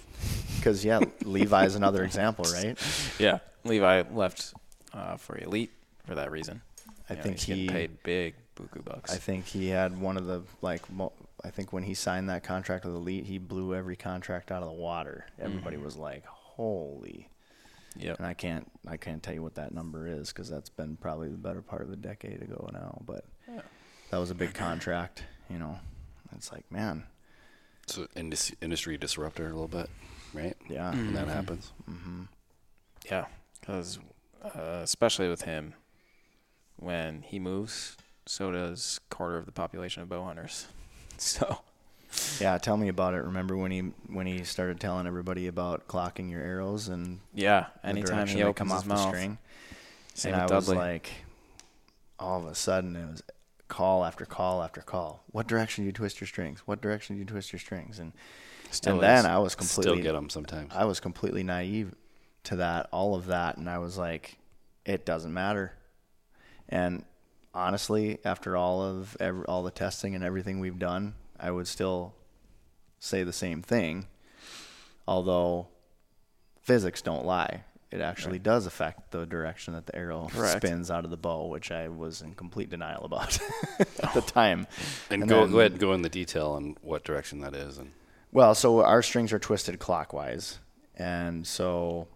Because 0.58 0.84
yeah, 0.84 1.00
Levi's 1.24 1.76
another 1.76 2.04
example, 2.04 2.44
right? 2.54 2.78
yeah. 3.18 3.40
Levi 3.64 4.04
left 4.12 4.54
uh, 4.94 5.16
for 5.16 5.38
Elite 5.38 5.72
for 6.06 6.16
that 6.16 6.32
reason. 6.32 6.62
I 7.10 7.14
You 7.14 7.16
know, 7.16 7.24
think 7.24 7.40
he's 7.40 7.56
he, 7.56 7.68
paid 7.70 8.04
big 8.04 8.36
buku 8.58 8.84
bucks. 8.84 9.14
I 9.14 9.16
think 9.16 9.46
he 9.46 9.70
had 9.70 9.98
one 10.02 10.18
of 10.18 10.26
the 10.26 10.42
like. 10.62 10.82
Mo- 10.92 11.14
I 11.46 11.50
think 11.50 11.72
when 11.72 11.84
he 11.84 11.94
signed 11.94 12.28
that 12.30 12.44
contract 12.44 12.84
with 12.84 12.94
Elite, 12.94 13.26
he 13.26 13.38
blew 13.38 13.74
every 13.74 13.96
contract 13.96 14.52
out 14.52 14.62
of 14.62 14.68
the 14.68 14.76
water. 14.76 15.26
Everybody 15.40 15.78
Mm-hmm. 15.78 15.86
was 15.86 15.96
like, 15.96 16.26
"Holy!" 16.64 17.30
Yeah. 17.96 18.16
And 18.18 18.28
I 18.28 18.34
can't, 18.34 18.70
I 18.88 18.98
can't 18.98 19.24
tell 19.24 19.34
you 19.34 19.42
what 19.42 19.56
that 19.56 19.74
number 19.74 20.08
is 20.08 20.30
because 20.30 20.50
that's 20.50 20.70
been 20.70 20.98
probably 20.98 21.30
the 21.30 21.38
better 21.38 21.62
part 21.62 21.82
of 21.82 21.92
a 21.92 21.96
decade 21.96 22.42
ago 22.42 22.70
now. 22.74 23.02
But 23.06 23.26
Yeah. 23.48 23.62
that 24.12 24.18
was 24.18 24.30
a 24.30 24.36
big 24.36 24.54
contract, 24.54 25.24
you 25.50 25.58
know. 25.58 25.80
It's 26.36 26.52
like, 26.52 26.70
man, 26.72 27.06
So 27.88 28.08
indus- 28.16 28.52
industry 28.62 28.98
disruptor 28.98 29.46
a 29.48 29.50
little 29.50 29.68
bit, 29.68 29.90
right? 30.34 30.56
yeah, 30.70 30.92
When 30.92 31.14
that 31.16 31.28
happens. 31.28 31.72
Mm-hmm. 31.90 32.24
Yeah, 33.10 33.26
because 33.60 33.98
uh, 34.44 34.82
especially 34.84 35.28
with 35.30 35.42
him, 35.44 35.74
when 36.76 37.24
he 37.24 37.40
moves, 37.40 37.98
so 38.28 38.52
does 38.52 39.00
quarter 39.10 39.38
of 39.38 39.46
the 39.48 39.52
population 39.52 40.04
of 40.04 40.10
bow 40.10 40.24
hunters. 40.26 40.68
So 41.18 41.62
yeah. 42.40 42.58
Tell 42.58 42.78
me 42.78 42.88
about 42.88 43.14
it. 43.14 43.24
Remember 43.24 43.56
when 43.58 43.72
he 43.72 43.80
when 44.08 44.26
he 44.26 44.44
started 44.44 44.80
telling 44.80 45.08
everybody 45.08 45.48
about 45.48 45.88
clocking 45.88 46.30
your 46.30 46.42
arrows 46.42 46.88
and 46.88 47.20
yeah, 47.34 47.68
anytime 47.84 48.28
he 48.28 48.36
they 48.36 48.44
opens 48.44 48.58
come 48.58 48.70
his 48.70 48.78
off 48.80 48.86
mouth, 48.86 48.98
the 49.00 49.08
string. 49.08 49.38
same 50.14 50.34
and 50.34 50.42
I 50.42 50.56
was 50.56 50.70
like, 50.70 51.10
all 52.20 52.40
of 52.40 52.48
a 52.48 52.56
sudden, 52.56 52.96
it 52.96 53.10
was 53.10 53.24
call 53.68 54.04
after 54.04 54.26
call 54.26 54.62
after 54.64 54.82
call. 54.82 55.24
What 55.32 55.48
direction 55.48 55.84
do 55.84 55.88
you 55.88 55.94
twist 55.94 56.20
your 56.20 56.28
strings? 56.28 56.62
What 56.66 56.82
direction 56.82 57.16
do 57.16 57.20
you 57.20 57.26
twist 57.26 57.54
your 57.54 57.60
strings? 57.60 58.00
And 58.00 58.14
Still 58.72 58.94
and 58.94 59.04
then. 59.04 59.26
I 59.26 59.40
was 59.40 59.56
completely 59.56 59.94
Still 59.94 60.04
get 60.04 60.14
them 60.14 60.30
sometimes. 60.30 60.72
I 60.76 60.86
was 60.86 61.00
completely 61.00 61.44
naive 61.44 61.96
to 62.46 62.58
that, 62.58 62.88
all 62.92 63.16
of 63.16 63.28
that, 63.28 63.58
and 63.58 63.70
I 63.70 63.80
was 63.80 63.98
like, 63.98 64.38
it 64.86 65.06
doesn't 65.06 65.34
matter. 65.34 65.74
And 66.68 67.04
honestly, 67.54 68.20
after 68.24 68.56
all 68.56 68.82
of 68.82 69.18
every, 69.20 69.44
all 69.46 69.64
the 69.64 69.72
testing 69.72 70.16
and 70.16 70.24
everything 70.24 70.60
we've 70.60 70.80
done, 70.80 71.16
I 71.40 71.52
would 71.52 71.68
still 71.68 72.14
say 73.00 73.24
the 73.24 73.34
same 73.34 73.62
thing. 73.62 74.08
Although 75.08 75.68
physics 76.62 77.02
don't 77.02 77.26
lie. 77.26 77.64
It 77.92 78.02
actually 78.02 78.38
does 78.38 78.68
affect 78.68 79.10
the 79.10 79.26
direction 79.26 79.74
that 79.74 79.88
the 79.88 79.96
arrow 79.96 80.28
Correct. 80.32 80.58
spins 80.64 80.92
out 80.92 81.06
of 81.06 81.10
the 81.10 81.18
bow, 81.18 81.48
which 81.48 81.72
I 81.72 81.88
was 81.88 82.22
in 82.22 82.36
complete 82.36 82.70
denial 82.70 83.04
about 83.04 83.40
at 83.80 84.14
the 84.14 84.18
oh. 84.18 84.22
time. 84.22 84.68
and 85.10 85.24
and 85.24 85.30
go, 85.30 85.42
then- 85.42 85.52
go 85.52 85.60
ahead 85.60 85.72
and 85.72 85.82
go 85.82 85.94
in 85.94 86.04
the 86.04 86.10
detail 86.10 86.52
on 86.52 86.76
what 86.82 87.04
direction 87.04 87.42
that 87.42 87.56
is. 87.56 87.80
And 87.80 87.90
Well, 88.32 88.54
so 88.54 88.84
our 88.84 89.02
strings 89.02 89.34
are 89.34 89.40
twisted 89.40 89.80
clockwise, 89.80 90.60
and 90.96 91.48
so 91.48 92.08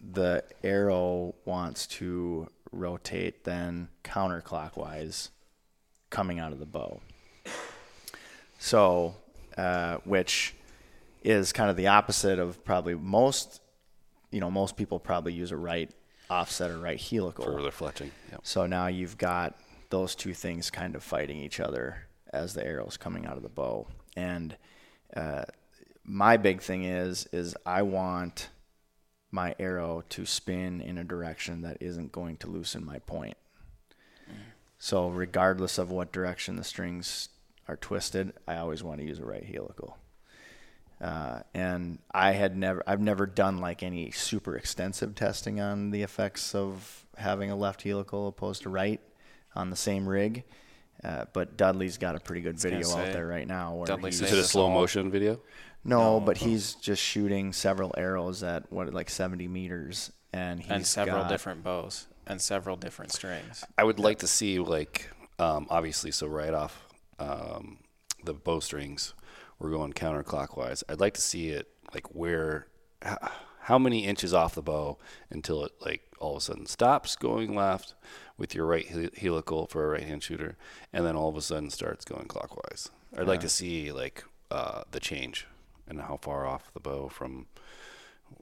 the 0.00 0.42
arrow 0.62 1.34
wants 1.44 1.86
to 1.86 2.48
rotate 2.72 3.44
then 3.44 3.88
counterclockwise 4.04 5.28
coming 6.08 6.38
out 6.38 6.52
of 6.52 6.60
the 6.60 6.66
bow. 6.66 7.00
So, 8.58 9.16
uh, 9.56 9.98
which 10.04 10.54
is 11.22 11.52
kind 11.52 11.70
of 11.70 11.76
the 11.76 11.88
opposite 11.88 12.38
of 12.38 12.64
probably 12.64 12.94
most, 12.94 13.60
you 14.30 14.40
know, 14.40 14.50
most 14.50 14.76
people 14.76 14.98
probably 14.98 15.32
use 15.32 15.50
a 15.50 15.56
right 15.56 15.90
offset 16.30 16.70
or 16.70 16.78
right 16.78 17.00
helical. 17.00 17.44
for 17.44 17.62
the 17.62 17.70
fletching. 17.70 18.10
Yep. 18.30 18.40
So 18.42 18.66
now 18.66 18.86
you've 18.86 19.18
got 19.18 19.58
those 19.90 20.14
two 20.14 20.34
things 20.34 20.70
kind 20.70 20.94
of 20.94 21.02
fighting 21.02 21.38
each 21.38 21.60
other 21.60 22.06
as 22.32 22.54
the 22.54 22.66
arrow's 22.66 22.96
coming 22.96 23.26
out 23.26 23.36
of 23.36 23.42
the 23.42 23.48
bow. 23.48 23.86
And 24.16 24.56
uh, 25.16 25.44
my 26.04 26.36
big 26.36 26.60
thing 26.60 26.84
is 26.84 27.26
is 27.32 27.56
I 27.64 27.82
want 27.82 28.48
my 29.30 29.54
arrow 29.58 30.04
to 30.10 30.24
spin 30.24 30.80
in 30.80 30.96
a 30.96 31.04
direction 31.04 31.62
that 31.62 31.78
isn't 31.80 32.12
going 32.12 32.36
to 32.38 32.46
loosen 32.46 32.84
my 32.84 33.00
point. 33.00 33.36
So 34.78 35.08
regardless 35.08 35.78
of 35.78 35.90
what 35.90 36.12
direction 36.12 36.56
the 36.56 36.64
strings 36.64 37.30
are 37.68 37.76
twisted, 37.76 38.32
I 38.46 38.56
always 38.56 38.82
want 38.82 39.00
to 39.00 39.06
use 39.06 39.18
a 39.18 39.24
right 39.24 39.44
helical. 39.44 39.96
Uh, 41.00 41.40
and 41.52 41.98
I 42.12 42.32
had 42.32 42.56
never, 42.56 42.82
I've 42.86 43.00
never 43.00 43.26
done 43.26 43.58
like 43.58 43.82
any 43.82 44.10
super 44.10 44.56
extensive 44.56 45.14
testing 45.14 45.60
on 45.60 45.90
the 45.90 46.02
effects 46.02 46.54
of 46.54 47.04
having 47.16 47.50
a 47.50 47.56
left 47.56 47.82
helical 47.82 48.28
opposed 48.28 48.62
to 48.62 48.70
right 48.70 49.00
on 49.54 49.70
the 49.70 49.76
same 49.76 50.08
rig. 50.08 50.44
Uh, 51.02 51.24
but 51.32 51.56
Dudley's 51.56 51.98
got 51.98 52.14
a 52.14 52.20
pretty 52.20 52.40
good 52.40 52.60
gonna 52.60 52.76
video 52.76 52.96
out 52.96 53.12
there 53.12 53.26
right 53.26 53.46
now. 53.46 53.74
Where 53.74 53.86
Dudley 53.86 54.10
he's, 54.10 54.22
Is 54.22 54.32
it 54.32 54.38
a 54.38 54.44
slow 54.44 54.70
motion 54.70 55.10
video? 55.10 55.40
no, 55.84 56.18
No. 56.18 56.20
but 56.20 56.38
he's 56.38 56.74
just 56.76 57.02
shooting 57.02 57.52
several 57.52 57.92
arrows 57.98 58.42
at 58.42 58.72
what 58.72 58.92
like 58.94 59.10
70 59.10 59.46
meters, 59.48 60.10
and 60.32 60.60
he's 60.60 60.70
and 60.70 60.86
several 60.86 61.22
got- 61.22 61.28
different 61.28 61.62
bows 61.62 62.06
and 62.26 62.40
several 62.40 62.76
different 62.76 63.12
strings. 63.12 63.64
I 63.76 63.84
would 63.84 63.98
like 63.98 64.20
to 64.20 64.26
see 64.26 64.58
like 64.60 65.10
um, 65.38 65.66
obviously 65.68 66.10
so 66.12 66.26
right 66.26 66.54
off 66.54 66.82
um, 67.18 67.78
the 68.24 68.34
bowstrings 68.34 69.14
we're 69.58 69.70
going 69.70 69.92
counterclockwise. 69.92 70.82
I'd 70.88 71.00
like 71.00 71.14
to 71.14 71.20
see 71.20 71.48
it 71.50 71.68
like 71.94 72.14
where 72.14 72.66
how 73.60 73.78
many 73.78 74.04
inches 74.04 74.34
off 74.34 74.54
the 74.54 74.62
bow 74.62 74.98
until 75.30 75.64
it 75.64 75.72
like 75.80 76.02
all 76.18 76.32
of 76.32 76.38
a 76.38 76.40
sudden 76.40 76.66
stops 76.66 77.16
going 77.16 77.54
left 77.54 77.94
with 78.36 78.54
your 78.54 78.66
right 78.66 78.86
hel- 78.86 79.08
helical 79.16 79.66
for 79.66 79.84
a 79.84 79.88
right 79.88 80.02
hand 80.04 80.22
shooter 80.22 80.56
and 80.92 81.04
then 81.06 81.14
all 81.16 81.28
of 81.28 81.36
a 81.36 81.40
sudden 81.42 81.70
starts 81.70 82.04
going 82.04 82.26
clockwise. 82.26 82.90
I'd 83.16 83.28
like 83.28 83.40
to 83.40 83.48
see 83.48 83.92
like 83.92 84.24
uh, 84.50 84.82
the 84.90 85.00
change 85.00 85.46
and 85.86 86.00
how 86.00 86.18
far 86.20 86.46
off 86.46 86.72
the 86.74 86.80
bow 86.80 87.08
from 87.08 87.46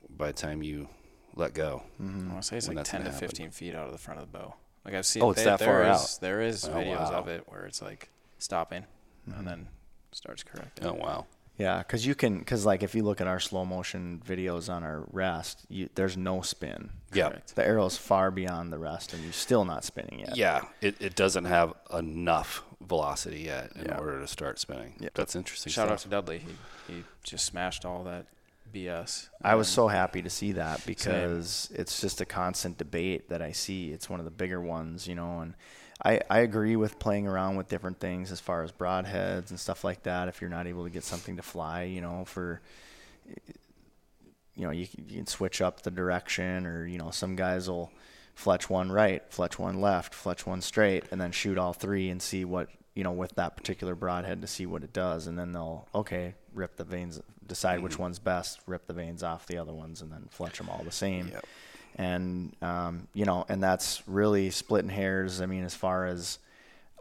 by 0.08 0.28
the 0.28 0.32
time 0.32 0.62
you 0.62 0.88
let 1.34 1.54
go. 1.54 1.82
I 2.00 2.02
want 2.04 2.36
to 2.36 2.42
say 2.42 2.56
it's 2.56 2.68
like 2.68 2.76
10 2.76 2.84
to 2.84 2.92
gonna 2.92 3.04
happen. 3.10 3.28
15 3.28 3.50
feet 3.50 3.74
out 3.74 3.86
of 3.86 3.92
the 3.92 3.98
front 3.98 4.20
of 4.20 4.30
the 4.30 4.38
bow. 4.38 4.54
Like 4.84 4.94
I've 4.94 5.06
seen. 5.06 5.22
Oh, 5.22 5.30
it's 5.30 5.40
they- 5.40 5.44
that 5.46 5.58
there 5.58 5.68
far 5.68 5.82
is- 5.90 6.00
out. 6.16 6.18
There 6.20 6.40
is 6.40 6.64
Oh, 6.66 6.72
videos 6.72 7.10
wow. 7.10 7.18
of 7.18 7.28
it 7.28 7.44
where 7.46 7.64
it's 7.66 7.82
like 7.82 8.10
stopping 8.42 8.84
and 9.26 9.34
mm-hmm. 9.34 9.44
then 9.44 9.68
starts 10.12 10.42
correcting. 10.42 10.86
Oh 10.86 10.94
wow. 10.94 11.26
Yeah, 11.58 11.78
because 11.78 12.06
you 12.06 12.14
can, 12.14 12.38
because 12.38 12.64
like 12.64 12.82
if 12.82 12.94
you 12.94 13.02
look 13.02 13.20
at 13.20 13.26
our 13.26 13.38
slow 13.38 13.64
motion 13.64 14.22
videos 14.26 14.72
on 14.72 14.82
our 14.82 15.04
rest, 15.12 15.64
you, 15.68 15.88
there's 15.94 16.16
no 16.16 16.40
spin. 16.40 16.90
Yeah. 17.12 17.28
Correct. 17.28 17.54
The 17.54 17.64
arrow's 17.64 17.96
far 17.96 18.30
beyond 18.30 18.72
the 18.72 18.78
rest, 18.78 19.12
and 19.12 19.22
you're 19.22 19.32
still 19.32 19.64
not 19.64 19.84
spinning 19.84 20.20
yet. 20.20 20.36
Yeah, 20.36 20.62
it, 20.80 20.96
it 21.00 21.14
doesn't 21.14 21.44
have 21.44 21.74
enough 21.92 22.64
velocity 22.80 23.40
yet 23.40 23.72
in 23.76 23.84
Yeah. 23.84 23.98
order 23.98 24.18
to 24.18 24.26
start 24.26 24.58
spinning. 24.58 24.94
Yeah. 24.98 25.10
That's 25.14 25.36
interesting. 25.36 25.70
Shout 25.70 25.90
out 25.90 25.98
to 25.98 26.08
Dudley. 26.08 26.38
He 26.38 26.94
he 26.94 27.04
just 27.22 27.44
smashed 27.44 27.84
all 27.84 28.02
that 28.04 28.26
BS. 28.72 29.28
I 29.42 29.54
was 29.54 29.68
so 29.68 29.88
happy 29.88 30.22
to 30.22 30.30
see 30.30 30.52
that 30.52 30.84
because 30.86 31.70
it's 31.74 32.00
just 32.00 32.20
a 32.20 32.24
constant 32.24 32.78
debate 32.78 33.28
that 33.28 33.42
I 33.42 33.52
see. 33.52 33.92
It's 33.92 34.08
one 34.08 34.18
of 34.18 34.24
the 34.24 34.30
bigger 34.30 34.60
ones, 34.60 35.06
you 35.06 35.14
know, 35.14 35.40
and 35.40 35.54
I, 36.04 36.20
I 36.28 36.40
agree 36.40 36.76
with 36.76 36.98
playing 36.98 37.28
around 37.28 37.56
with 37.56 37.68
different 37.68 38.00
things 38.00 38.32
as 38.32 38.40
far 38.40 38.62
as 38.62 38.72
broadheads 38.72 39.50
and 39.50 39.60
stuff 39.60 39.84
like 39.84 40.02
that. 40.02 40.28
If 40.28 40.40
you're 40.40 40.50
not 40.50 40.66
able 40.66 40.84
to 40.84 40.90
get 40.90 41.04
something 41.04 41.36
to 41.36 41.42
fly, 41.42 41.84
you 41.84 42.00
know, 42.00 42.24
for 42.24 42.60
you 44.56 44.64
know, 44.64 44.70
you, 44.70 44.86
you 45.08 45.16
can 45.16 45.26
switch 45.26 45.62
up 45.62 45.82
the 45.82 45.90
direction, 45.90 46.66
or 46.66 46.86
you 46.86 46.98
know, 46.98 47.10
some 47.10 47.36
guys 47.36 47.68
will 47.68 47.90
fletch 48.34 48.68
one 48.68 48.90
right, 48.90 49.22
fletch 49.30 49.58
one 49.58 49.80
left, 49.80 50.14
fletch 50.14 50.46
one 50.46 50.60
straight, 50.60 51.04
and 51.10 51.20
then 51.20 51.32
shoot 51.32 51.58
all 51.58 51.72
three 51.72 52.10
and 52.10 52.20
see 52.20 52.44
what 52.44 52.68
you 52.94 53.04
know 53.04 53.12
with 53.12 53.34
that 53.36 53.56
particular 53.56 53.94
broadhead 53.94 54.42
to 54.42 54.46
see 54.46 54.66
what 54.66 54.82
it 54.82 54.92
does, 54.92 55.26
and 55.26 55.38
then 55.38 55.52
they'll 55.52 55.88
okay 55.94 56.34
rip 56.52 56.76
the 56.76 56.84
vanes, 56.84 57.20
decide 57.46 57.76
mm-hmm. 57.76 57.84
which 57.84 57.98
one's 57.98 58.18
best, 58.18 58.60
rip 58.66 58.86
the 58.86 58.92
vanes 58.92 59.22
off 59.22 59.46
the 59.46 59.56
other 59.56 59.72
ones, 59.72 60.02
and 60.02 60.12
then 60.12 60.26
fletch 60.30 60.58
them 60.58 60.68
all 60.68 60.82
the 60.84 60.92
same. 60.92 61.28
Yep. 61.28 61.46
And 61.96 62.54
um, 62.62 63.08
you 63.12 63.24
know, 63.24 63.44
and 63.48 63.62
that's 63.62 64.02
really 64.06 64.50
splitting 64.50 64.90
hairs. 64.90 65.40
I 65.40 65.46
mean, 65.46 65.64
as 65.64 65.74
far 65.74 66.06
as 66.06 66.38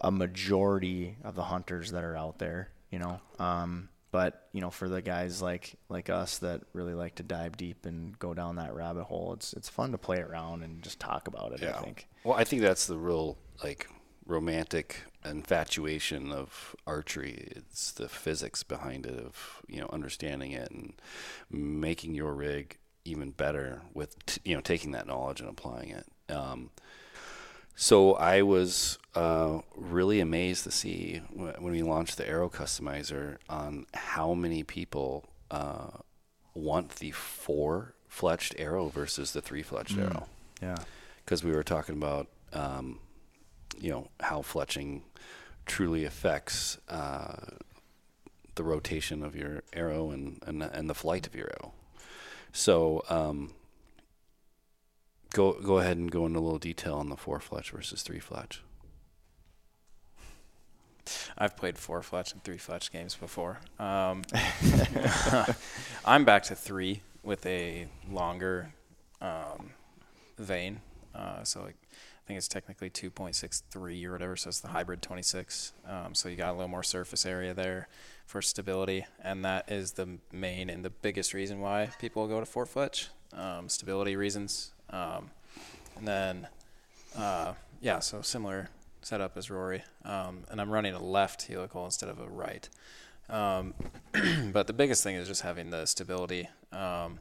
a 0.01 0.11
majority 0.11 1.15
of 1.23 1.35
the 1.35 1.43
hunters 1.43 1.91
that 1.91 2.03
are 2.03 2.17
out 2.17 2.39
there, 2.39 2.69
you 2.89 2.99
know. 2.99 3.21
Um, 3.39 3.89
but 4.11 4.47
you 4.51 4.59
know, 4.59 4.69
for 4.69 4.89
the 4.89 5.01
guys 5.01 5.41
like 5.41 5.75
like 5.87 6.09
us 6.09 6.39
that 6.39 6.61
really 6.73 6.93
like 6.93 7.15
to 7.15 7.23
dive 7.23 7.55
deep 7.55 7.85
and 7.85 8.17
go 8.19 8.33
down 8.33 8.57
that 8.57 8.75
rabbit 8.75 9.05
hole, 9.05 9.33
it's 9.33 9.53
it's 9.53 9.69
fun 9.69 9.91
to 9.93 9.97
play 9.97 10.19
around 10.19 10.63
and 10.63 10.81
just 10.81 10.99
talk 10.99 11.27
about 11.27 11.53
it. 11.53 11.61
Yeah. 11.61 11.77
I 11.77 11.83
think. 11.83 12.07
Well, 12.23 12.35
I 12.35 12.43
think 12.43 12.61
that's 12.61 12.87
the 12.87 12.97
real 12.97 13.37
like 13.63 13.87
romantic 14.25 15.03
infatuation 15.23 16.31
of 16.31 16.75
archery. 16.85 17.47
It's 17.55 17.91
the 17.91 18.09
physics 18.09 18.63
behind 18.63 19.05
it 19.05 19.17
of 19.17 19.61
you 19.67 19.79
know 19.79 19.89
understanding 19.93 20.51
it 20.51 20.69
and 20.71 20.93
making 21.49 22.13
your 22.13 22.33
rig 22.33 22.77
even 23.05 23.31
better 23.31 23.81
with 23.93 24.25
t- 24.25 24.41
you 24.45 24.55
know 24.55 24.61
taking 24.61 24.91
that 24.91 25.07
knowledge 25.07 25.39
and 25.39 25.49
applying 25.49 25.89
it. 25.89 26.05
Um, 26.29 26.69
so 27.75 28.13
I 28.13 28.41
was 28.43 28.99
uh, 29.15 29.59
really 29.75 30.19
amazed 30.19 30.65
to 30.65 30.71
see 30.71 31.21
when 31.33 31.71
we 31.71 31.81
launched 31.81 32.17
the 32.17 32.27
Arrow 32.27 32.49
Customizer 32.49 33.37
on 33.49 33.85
how 33.93 34.33
many 34.33 34.63
people 34.63 35.25
uh, 35.49 35.87
want 36.53 36.97
the 36.97 37.11
four 37.11 37.95
fletched 38.09 38.53
arrow 38.59 38.89
versus 38.89 39.31
the 39.31 39.41
three 39.41 39.63
fletched 39.63 39.95
mm. 39.95 40.03
arrow. 40.03 40.27
Yeah, 40.61 40.77
because 41.23 41.43
we 41.43 41.51
were 41.51 41.63
talking 41.63 41.95
about 41.95 42.27
um, 42.53 42.99
you 43.79 43.89
know 43.89 44.09
how 44.19 44.41
fletching 44.41 45.01
truly 45.65 46.05
affects 46.05 46.77
uh, 46.89 47.35
the 48.55 48.63
rotation 48.63 49.23
of 49.23 49.35
your 49.35 49.63
arrow 49.73 50.11
and, 50.11 50.41
and 50.45 50.61
and 50.61 50.89
the 50.89 50.95
flight 50.95 51.25
of 51.25 51.35
your 51.35 51.47
arrow. 51.47 51.73
So 52.51 53.03
um, 53.09 53.51
go 55.33 55.53
go 55.53 55.79
ahead 55.79 55.97
and 55.97 56.11
go 56.11 56.25
into 56.25 56.39
a 56.39 56.41
little 56.41 56.59
detail 56.59 56.95
on 56.95 57.09
the 57.09 57.17
four 57.17 57.39
fletch 57.39 57.71
versus 57.71 58.01
three 58.01 58.19
fletch. 58.19 58.61
I've 61.37 61.57
played 61.57 61.77
four 61.77 62.01
fletch 62.03 62.33
and 62.33 62.43
three 62.43 62.57
fletch 62.57 62.91
games 62.91 63.15
before. 63.15 63.59
Um, 63.79 64.23
I'm 66.05 66.25
back 66.25 66.43
to 66.43 66.55
three 66.55 67.01
with 67.23 67.45
a 67.45 67.87
longer 68.09 68.73
um, 69.19 69.71
vane. 70.37 70.81
Uh, 71.13 71.43
so 71.43 71.63
like, 71.63 71.75
think 72.32 72.38
it's 72.38 72.47
technically 72.47 72.89
2.63 72.89 74.05
or 74.05 74.11
whatever. 74.13 74.36
So 74.38 74.47
it's 74.47 74.61
the 74.61 74.69
hybrid 74.69 75.01
26. 75.01 75.73
Um, 75.86 76.15
so 76.15 76.29
you 76.29 76.38
got 76.38 76.51
a 76.51 76.53
little 76.53 76.69
more 76.69 76.84
surface 76.84 77.25
area 77.25 77.53
there 77.53 77.89
for 78.25 78.41
stability, 78.41 79.05
and 79.21 79.43
that 79.43 79.69
is 79.69 79.93
the 79.93 80.17
main 80.32 80.69
and 80.69 80.86
the 80.86 80.89
biggest 80.89 81.34
reason 81.34 81.59
why 81.59 81.89
people 81.99 82.25
go 82.29 82.39
to 82.39 82.45
four 82.45 82.65
fletch. 82.65 83.09
Um, 83.34 83.67
stability 83.67 84.15
reasons. 84.15 84.71
Um, 84.91 85.32
and 85.97 86.07
then, 86.07 86.47
uh, 87.17 87.53
yeah, 87.82 87.99
so 87.99 88.21
similar 88.21 88.69
setup 89.01 89.36
as 89.36 89.49
Rory. 89.51 89.84
Um, 90.05 90.43
and 90.49 90.61
I'm 90.61 90.69
running 90.69 90.93
a 90.93 91.03
left 91.03 91.47
helical 91.47 91.84
instead 91.84 92.07
of 92.07 92.21
a 92.21 92.29
right. 92.29 92.69
Um, 93.29 93.73
but 94.53 94.67
the 94.67 94.73
biggest 94.73 95.03
thing 95.03 95.15
is 95.15 95.27
just 95.27 95.41
having 95.41 95.69
the 95.69 95.86
stability 95.86 96.47
um, 96.71 97.19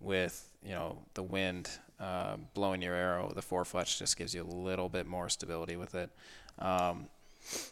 with, 0.00 0.50
you 0.62 0.72
know, 0.72 0.98
the 1.14 1.22
wind 1.22 1.70
uh, 2.00 2.36
blowing 2.54 2.82
your 2.82 2.94
arrow. 2.94 3.32
The 3.34 3.42
four 3.42 3.64
fletch 3.64 3.98
just 3.98 4.16
gives 4.16 4.34
you 4.34 4.42
a 4.42 4.50
little 4.54 4.88
bit 4.88 5.06
more 5.06 5.28
stability 5.28 5.76
with 5.76 5.94
it. 5.94 6.10
Um, 6.58 7.08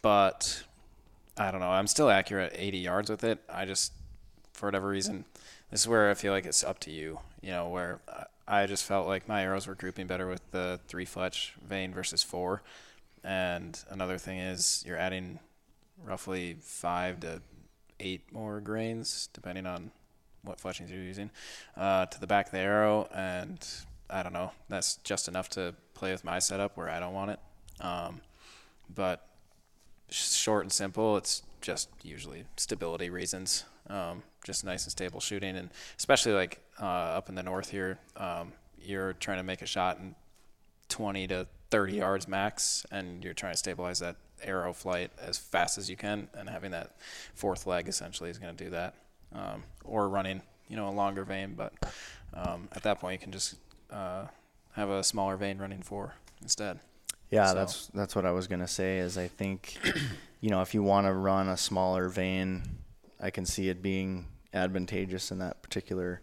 but 0.01 0.63
I 1.37 1.51
don't 1.51 1.61
know. 1.61 1.69
I'm 1.69 1.87
still 1.87 2.09
accurate 2.09 2.53
at 2.53 2.59
80 2.59 2.77
yards 2.77 3.09
with 3.09 3.23
it. 3.23 3.39
I 3.49 3.65
just, 3.65 3.93
for 4.53 4.67
whatever 4.67 4.87
reason, 4.87 5.25
this 5.71 5.81
is 5.81 5.87
where 5.87 6.09
I 6.09 6.13
feel 6.13 6.33
like 6.33 6.45
it's 6.45 6.63
up 6.63 6.79
to 6.81 6.91
you. 6.91 7.19
You 7.41 7.51
know, 7.51 7.69
where 7.69 7.99
I 8.47 8.65
just 8.65 8.85
felt 8.85 9.07
like 9.07 9.27
my 9.27 9.43
arrows 9.43 9.67
were 9.67 9.75
grouping 9.75 10.07
better 10.07 10.27
with 10.27 10.41
the 10.51 10.79
three 10.87 11.05
fletch 11.05 11.55
vane 11.67 11.93
versus 11.93 12.23
four. 12.23 12.61
And 13.23 13.81
another 13.89 14.17
thing 14.17 14.39
is 14.39 14.83
you're 14.85 14.97
adding 14.97 15.39
roughly 16.05 16.57
five 16.61 17.21
to 17.21 17.41
eight 17.99 18.31
more 18.31 18.59
grains, 18.59 19.29
depending 19.33 19.65
on 19.65 19.91
what 20.43 20.59
fletchings 20.59 20.91
you're 20.91 21.01
using, 21.01 21.29
uh, 21.77 22.05
to 22.07 22.19
the 22.19 22.27
back 22.27 22.47
of 22.47 22.51
the 22.51 22.59
arrow. 22.59 23.07
And 23.13 23.65
I 24.13 24.23
don't 24.23 24.33
know, 24.33 24.51
that's 24.69 24.97
just 24.97 25.27
enough 25.27 25.49
to 25.49 25.73
play 25.95 26.11
with 26.11 26.23
my 26.23 26.39
setup 26.39 26.77
where 26.77 26.89
I 26.89 26.99
don't 26.99 27.13
want 27.13 27.31
it. 27.31 27.39
Um, 27.81 28.21
but 28.93 29.27
short 30.09 30.63
and 30.63 30.71
simple, 30.71 31.17
it's 31.17 31.41
just 31.61 31.89
usually 32.03 32.43
stability 32.55 33.09
reasons. 33.09 33.65
Um, 33.87 34.23
just 34.45 34.63
nice 34.63 34.83
and 34.83 34.91
stable 34.91 35.19
shooting, 35.19 35.57
and 35.57 35.69
especially 35.97 36.33
like 36.33 36.59
uh, 36.79 36.85
up 36.85 37.27
in 37.29 37.35
the 37.35 37.43
north 37.43 37.69
here, 37.69 37.97
um, 38.15 38.53
you're 38.77 39.13
trying 39.13 39.37
to 39.37 39.43
make 39.43 39.61
a 39.61 39.65
shot 39.65 39.97
in 39.97 40.15
20 40.89 41.27
to 41.27 41.47
30 41.71 41.93
yards 41.95 42.27
max, 42.27 42.85
and 42.91 43.23
you're 43.23 43.33
trying 43.33 43.53
to 43.53 43.57
stabilize 43.57 43.99
that 43.99 44.15
arrow 44.43 44.73
flight 44.73 45.11
as 45.19 45.37
fast 45.37 45.77
as 45.77 45.89
you 45.89 45.97
can, 45.97 46.27
and 46.33 46.49
having 46.49 46.71
that 46.71 46.95
fourth 47.33 47.65
leg 47.65 47.87
essentially 47.87 48.29
is 48.29 48.37
going 48.37 48.55
to 48.55 48.63
do 48.63 48.69
that, 48.69 48.95
um, 49.33 49.63
or 49.83 50.07
running 50.07 50.41
you 50.69 50.77
know 50.77 50.87
a 50.87 50.91
longer 50.91 51.23
vane, 51.23 51.55
but 51.55 51.73
um, 52.33 52.67
at 52.73 52.83
that 52.83 52.99
point 52.99 53.19
you 53.19 53.23
can 53.23 53.31
just 53.31 53.55
uh, 53.93 54.27
have 54.73 54.89
a 54.89 55.03
smaller 55.03 55.37
vane 55.37 55.57
running 55.57 55.81
for 55.81 56.15
instead. 56.41 56.79
Yeah, 57.29 57.47
so. 57.47 57.55
that's 57.55 57.87
that's 57.87 58.15
what 58.15 58.25
I 58.25 58.31
was 58.31 58.47
gonna 58.47 58.67
say. 58.67 58.97
Is 58.97 59.17
I 59.17 59.27
think, 59.27 59.77
you 60.41 60.49
know, 60.49 60.61
if 60.61 60.73
you 60.73 60.83
want 60.83 61.07
to 61.07 61.13
run 61.13 61.47
a 61.47 61.57
smaller 61.57 62.09
vane, 62.09 62.63
I 63.21 63.29
can 63.29 63.45
see 63.45 63.69
it 63.69 63.81
being 63.81 64.27
advantageous 64.53 65.31
in 65.31 65.39
that 65.39 65.61
particular 65.61 66.21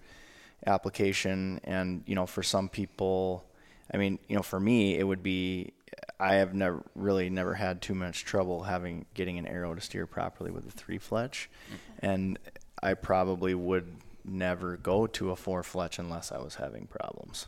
application. 0.66 1.60
And 1.64 2.02
you 2.06 2.14
know, 2.14 2.26
for 2.26 2.42
some 2.42 2.68
people, 2.68 3.44
I 3.92 3.96
mean, 3.96 4.18
you 4.28 4.36
know, 4.36 4.42
for 4.42 4.60
me, 4.60 4.98
it 4.98 5.04
would 5.04 5.22
be 5.22 5.72
I 6.18 6.34
have 6.34 6.54
never 6.54 6.82
really 6.94 7.30
never 7.30 7.54
had 7.54 7.82
too 7.82 7.94
much 7.94 8.24
trouble 8.24 8.64
having 8.64 9.06
getting 9.14 9.38
an 9.38 9.46
arrow 9.46 9.74
to 9.74 9.80
steer 9.80 10.06
properly 10.06 10.50
with 10.50 10.66
a 10.66 10.70
three 10.70 10.98
fletch, 10.98 11.50
mm-hmm. 11.66 12.06
and 12.06 12.38
I 12.82 12.94
probably 12.94 13.54
would 13.54 13.96
never 14.24 14.76
go 14.76 15.06
to 15.06 15.30
a 15.30 15.36
four 15.36 15.62
fletch 15.62 15.98
unless 15.98 16.32
I 16.32 16.38
was 16.38 16.56
having 16.56 16.86
problems. 16.86 17.46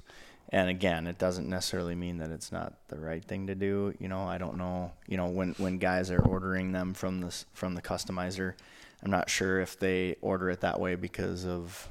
And 0.49 0.69
again, 0.69 1.07
it 1.07 1.19
doesn't 1.19 1.49
necessarily 1.49 1.95
mean 1.95 2.19
that 2.19 2.31
it's 2.31 2.53
not 2.53 2.75
the 2.89 2.99
right 2.99 3.25
thing 3.25 3.47
to 3.47 3.55
do. 3.55 3.95
You 3.99 4.09
know, 4.09 4.23
I 4.23 4.37
don't 4.37 4.59
know. 4.59 4.93
You 5.07 5.17
know, 5.17 5.29
when 5.29 5.55
when 5.59 5.79
guys 5.79 6.11
are 6.11 6.21
ordering 6.21 6.73
them 6.73 6.93
from 6.95 7.21
the 7.21 7.45
from 7.55 7.75
the 7.75 7.83
customizer, 7.83 8.55
I'm 9.03 9.11
not 9.11 9.31
sure 9.31 9.61
if 9.61 9.79
they 9.79 10.17
order 10.21 10.51
it 10.51 10.61
that 10.61 10.79
way 10.79 10.95
because 10.95 11.47
of 11.47 11.89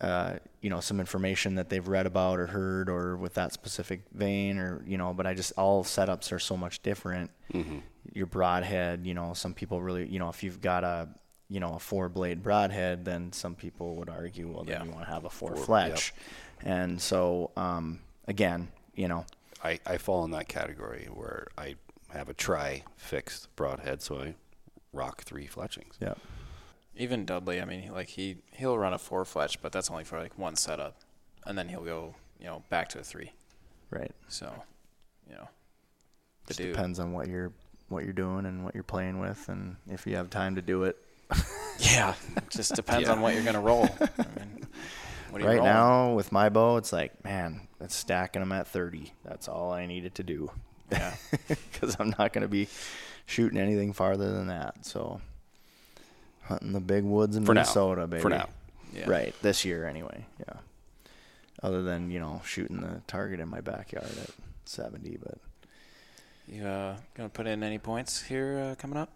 uh, 0.00 0.36
you 0.60 0.70
know 0.70 0.80
some 0.80 1.00
information 1.00 1.56
that 1.56 1.68
they've 1.68 1.86
read 1.86 2.06
about 2.06 2.38
or 2.38 2.46
heard 2.46 2.88
or 2.88 3.16
with 3.16 3.34
that 3.34 3.52
specific 3.52 4.02
vane 4.12 4.58
or 4.58 4.82
you 4.86 4.96
know 4.96 5.12
but 5.12 5.26
i 5.26 5.34
just 5.34 5.52
all 5.56 5.82
setups 5.82 6.30
are 6.30 6.38
so 6.38 6.56
much 6.56 6.82
different 6.82 7.30
mm-hmm. 7.52 7.78
your 8.12 8.26
broadhead 8.26 9.04
you 9.04 9.12
know 9.12 9.32
some 9.34 9.54
people 9.54 9.82
really 9.82 10.06
you 10.08 10.20
know 10.20 10.28
if 10.28 10.44
you've 10.44 10.60
got 10.60 10.84
a 10.84 11.08
you 11.48 11.60
know 11.60 11.74
a 11.74 11.78
four 11.78 12.08
blade 12.08 12.42
broadhead 12.42 13.04
then 13.04 13.32
some 13.32 13.54
people 13.54 13.96
would 13.96 14.08
argue 14.08 14.48
well 14.48 14.64
then 14.64 14.80
yeah. 14.80 14.84
you 14.84 14.90
want 14.90 15.04
to 15.04 15.10
have 15.10 15.24
a 15.24 15.30
four, 15.30 15.54
four 15.56 15.64
fletch 15.64 16.12
yep. 16.62 16.66
and 16.66 17.00
so 17.00 17.50
um, 17.56 18.00
again 18.26 18.68
you 18.94 19.08
know 19.08 19.24
I, 19.64 19.80
I 19.86 19.98
fall 19.98 20.24
in 20.24 20.30
that 20.32 20.48
category 20.48 21.08
where 21.12 21.48
i 21.56 21.74
have 22.10 22.28
a 22.28 22.34
tri 22.34 22.84
fixed 22.96 23.54
broadhead 23.56 24.02
so 24.02 24.20
i 24.20 24.34
rock 24.92 25.22
three 25.22 25.46
fletchings. 25.46 25.96
Yeah. 26.00 26.14
Even 26.96 27.24
Dudley, 27.24 27.60
I 27.60 27.64
mean, 27.64 27.92
like 27.92 28.08
he 28.08 28.38
he'll 28.52 28.76
run 28.76 28.92
a 28.92 28.98
four 28.98 29.24
fletch, 29.24 29.62
but 29.62 29.72
that's 29.72 29.90
only 29.90 30.04
for 30.04 30.18
like 30.18 30.36
one 30.36 30.56
setup, 30.56 30.96
and 31.46 31.56
then 31.56 31.68
he'll 31.68 31.84
go 31.84 32.14
you 32.40 32.46
know 32.46 32.62
back 32.68 32.88
to 32.90 32.98
a 32.98 33.02
three. 33.02 33.32
Right. 33.90 34.10
So, 34.28 34.52
you 35.28 35.36
know, 35.36 35.48
the 36.46 36.54
Just 36.54 36.58
dude. 36.58 36.72
depends 36.72 36.98
on 36.98 37.12
what 37.12 37.28
you're 37.28 37.52
what 37.88 38.04
you're 38.04 38.12
doing 38.12 38.46
and 38.46 38.64
what 38.64 38.74
you're 38.74 38.82
playing 38.82 39.20
with, 39.20 39.48
and 39.48 39.76
if 39.88 40.06
you 40.06 40.16
have 40.16 40.28
time 40.30 40.56
to 40.56 40.62
do 40.62 40.84
it. 40.84 40.96
yeah, 41.78 42.14
just 42.50 42.74
depends 42.74 43.08
yeah. 43.08 43.14
on 43.14 43.20
what 43.20 43.34
you're 43.34 43.44
gonna 43.44 43.60
roll. 43.60 43.88
I 44.00 44.36
mean, 45.36 45.46
right 45.46 45.62
now 45.62 46.14
with 46.14 46.32
my 46.32 46.48
bow, 46.48 46.76
it's 46.76 46.92
like, 46.92 47.22
man, 47.24 47.68
it's 47.80 47.94
stacking 47.94 48.40
them 48.40 48.52
at 48.52 48.66
30. 48.66 49.12
That's 49.24 49.48
all 49.48 49.72
I 49.72 49.86
needed 49.86 50.14
to 50.16 50.22
do. 50.22 50.50
Yeah, 50.90 51.14
because 51.48 51.96
I'm 51.98 52.14
not 52.18 52.32
gonna 52.32 52.48
be 52.48 52.68
shooting 53.26 53.58
anything 53.58 53.92
farther 53.92 54.32
than 54.32 54.46
that. 54.46 54.86
So 54.86 55.20
hunting 56.48 56.72
the 56.72 56.80
big 56.80 57.04
woods 57.04 57.36
in 57.36 57.44
For 57.44 57.54
Minnesota, 57.54 58.02
now. 58.02 58.06
baby. 58.06 58.22
For 58.22 58.30
now. 58.30 58.48
Yeah. 58.94 59.08
Right. 59.08 59.34
This 59.42 59.64
year 59.64 59.86
anyway. 59.86 60.24
Yeah. 60.40 60.56
Other 61.62 61.82
than, 61.82 62.10
you 62.10 62.18
know, 62.20 62.40
shooting 62.44 62.80
the 62.80 63.02
target 63.06 63.40
in 63.40 63.48
my 63.48 63.60
backyard 63.60 64.06
at 64.06 64.30
70, 64.64 65.18
but 65.22 65.38
You 66.46 66.64
uh, 66.64 66.96
gonna 67.14 67.28
put 67.28 67.46
in 67.46 67.62
any 67.62 67.78
points 67.78 68.22
here 68.22 68.70
uh, 68.70 68.74
coming 68.76 68.96
up? 68.96 69.10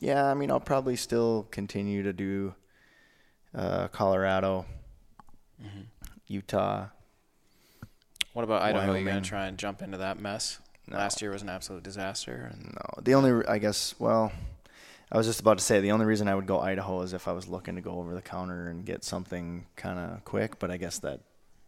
Yeah, 0.00 0.24
I 0.26 0.34
mean, 0.34 0.50
I'll 0.50 0.60
probably 0.60 0.96
still 0.96 1.46
continue 1.50 2.02
to 2.02 2.12
do 2.12 2.54
uh, 3.54 3.88
Colorado, 3.88 4.66
Mm-hmm. 5.62 5.82
Utah. 6.26 6.86
What 8.32 8.42
about 8.42 8.62
Idaho? 8.62 8.92
Are 8.92 8.98
You 8.98 9.04
gonna 9.06 9.20
try 9.20 9.46
and 9.46 9.56
jump 9.56 9.80
into 9.82 9.98
that 9.98 10.18
mess? 10.18 10.58
No. 10.88 10.96
Last 10.98 11.22
year 11.22 11.30
was 11.30 11.42
an 11.42 11.48
absolute 11.48 11.82
disaster. 11.84 12.50
And 12.52 12.72
No, 12.74 13.02
the 13.02 13.14
only 13.14 13.46
I 13.46 13.58
guess 13.58 13.94
well, 14.00 14.32
I 15.12 15.16
was 15.16 15.26
just 15.26 15.38
about 15.40 15.58
to 15.58 15.64
say 15.64 15.80
the 15.80 15.92
only 15.92 16.06
reason 16.06 16.26
I 16.26 16.34
would 16.34 16.46
go 16.46 16.58
Idaho 16.60 17.00
is 17.02 17.12
if 17.12 17.28
I 17.28 17.32
was 17.32 17.46
looking 17.46 17.76
to 17.76 17.80
go 17.80 17.92
over 18.00 18.14
the 18.14 18.20
counter 18.22 18.68
and 18.68 18.84
get 18.84 19.04
something 19.04 19.64
kind 19.76 19.98
of 19.98 20.24
quick, 20.24 20.58
but 20.58 20.70
I 20.72 20.76
guess 20.76 20.98
that 20.98 21.20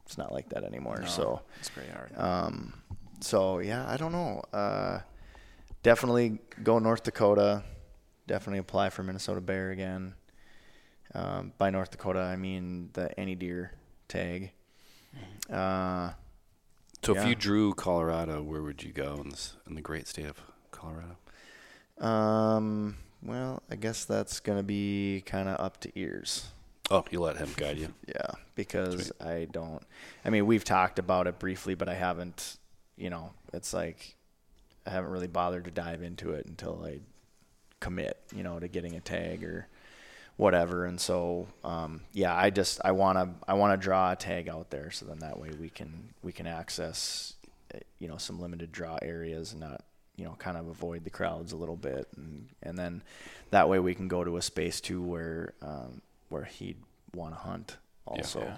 it's 0.04 0.18
not 0.18 0.32
like 0.32 0.48
that 0.50 0.64
anymore. 0.64 0.98
no, 1.00 1.06
So, 1.06 1.40
it's 1.60 1.68
pretty 1.70 1.90
hard. 1.92 2.10
um, 2.18 2.74
so 3.20 3.60
yeah, 3.60 3.88
I 3.88 3.96
don't 3.96 4.12
know. 4.12 4.42
Uh, 4.52 4.98
definitely 5.84 6.40
go 6.64 6.80
North 6.80 7.04
Dakota. 7.04 7.62
Definitely 8.26 8.58
apply 8.58 8.90
for 8.90 9.02
Minnesota 9.02 9.40
Bear 9.40 9.70
again. 9.70 10.14
Um, 11.14 11.52
by 11.58 11.70
North 11.70 11.90
Dakota, 11.92 12.20
I 12.20 12.36
mean 12.36 12.90
the 12.92 13.18
any 13.18 13.34
deer 13.34 13.72
tag. 14.08 14.50
Uh, 15.50 16.10
So 17.02 17.16
if 17.16 17.26
you 17.26 17.34
drew 17.36 17.72
Colorado, 17.74 18.42
where 18.42 18.62
would 18.62 18.82
you 18.82 18.92
go 18.92 19.20
in 19.22 19.30
this 19.30 19.54
in 19.68 19.74
the 19.76 19.80
great 19.80 20.08
state 20.08 20.26
of 20.26 20.40
Colorado? 20.72 21.16
um, 21.98 22.96
well, 23.22 23.62
I 23.70 23.76
guess 23.76 24.04
that's 24.04 24.40
gonna 24.40 24.62
be 24.62 25.22
kind 25.24 25.48
of 25.48 25.58
up 25.60 25.80
to 25.80 25.92
ears. 25.98 26.48
Oh, 26.90 27.04
you 27.10 27.20
let 27.20 27.36
him 27.36 27.52
guide 27.56 27.78
you. 27.78 27.92
Yeah, 28.08 28.30
because 28.54 29.10
I 29.20 29.46
don't. 29.50 29.82
I 30.24 30.30
mean, 30.30 30.46
we've 30.46 30.64
talked 30.64 30.98
about 30.98 31.26
it 31.26 31.38
briefly, 31.38 31.74
but 31.74 31.88
I 31.88 31.94
haven't. 31.94 32.58
You 32.96 33.10
know, 33.10 33.32
it's 33.52 33.72
like 33.72 34.16
I 34.86 34.90
haven't 34.90 35.10
really 35.10 35.26
bothered 35.28 35.64
to 35.64 35.70
dive 35.70 36.02
into 36.02 36.32
it 36.32 36.46
until 36.46 36.84
I 36.84 37.00
commit. 37.80 38.18
You 38.34 38.42
know, 38.42 38.58
to 38.58 38.68
getting 38.68 38.94
a 38.94 39.00
tag 39.00 39.44
or 39.44 39.68
whatever. 40.36 40.84
And 40.84 41.00
so, 41.00 41.48
um, 41.64 42.02
yeah, 42.12 42.34
I 42.34 42.50
just 42.50 42.80
I 42.84 42.92
want 42.92 43.18
to 43.18 43.48
I 43.48 43.54
want 43.54 43.78
to 43.78 43.82
draw 43.82 44.12
a 44.12 44.16
tag 44.16 44.48
out 44.48 44.70
there, 44.70 44.90
so 44.90 45.06
then 45.06 45.18
that 45.20 45.38
way 45.38 45.50
we 45.58 45.68
can 45.68 46.10
we 46.22 46.32
can 46.32 46.46
access, 46.46 47.34
eh, 47.74 47.80
you 47.98 48.08
know, 48.08 48.16
some 48.18 48.40
limited 48.40 48.72
draw 48.72 48.98
areas 49.02 49.52
and 49.52 49.60
not 49.60 49.82
you 50.16 50.24
know 50.24 50.34
kind 50.38 50.56
of 50.56 50.68
avoid 50.68 51.04
the 51.04 51.10
crowds 51.10 51.52
a 51.52 51.56
little 51.56 51.76
bit, 51.76 52.08
and 52.16 52.48
and 52.62 52.78
then 52.78 53.02
that 53.50 53.68
way 53.68 53.78
we 53.78 53.94
can 53.94 54.08
go 54.08 54.24
to 54.24 54.36
a 54.36 54.42
space 54.42 54.80
too 54.80 55.02
where 55.02 55.54
um, 55.62 56.00
where 56.28 56.44
he'd 56.44 56.78
want 57.14 57.34
to 57.34 57.40
hunt 57.40 57.76
also. 58.06 58.40
Yeah. 58.40 58.56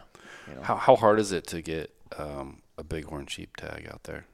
You 0.49 0.55
know. 0.57 0.63
How 0.63 0.77
how 0.77 0.97
hard 0.97 1.19
is 1.19 1.33
it 1.33 1.47
to 1.49 1.63
get 1.63 1.95
um, 2.17 2.63
a 2.77 2.85
bighorn 2.85 3.27
sheep 3.27 3.57
tag 3.57 3.89
out 3.93 4.05
there 4.05 4.25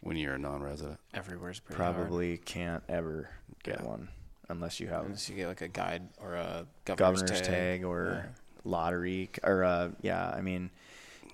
when 0.00 0.16
you're 0.16 0.34
a 0.34 0.38
non-resident? 0.38 0.98
Everywhere's 1.14 1.60
pretty 1.60 1.82
hard. 1.82 1.96
Probably 1.96 2.36
can't 2.38 2.82
ever 2.88 3.30
get 3.62 3.80
Yeah. 3.80 3.86
one 3.86 4.08
unless 4.48 4.80
you 4.80 4.88
have 4.88 5.04
Unless 5.04 5.28
you 5.28 5.36
get 5.36 5.46
like 5.48 5.60
a 5.60 5.68
guide 5.68 6.08
or 6.20 6.34
a 6.34 6.66
governor's, 6.84 7.22
governor's 7.22 7.40
tag, 7.46 7.84
or 7.84 8.24
Yeah. 8.24 8.30
lottery 8.64 9.30
or 9.42 9.64
uh, 9.64 9.90
yeah 10.02 10.30
i 10.30 10.40
mean 10.40 10.70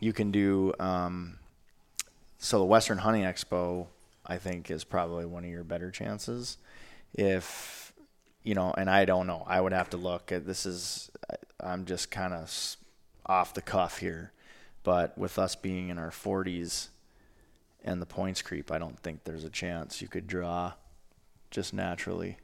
you 0.00 0.12
can 0.12 0.30
do 0.30 0.72
um, 0.78 1.38
so 2.38 2.58
the 2.58 2.64
western 2.64 2.98
hunting 2.98 3.22
expo 3.24 3.86
i 4.26 4.36
think 4.36 4.70
is 4.70 4.84
probably 4.84 5.24
one 5.24 5.44
of 5.44 5.50
your 5.50 5.64
better 5.64 5.90
chances 5.90 6.58
if 7.14 7.92
you 8.42 8.54
know 8.54 8.72
and 8.76 8.88
i 8.90 9.04
don't 9.04 9.26
know 9.26 9.42
i 9.46 9.60
would 9.60 9.72
have 9.72 9.88
to 9.90 9.96
look 9.96 10.30
at 10.30 10.46
this 10.46 10.66
is 10.66 11.10
i'm 11.60 11.84
just 11.84 12.10
kind 12.10 12.32
of 12.34 12.76
off 13.24 13.54
the 13.54 13.62
cuff 13.62 13.98
here 13.98 14.30
but 14.84 15.16
with 15.18 15.38
us 15.38 15.56
being 15.56 15.88
in 15.88 15.98
our 15.98 16.10
40s 16.10 16.88
and 17.84 18.00
the 18.02 18.06
points 18.06 18.42
creep 18.42 18.70
i 18.70 18.78
don't 18.78 18.98
think 19.00 19.24
there's 19.24 19.44
a 19.44 19.50
chance 19.50 20.00
you 20.02 20.06
could 20.08 20.26
draw 20.26 20.72
just 21.50 21.72
naturally 21.74 22.38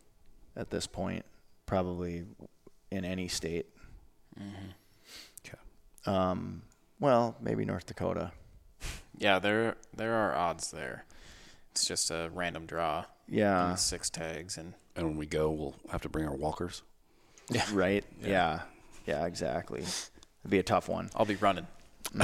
at 0.57 0.71
this 0.71 0.87
point 0.87 1.25
probably 1.67 2.25
in 2.91 3.05
any 3.05 3.29
state 3.29 3.67
Okay. 5.45 5.59
um, 6.07 6.63
well, 7.01 7.37
maybe 7.41 7.65
North 7.65 7.87
Dakota. 7.87 8.33
Yeah, 9.19 9.39
there 9.39 9.77
there 9.95 10.15
are 10.15 10.35
odds 10.35 10.71
there. 10.71 11.05
It's 11.71 11.85
just 11.87 12.11
a 12.11 12.31
random 12.33 12.67
draw. 12.67 13.05
Yeah, 13.29 13.75
six 13.77 14.09
tags 14.11 14.57
and 14.57 14.75
And 14.97 15.07
when 15.07 15.17
we 15.17 15.27
go, 15.27 15.51
we'll 15.51 15.75
have 15.91 16.03
to 16.03 16.09
bring 16.09 16.27
our 16.27 16.35
walkers. 16.35 16.83
Yeah. 17.51 17.65
right. 17.73 18.05
Yeah. 18.23 18.61
yeah, 19.07 19.27
exactly. 19.27 19.81
It'd 19.81 20.51
be 20.51 20.59
a 20.59 20.63
tough 20.63 20.89
one. 20.89 21.11
I'll 21.15 21.25
be 21.27 21.37
running. 21.37 21.67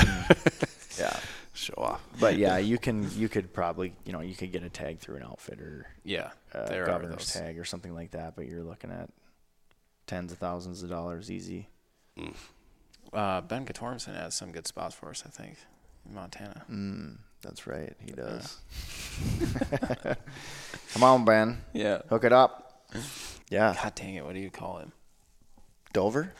Yeah, 0.98 1.16
Show 1.54 1.74
off. 1.76 2.00
but 2.20 2.36
yeah, 2.44 2.58
you 2.58 2.78
can 2.78 3.08
you 3.16 3.28
could 3.28 3.52
probably 3.52 3.94
you 4.04 4.12
know 4.12 4.20
you 4.20 4.34
could 4.34 4.52
get 4.52 4.62
a 4.62 4.68
tag 4.68 4.98
through 4.98 5.16
an 5.16 5.22
outfitter, 5.22 5.86
Yeah, 6.04 6.30
uh, 6.54 6.66
there 6.68 6.86
governor's 6.86 7.32
tag 7.32 7.58
or 7.58 7.64
something 7.64 7.94
like 7.94 8.10
that. 8.12 8.34
But 8.36 8.46
you're 8.46 8.62
looking 8.64 8.90
at 8.90 9.10
tens 10.06 10.32
of 10.32 10.38
thousands 10.38 10.82
of 10.82 10.90
dollars 10.90 11.30
easy. 11.30 11.68
Uh, 13.12 13.40
ben 13.42 13.64
Gatormson 13.64 14.14
has 14.16 14.34
some 14.34 14.50
good 14.52 14.66
spots 14.66 14.94
for 14.94 15.08
us, 15.10 15.22
I 15.24 15.30
think, 15.30 15.56
in 16.06 16.14
Montana. 16.14 16.64
Mm, 16.70 17.18
that's 17.42 17.66
right, 17.66 17.94
he 18.04 18.10
does. 18.12 18.58
Come 20.92 21.02
on, 21.04 21.24
Ben, 21.24 21.58
Yeah. 21.72 22.02
hook 22.08 22.24
it 22.24 22.32
up. 22.32 22.86
Yeah, 23.50 23.74
God 23.82 23.94
dang 23.94 24.14
it! 24.16 24.24
What 24.24 24.34
do 24.34 24.40
you 24.40 24.50
call 24.50 24.78
him? 24.78 24.92
Dover. 25.92 26.32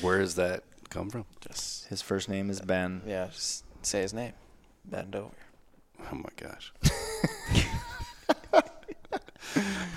Where 0.00 0.18
does 0.18 0.36
that 0.36 0.62
come 0.90 1.08
from? 1.08 1.24
Just 1.40 1.86
His 1.86 2.02
first 2.02 2.28
name 2.28 2.50
is 2.50 2.60
Ben. 2.60 3.02
yeah, 3.06 3.28
just 3.32 3.64
say 3.82 4.02
his 4.02 4.12
name. 4.12 4.32
Ben 4.84 5.10
Dover. 5.10 5.30
Oh 6.12 6.16
my 6.16 6.28
gosh. 6.36 6.72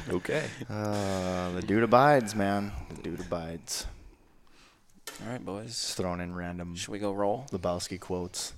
okay. 0.10 0.46
Uh, 0.70 1.52
the 1.52 1.62
dude 1.62 1.84
abides, 1.84 2.36
man. 2.36 2.72
The 2.96 3.02
dude 3.02 3.20
abides. 3.20 3.86
All 5.24 5.32
right, 5.32 5.44
boys. 5.44 5.68
Just 5.68 5.98
throwing 5.98 6.20
in 6.20 6.36
random 6.36 6.76
Should 6.76 6.89
we 6.89 7.00
go 7.00 7.14
roll? 7.14 7.46
Lebowski 7.52 8.00
quotes. 8.00 8.54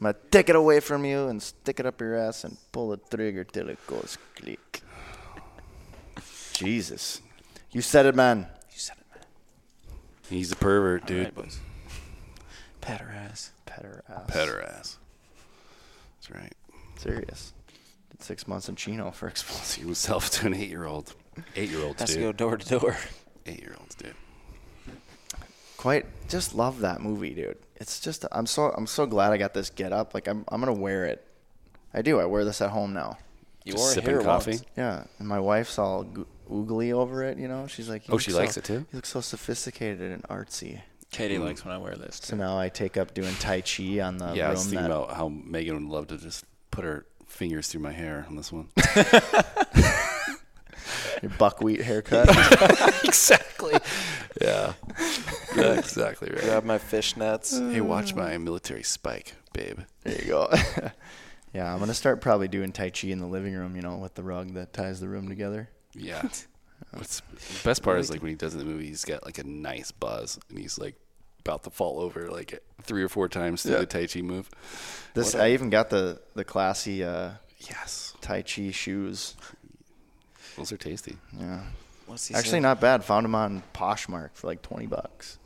I'm 0.00 0.04
gonna 0.04 0.16
take 0.30 0.48
it 0.48 0.56
away 0.56 0.80
from 0.80 1.04
you 1.04 1.28
and 1.28 1.42
stick 1.42 1.78
it 1.78 1.86
up 1.86 2.00
your 2.00 2.16
ass 2.16 2.44
and 2.44 2.56
pull 2.72 2.88
the 2.90 2.96
trigger 2.96 3.44
till 3.44 3.68
it 3.68 3.78
goes 3.86 4.16
click. 4.34 4.82
Jesus, 6.54 7.20
you 7.70 7.82
said 7.82 8.06
it, 8.06 8.14
man. 8.14 8.46
You 8.72 8.78
said 8.78 8.96
it, 8.98 9.06
man. 9.14 9.26
He's 10.30 10.52
a 10.52 10.56
pervert, 10.56 11.06
dude. 11.06 11.24
right, 11.24 11.34
boys. 11.34 11.58
Pat 12.80 13.00
her 13.00 13.10
ass. 13.10 13.50
Pet 13.66 13.84
her 13.84 14.02
ass. 14.08 14.22
Pet 14.28 14.48
her 14.48 14.62
ass. 14.62 14.96
That's 16.20 16.30
right. 16.30 16.52
Serious. 16.96 17.52
Did 18.10 18.22
six 18.22 18.48
months 18.48 18.68
in 18.68 18.76
Chino 18.76 19.10
for 19.10 19.26
See 19.28 19.30
explosive. 19.32 19.84
himself 19.84 20.30
to 20.30 20.46
an 20.46 20.54
eight-year-old. 20.54 21.14
Eight-year-olds, 21.56 22.00
Has 22.00 22.14
to 22.14 22.20
go 22.20 22.32
door 22.32 22.56
to 22.56 22.78
door. 22.78 22.96
Eight-year-olds, 23.46 23.94
dude. 23.96 24.14
Quite, 25.76 26.06
just 26.28 26.54
love 26.54 26.80
that 26.80 27.00
movie, 27.00 27.34
dude. 27.34 27.56
It's 27.76 28.00
just, 28.00 28.26
I'm 28.32 28.46
so, 28.46 28.64
I'm 28.76 28.86
so 28.86 29.06
glad 29.06 29.32
I 29.32 29.38
got 29.38 29.54
this 29.54 29.70
get 29.70 29.92
up. 29.92 30.12
Like, 30.14 30.28
I'm, 30.28 30.44
I'm 30.48 30.60
gonna 30.60 30.74
wear 30.74 31.06
it. 31.06 31.26
I 31.94 32.02
do. 32.02 32.20
I 32.20 32.26
wear 32.26 32.44
this 32.44 32.60
at 32.60 32.70
home 32.70 32.92
now. 32.92 33.16
You 33.64 33.72
Just 33.72 33.84
were 33.84 33.90
sipping 33.94 34.10
here 34.10 34.22
coffee? 34.22 34.50
once. 34.52 34.64
Yeah, 34.76 35.04
and 35.18 35.26
my 35.26 35.40
wife's 35.40 35.78
all 35.78 36.02
goo- 36.04 36.26
oogly 36.50 36.92
over 36.92 37.22
it. 37.22 37.38
You 37.38 37.48
know, 37.48 37.66
she's 37.66 37.88
like, 37.88 38.02
Oh, 38.08 38.12
look 38.12 38.20
she 38.20 38.32
so- 38.32 38.38
likes 38.38 38.56
it 38.56 38.64
too? 38.64 38.74
You 38.74 38.86
look 38.94 39.06
so 39.06 39.20
sophisticated 39.20 40.12
and 40.12 40.22
artsy." 40.24 40.80
Katie 41.10 41.38
likes 41.38 41.64
when 41.64 41.74
I 41.74 41.78
wear 41.78 41.96
this. 41.96 42.20
So 42.22 42.36
now 42.36 42.56
I 42.58 42.68
take 42.68 42.96
up 42.96 43.14
doing 43.14 43.34
Tai 43.34 43.62
Chi 43.62 43.98
on 44.00 44.18
the 44.18 44.32
yeah, 44.34 44.46
I 44.46 44.50
was 44.50 44.60
room 44.60 44.70
thinking 44.70 44.88
that 44.88 44.96
about 44.96 45.16
how 45.16 45.28
Megan 45.28 45.88
would 45.88 45.92
love 45.92 46.06
to 46.08 46.16
just 46.16 46.44
put 46.70 46.84
her 46.84 47.04
fingers 47.26 47.66
through 47.66 47.80
my 47.80 47.90
hair 47.90 48.24
on 48.28 48.36
this 48.36 48.52
one. 48.52 48.68
your 51.22 51.30
buckwheat 51.38 51.82
haircut. 51.82 52.28
exactly. 53.04 53.74
Yeah. 54.40 54.74
That's 55.56 55.78
exactly 55.88 56.30
right. 56.30 56.40
Grab 56.42 56.64
my 56.64 56.78
fishnets. 56.78 57.72
Hey, 57.72 57.80
watch 57.80 58.14
my 58.14 58.38
military 58.38 58.82
spike, 58.82 59.34
babe. 59.52 59.80
there 60.04 60.18
you 60.20 60.26
go. 60.28 60.48
yeah, 61.52 61.72
I'm 61.72 61.80
gonna 61.80 61.94
start 61.94 62.20
probably 62.20 62.48
doing 62.48 62.72
Tai 62.72 62.90
Chi 62.90 63.08
in 63.08 63.18
the 63.18 63.26
living 63.26 63.54
room. 63.54 63.76
You 63.76 63.82
know, 63.82 63.96
with 63.96 64.14
the 64.14 64.22
rug 64.22 64.54
that 64.54 64.72
ties 64.72 65.00
the 65.00 65.08
room 65.08 65.28
together. 65.28 65.68
Yeah. 65.94 66.22
What's 66.92 67.20
the 67.20 67.62
best 67.68 67.82
part 67.82 68.00
is 68.00 68.10
like 68.10 68.22
when 68.22 68.30
he 68.30 68.34
does 68.36 68.54
it 68.54 68.60
in 68.60 68.66
the 68.66 68.72
movie, 68.72 68.86
he's 68.86 69.04
got 69.04 69.24
like 69.24 69.38
a 69.38 69.44
nice 69.44 69.90
buzz 69.92 70.38
and 70.48 70.58
he's 70.58 70.78
like 70.78 70.94
about 71.40 71.62
to 71.64 71.70
fall 71.70 72.00
over 72.00 72.30
like 72.30 72.62
three 72.82 73.02
or 73.02 73.08
four 73.08 73.28
times 73.28 73.62
through 73.62 73.72
Yeah. 73.74 73.78
the 73.80 73.86
Tai 73.86 74.06
Chi 74.06 74.22
move. 74.22 74.48
This 75.14 75.34
I 75.34 75.50
even 75.50 75.70
got 75.70 75.90
the 75.90 76.20
the 76.34 76.44
classy 76.44 77.04
uh, 77.04 77.32
Yes. 77.68 78.14
Tai 78.22 78.42
Chi 78.42 78.70
shoes. 78.70 79.36
Those 80.56 80.72
are 80.72 80.76
tasty. 80.76 81.16
Yeah, 81.38 81.62
What's 82.06 82.26
he 82.28 82.34
actually 82.34 82.50
say? 82.52 82.60
not 82.60 82.80
bad. 82.80 83.04
Found 83.04 83.24
them 83.24 83.34
on 83.34 83.62
Poshmark 83.74 84.30
for 84.34 84.46
like 84.46 84.62
twenty 84.62 84.86
bucks. 84.86 85.38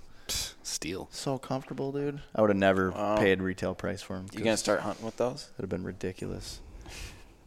Steel. 0.62 1.08
So 1.12 1.36
comfortable, 1.38 1.92
dude. 1.92 2.20
I 2.34 2.40
would 2.40 2.50
have 2.50 2.56
never 2.56 2.90
Wow. 2.90 3.16
paid 3.16 3.42
retail 3.42 3.74
price 3.74 4.00
for 4.00 4.16
them. 4.16 4.26
You 4.32 4.38
gonna 4.38 4.56
start 4.56 4.80
hunting 4.80 5.04
with 5.04 5.16
those? 5.18 5.48
That'd 5.56 5.64
have 5.64 5.68
been 5.68 5.84
ridiculous. 5.84 6.60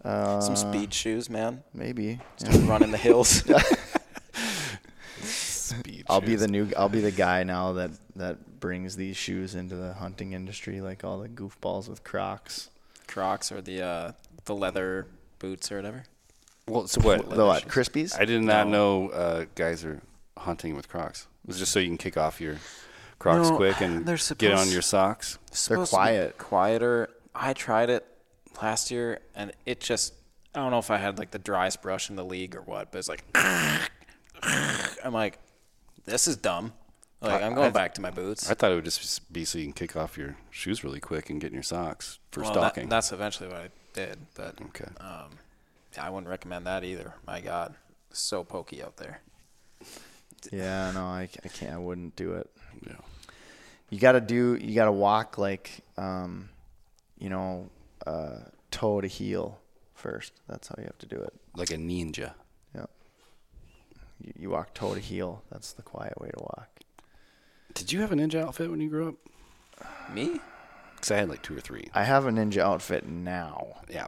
Uh, 0.08 0.40
Some 0.40 0.56
speed 0.56 0.94
shoes, 0.94 1.30
man. 1.30 1.64
Maybe. 1.74 2.20
Start 2.38 2.62
running 2.64 2.92
the 2.92 2.98
hills. 2.98 3.44
Speed 5.22 6.06
I'll 6.10 6.22
be 6.22 6.28
shoes. 6.28 6.40
the 6.42 6.48
new. 6.48 6.72
I'll 6.78 6.90
be 6.90 7.02
the 7.02 7.12
guy 7.12 7.44
now 7.44 7.74
that 7.74 7.92
that 8.16 8.60
brings 8.60 8.96
these 8.96 9.18
shoes 9.18 9.54
into 9.56 9.76
the 9.76 9.94
hunting 9.94 10.34
industry, 10.34 10.80
like 10.82 11.04
all 11.04 11.20
the 11.20 11.28
goofballs 11.28 11.90
with 11.90 12.04
Crocs. 12.04 12.70
Crocs 13.08 13.52
or 13.52 13.62
the 13.62 13.82
uh, 13.84 14.12
the 14.46 14.56
leather 14.56 15.08
boots 15.40 15.72
or 15.72 15.78
whatever. 15.78 16.04
Well, 16.68 16.88
so 16.88 17.02
what? 17.02 17.30
The 17.30 17.46
what? 17.46 17.68
Crispies? 17.68 18.18
I 18.20 18.26
did 18.26 18.42
not 18.44 18.68
No. 18.68 19.08
know 19.08 19.10
uh, 19.10 19.46
guys 19.56 19.84
are 19.84 20.02
hunting 20.38 20.76
with 20.76 20.88
Crocs. 20.88 21.28
It 21.44 21.48
was 21.50 21.60
just 21.60 21.72
so 21.72 21.80
you 21.80 21.88
can 21.88 21.98
kick 21.98 22.16
off 22.18 22.40
your 22.40 22.58
Crocs 23.20 23.50
No, 23.50 23.58
quick 23.58 23.82
and 23.82 24.06
they're 24.06 24.18
get 24.38 24.54
on 24.54 24.70
your 24.70 24.82
socks. 24.82 25.38
supposed 25.52 25.92
to 25.92 25.96
be 25.98 25.98
quiet. 25.98 26.38
quieter. 26.38 27.10
I 27.36 27.54
tried 27.54 27.90
it 27.90 28.06
last 28.62 28.92
year, 28.92 29.20
and 29.36 29.52
it 29.66 29.80
just 29.80 30.14
I 30.56 30.60
don't 30.60 30.72
know 30.72 30.80
if 30.80 30.90
I 30.92 30.98
had 30.98 31.20
like 31.20 31.32
the 31.32 31.40
driest 31.40 31.82
brush 31.82 32.10
in 32.10 32.16
the 32.16 32.26
league 32.26 32.56
or 32.56 32.62
what, 32.62 32.92
but 32.92 32.98
it's 33.00 33.10
like 33.10 33.24
I'm 34.44 35.14
like, 35.14 35.40
this 36.06 36.28
is 36.28 36.38
dumb. 36.38 36.74
Like 37.22 37.42
I'm 37.42 37.56
going 37.56 37.74
back 37.74 37.96
to 37.96 38.02
my 38.02 38.12
boots. 38.12 38.50
I 38.50 38.54
thought 38.54 38.72
it 38.72 38.76
would 38.76 38.86
just 38.86 39.34
be 39.34 39.44
so 39.44 39.58
you 39.58 39.66
can 39.66 39.74
kick 39.74 39.96
off 39.96 40.18
your 40.18 40.38
shoes 40.52 40.84
really 40.84 41.00
quick 41.00 41.30
and 41.32 41.42
get 41.42 41.48
in 41.48 41.54
your 41.54 41.64
socks 41.64 42.20
for 42.32 42.42
Well, 42.44 42.54
that- 42.54 42.90
that's 42.90 43.12
eventually 43.12 43.50
what 43.50 43.58
I 43.58 43.70
did, 43.94 44.20
but 44.36 44.62
okay. 44.62 44.90
um, 45.00 45.32
I 46.00 46.12
wouldn't 46.12 46.30
recommend 46.30 46.68
that 46.68 46.84
either. 46.84 47.16
My 47.26 47.42
God, 47.42 47.74
so 48.12 48.44
pokey 48.44 48.84
out 48.84 48.98
there. 48.98 49.22
Yeah, 50.52 50.92
no, 50.94 51.06
I, 51.06 51.28
I 51.44 51.48
can't. 51.48 51.74
I 51.74 51.78
wouldn't 51.80 52.16
do 52.16 52.34
it. 52.34 52.50
Yeah. 52.86 52.94
You 53.90 54.00
got 54.00 54.12
to 54.12 54.22
do. 54.22 54.56
You 54.62 54.76
got 54.76 54.86
to 54.86 54.92
walk 54.92 55.40
like, 55.40 55.72
um, 55.98 56.50
you 57.18 57.30
know, 57.30 57.70
uh, 58.08 58.40
toe 58.72 59.02
to 59.02 59.08
heel 59.08 59.60
first. 59.94 60.34
That's 60.48 60.68
how 60.68 60.76
you 60.78 60.86
have 60.86 60.98
to 61.00 61.06
do 61.06 61.18
it. 61.18 61.34
Like 61.56 61.72
a 61.72 61.78
ninja. 61.78 62.34
Yeah. 62.76 62.86
You, 64.22 64.34
you 64.40 64.50
walk 64.50 64.74
toe 64.74 64.94
to 64.94 65.00
heel. 65.00 65.44
That's 65.52 65.74
the 65.74 65.82
quiet 65.82 66.20
way 66.22 66.30
to 66.30 66.40
walk. 66.44 66.70
Did 67.74 67.92
you 67.92 68.02
have 68.02 68.12
a 68.12 68.16
ninja 68.16 68.42
outfit 68.42 68.70
when 68.72 68.82
you 68.82 68.90
grew 68.90 69.10
up? 69.10 69.16
Me? 70.14 70.40
Because 70.96 71.12
I 71.12 71.18
had 71.18 71.30
like 71.30 71.44
two 71.44 71.56
or 71.56 71.62
three. 71.62 71.90
I 71.94 72.04
have 72.04 72.26
a 72.26 72.32
ninja 72.32 72.60
outfit 72.60 73.06
now. 73.08 73.78
Yeah. 73.90 74.08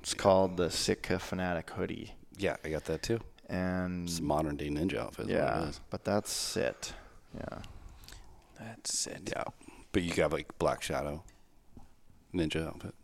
It's 0.00 0.14
called 0.14 0.56
the 0.56 0.70
Sitka 0.70 1.18
Fanatic 1.18 1.70
hoodie, 1.70 2.12
Yeah, 2.36 2.56
I 2.64 2.70
got 2.70 2.84
that 2.86 3.02
too. 3.02 3.20
and 3.48 4.08
It's 4.08 4.18
a 4.18 4.22
modern 4.22 4.56
day 4.56 4.68
ninja 4.68 4.98
outfit. 4.98 5.26
is 5.26 5.32
what 5.32 5.40
it 5.40 5.44
yeah, 5.66 5.70
but 5.90 6.04
that's 6.04 6.56
it. 6.56 6.92
Yeah. 7.36 7.58
That's 8.60 9.06
it. 9.06 9.32
Yeah. 9.34 9.44
But 9.92 10.02
you 10.02 10.12
got 10.14 10.32
like 10.32 10.56
Black 10.58 10.82
Shadow 10.82 11.22
ninja 12.34 12.66
outfit. 12.66 12.94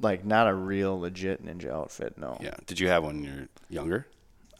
Like 0.00 0.24
not 0.24 0.46
a 0.48 0.54
real 0.54 0.98
legit 1.00 1.44
ninja 1.44 1.70
outfit. 1.70 2.16
No. 2.18 2.38
Yeah. 2.40 2.54
Did 2.66 2.78
you 2.80 2.88
have 2.88 3.02
one 3.02 3.16
when 3.16 3.24
you 3.24 3.40
were 3.40 3.48
younger? 3.68 4.06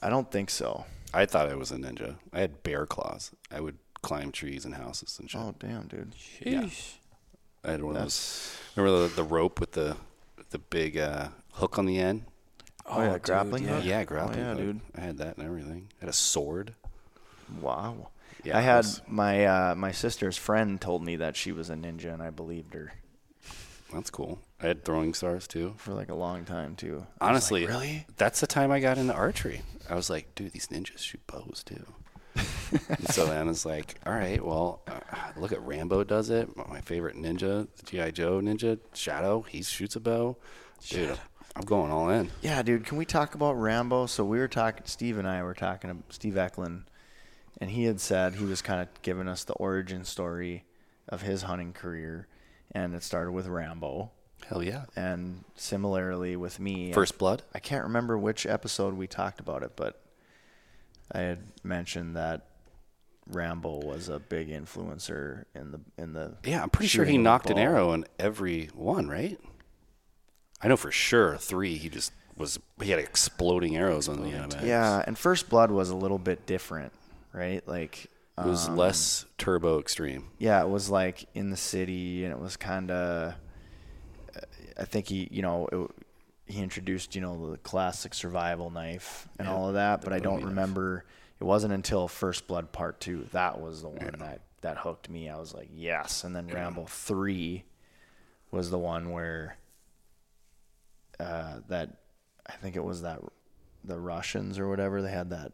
I 0.03 0.11
don't 0.11 0.31
think 0.31 0.51
so. 0.51 0.85
I 1.15 1.27
thought 1.27 1.49
I 1.49 1.55
was 1.55 1.71
a 1.71 1.77
ninja. 1.77 2.17
I 2.33 2.41
had 2.41 2.63
bear 2.63 2.87
claws. 2.87 3.31
I 3.51 3.61
would 3.61 3.79
climb 4.03 4.31
trees 4.33 4.65
and 4.65 4.75
houses 4.75 5.19
and 5.21 5.31
shit. 5.31 5.41
Oh 5.41 5.55
damn, 5.59 5.87
dude. 5.87 6.15
Yeah. 6.41 6.69
I 7.65 7.73
had 7.73 7.83
one 7.83 7.97
of 7.97 8.03
those. 8.03 8.57
Remember 8.77 9.09
the, 9.09 9.15
the 9.15 9.25
rope 9.25 9.61
with 9.61 9.73
the 9.73 9.97
the 10.51 10.59
big 10.59 10.97
uh, 10.97 11.29
hook 11.55 11.79
on 11.79 11.87
the 11.87 11.99
end? 11.99 12.25
oh, 12.87 13.03
yeah, 13.03 13.13
dude, 13.15 13.23
grappling 13.23 13.65
yeah. 13.65 13.75
hook. 13.75 13.85
Yeah, 13.85 14.05
grappling. 14.05 14.39
yeah, 14.39 14.49
hook. 14.51 14.59
dude. 14.59 14.81
I 14.97 15.01
had 15.01 15.19
that 15.19 15.37
and 15.37 15.47
everything. 15.47 15.89
I 16.01 16.05
had 16.07 16.09
a 16.09 16.15
sword. 16.15 16.75
Wow. 17.61 18.09
Yeah, 18.45 18.57
I 18.57 18.61
had 18.61 18.79
was- 18.79 19.03
my 19.07 19.45
uh, 19.45 19.75
my 19.75 19.93
sister's 19.93 20.37
friend 20.37 20.81
told 20.81 21.05
me 21.05 21.17
that 21.17 21.37
she 21.37 21.53
was 21.53 21.71
a 21.71 21.75
ninja, 21.75 22.13
and 22.13 22.23
I 22.23 22.31
believed 22.31 22.75
her 22.75 22.93
That's 23.93 24.11
cool. 24.11 24.39
I 24.61 24.67
had 24.67 24.85
throwing 24.85 25.15
stars 25.15 25.47
too. 25.47 25.75
for 25.77 25.93
like 25.95 26.09
a 26.09 26.15
long 26.15 26.45
time 26.45 26.75
too. 26.75 26.89
I 26.89 26.95
was 26.95 27.01
like, 27.01 27.31
Honestly, 27.31 27.67
really? 27.67 28.07
That's 28.17 28.41
the 28.41 28.47
time 28.47 28.71
I 28.71 28.81
got 28.81 28.99
into 28.99 29.15
archery. 29.15 29.63
I 29.89 29.95
was 29.95 30.11
like, 30.11 30.35
dude, 30.35 30.53
these 30.53 30.67
ninjas 30.69 30.99
shoot 30.99 31.25
bows 31.27 31.63
too. 31.65 31.85
and 32.89 33.09
so 33.11 33.27
then 33.27 33.49
it's 33.49 33.65
like, 33.65 33.95
all 34.07 34.13
right, 34.13 34.45
well, 34.45 34.83
uh, 34.87 35.01
look 35.37 35.53
at 35.53 35.63
Rambo 35.63 36.05
does 36.05 36.31
it. 36.31 36.49
My 36.69 36.81
favorite 36.81 37.17
ninja, 37.17 37.67
the 37.77 37.83
GI 37.87 38.13
Joe 38.13 38.41
ninja, 38.41 38.79
Shadow. 38.95 39.43
He 39.43 39.63
shoots 39.63 39.97
a 39.97 40.01
bow. 40.01 40.37
Dude, 40.89 41.19
I'm 41.57 41.65
going 41.65 41.91
all 41.91 42.11
in. 42.11 42.31
Yeah, 42.43 42.63
dude. 42.63 42.85
Can 42.85 42.99
we 42.99 43.05
talk 43.05 43.35
about 43.35 43.55
Rambo? 43.55 44.07
So 44.07 44.25
we 44.25 44.39
were 44.39 44.47
talking. 44.49 44.83
Steve 44.87 45.19
and 45.19 45.27
I 45.27 45.43
were 45.43 45.55
talking. 45.55 45.91
to 45.91 46.15
Steve 46.15 46.35
Ecklund, 46.35 46.85
and 47.61 47.71
he 47.71 47.85
had 47.85 48.01
said 48.01 48.35
he 48.35 48.45
was 48.45 48.63
kind 48.63 48.81
of 48.83 48.89
giving 49.03 49.27
us 49.29 49.43
the 49.45 49.55
origin 49.55 50.05
story 50.05 50.65
of 51.09 51.23
his 51.23 51.43
hunting 51.43 51.73
career, 51.73 52.29
and 52.73 52.95
it 52.95 53.03
started 53.03 53.33
with 53.33 53.47
Rambo. 53.49 54.11
Hell 54.49 54.63
yeah. 54.63 54.85
And 54.97 55.45
similarly 55.57 56.35
with 56.35 56.59
me, 56.59 56.93
First 56.93 57.19
Blood. 57.19 57.43
I 57.55 57.59
can't 57.59 57.85
remember 57.85 58.17
which 58.17 58.47
episode 58.47 58.95
we 58.95 59.07
talked 59.07 59.41
about 59.41 59.63
it, 59.63 59.73
but 59.77 60.01
I 61.13 61.21
had 61.21 61.41
mentioned 61.63 62.17
that 62.17 62.47
Rambo 63.31 63.81
was 63.85 64.09
a 64.09 64.19
big 64.19 64.49
influencer 64.49 65.45
in 65.55 65.73
the 65.73 65.81
in 65.99 66.15
the 66.15 66.37
Yeah, 66.45 66.63
I'm 66.63 66.71
pretty 66.71 66.89
sure 66.89 67.05
he 67.05 67.11
shooting 67.11 67.21
of 67.21 67.25
knocked 67.25 67.51
an 67.51 67.59
arrow 67.59 67.93
in 67.93 68.07
every 68.19 68.71
one, 68.75 69.09
right? 69.09 69.39
I 70.63 70.69
know 70.69 70.79
for 70.79 70.91
sure 70.91 71.37
three. 71.37 71.77
He 71.77 71.91
just 71.91 72.13
was. 72.35 72.59
He 72.81 72.91
had 72.91 72.99
exploding 72.99 73.77
arrows 73.77 74.09
on 74.09 74.23
the 74.23 74.31
end. 74.31 74.57
Yeah, 74.63 75.03
and 75.07 75.19
First 75.19 75.51
Blood 75.51 75.71
was 75.71 75.91
a 75.91 75.97
little 75.97 76.19
bit 76.19 76.47
different, 76.47 76.93
right? 77.35 77.67
Like 77.69 78.07
it 78.39 78.47
was 78.47 78.67
um, 78.67 78.77
less 78.77 79.27
turbo 79.37 79.79
extreme. 79.79 80.29
Yeah, 80.39 80.63
it 80.63 80.69
was 80.69 80.89
like 80.89 81.27
in 81.35 81.51
the 81.51 81.57
city, 81.57 82.25
and 82.25 82.33
it 82.33 82.41
was 82.41 82.57
kind 82.57 82.91
of. 82.91 83.35
I 84.79 84.85
think 84.85 85.09
he, 85.09 85.29
you 85.31 85.43
know, 85.43 85.69
it, 85.73 85.91
he 86.47 86.63
introduced, 86.63 87.15
you 87.15 87.21
know, 87.21 87.51
the 87.51 87.59
classic 87.59 88.15
survival 88.15 88.71
knife 88.71 89.29
and 89.39 89.47
Yeah, 89.49 89.55
all 89.55 89.69
of 89.69 89.75
that, 89.75 90.03
but 90.03 90.13
I 90.13 90.19
don't 90.19 90.45
remember. 90.45 91.05
It 91.41 91.45
wasn't 91.45 91.73
until 91.73 92.09
First 92.09 92.47
Blood 92.47 92.73
Part 92.73 93.01
Two 93.01 93.27
that 93.33 93.61
was 93.61 93.83
the 93.83 93.89
one 93.89 94.17
that 94.21 94.41
that 94.63 94.79
hooked 94.79 95.09
me. 95.09 95.29
I 95.29 95.37
was 95.39 95.55
like, 95.55 95.69
yes, 95.73 96.25
and 96.25 96.35
then 96.35 96.49
Rambo 96.49 96.87
Three 96.87 97.65
was 98.51 98.71
the 98.71 98.79
one 98.79 99.11
where 99.11 99.57
uh, 101.21 101.61
that 101.69 101.97
I 102.47 102.53
think 102.55 102.77
it 102.77 102.85
was 102.85 103.03
that 103.03 103.21
the 103.85 103.99
Russians 103.99 104.59
or 104.59 104.69
whatever 104.69 105.03
they 105.03 105.11
had 105.11 105.31
that 105.31 105.53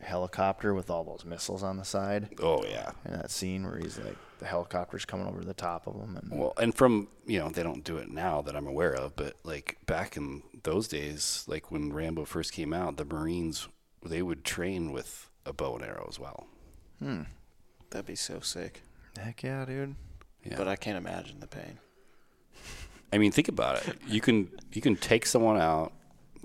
helicopter 0.00 0.72
with 0.74 0.90
all 0.90 1.02
those 1.04 1.24
missiles 1.24 1.62
on 1.62 1.76
the 1.76 1.84
side 1.84 2.28
Oh 2.40 2.64
yeah. 2.64 2.92
in 3.04 3.12
that 3.12 3.30
scene 3.30 3.64
where 3.64 3.78
he's 3.78 3.98
like 3.98 4.16
the 4.38 4.46
helicopter's 4.46 5.04
coming 5.04 5.26
over 5.26 5.42
the 5.44 5.54
top 5.54 5.86
of 5.88 5.96
him 5.96 6.16
and 6.16 6.30
Well, 6.38 6.52
and 6.56 6.72
from 6.74 7.08
you 7.26 7.38
know 7.40 7.48
they 7.48 7.62
don't 7.64 7.82
do 7.82 7.96
it 7.96 8.08
now 8.08 8.40
that 8.42 8.54
I'm 8.54 8.66
aware 8.68 8.94
of, 8.94 9.16
but 9.16 9.34
like 9.42 9.78
back 9.86 10.16
in 10.16 10.42
those 10.62 10.86
days, 10.86 11.44
like 11.48 11.72
when 11.72 11.92
Rambo 11.92 12.24
first 12.24 12.52
came 12.52 12.72
out, 12.72 12.96
the 12.96 13.04
Marines 13.04 13.66
they 14.04 14.22
would 14.22 14.44
train 14.44 14.92
with 14.92 15.28
a 15.44 15.52
bow 15.52 15.74
and 15.74 15.84
arrow 15.84 16.06
as 16.08 16.20
well. 16.20 16.46
Hmm. 17.02 17.22
That'd 17.90 18.06
be 18.06 18.14
so 18.14 18.38
sick. 18.40 18.82
heck 19.18 19.42
yeah 19.42 19.64
dude 19.64 19.96
Yeah. 20.44 20.56
But 20.56 20.68
I 20.68 20.76
can't 20.76 20.96
imagine 20.96 21.40
the 21.40 21.48
pain. 21.48 21.78
I 23.12 23.18
mean, 23.18 23.32
think 23.32 23.48
about 23.48 23.86
it. 23.88 23.96
You 24.06 24.20
can 24.20 24.50
you 24.72 24.80
can 24.80 24.94
take 24.94 25.26
someone 25.26 25.58
out 25.60 25.92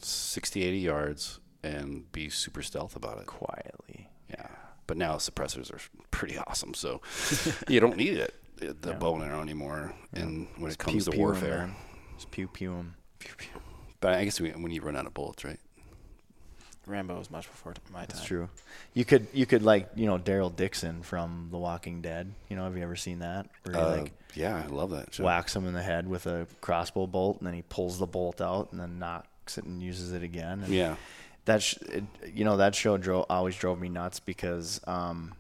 60, 0.02 0.64
80 0.64 0.78
yards 0.80 1.40
and 1.64 2.12
be 2.12 2.30
super 2.30 2.62
stealth 2.62 2.96
about 2.96 3.20
it. 3.20 3.26
quietly 3.26 4.10
Yeah. 4.30 4.48
But 4.88 4.98
now 4.98 5.16
suppressors 5.16 5.72
are 5.74 5.80
pretty 6.12 6.38
awesome, 6.38 6.74
so 6.74 7.02
you 7.70 7.80
don't 7.80 7.98
need 7.98 8.18
it 8.18 8.34
the 8.58 8.90
Yeah. 8.92 8.94
bow 8.98 9.16
and 9.16 9.24
arrow 9.24 9.42
anymore. 9.42 9.94
And 10.14 10.48
when 10.58 10.66
it 10.72 10.78
Just 10.78 10.80
comes 10.80 11.06
to 11.06 11.12
pew-pew 11.12 11.14
'em, 11.14 11.20
warfare, 11.34 11.58
man. 11.68 11.76
just 12.16 12.32
pew 12.32 12.48
pew 12.48 12.74
him 12.74 12.96
but 14.02 14.14
I 14.16 14.26
guess 14.26 14.40
we, 14.42 14.52
when 14.52 14.72
you 14.72 14.82
run 14.82 14.98
out 14.98 15.06
of 15.06 15.14
bullets, 15.14 15.46
right? 15.46 15.60
Rambo 16.86 17.18
was 17.18 17.32
much 17.32 17.48
before 17.50 17.74
my 17.94 18.00
time. 18.00 18.08
that's 18.10 18.26
true 18.26 18.50
you 18.94 19.06
could 19.06 19.28
you 19.32 19.46
could 19.46 19.64
like 19.64 19.90
you 19.96 20.06
know 20.06 20.18
daryl 20.18 20.54
dixon 20.54 21.02
from 21.02 21.48
the 21.50 21.58
walking 21.58 22.02
dead 22.02 22.34
you 22.50 22.58
know 22.58 22.66
have 22.66 22.76
you 22.76 22.84
ever 22.84 22.98
seen 22.98 23.20
that 23.20 23.48
where 23.64 23.74
he 23.76 23.82
Uh, 23.82 23.98
like 24.02 24.12
yeah, 24.36 24.62
I 24.62 24.68
love 24.68 24.90
that. 24.90 25.14
show. 25.14 25.24
whacks 25.24 25.56
him 25.56 25.66
in 25.66 25.74
the 25.74 25.82
head 25.84 26.10
with 26.10 26.26
a 26.26 26.46
crossbow 26.60 27.08
bolt 27.08 27.38
and 27.38 27.48
then 27.48 27.54
he 27.54 27.62
pulls 27.62 28.00
the 28.00 28.06
bolt 28.08 28.42
out 28.42 28.70
and 28.72 28.82
then 28.82 29.00
knocks 29.00 29.58
it 29.58 29.64
and 29.64 29.82
uses 29.82 30.12
it 30.12 30.24
again 30.24 30.62
and 30.64 30.74
Yeah. 30.74 30.98
That 31.46 31.62
sh- 31.62 31.78
it, 31.82 32.04
you 32.34 32.46
know 32.46 32.58
that 32.58 32.74
show 32.76 32.98
drove 32.98 33.26
always 33.30 33.56
drove 33.56 33.80
me 33.80 33.90
nuts 33.90 34.20
because 34.20 34.80
um, 34.88 35.34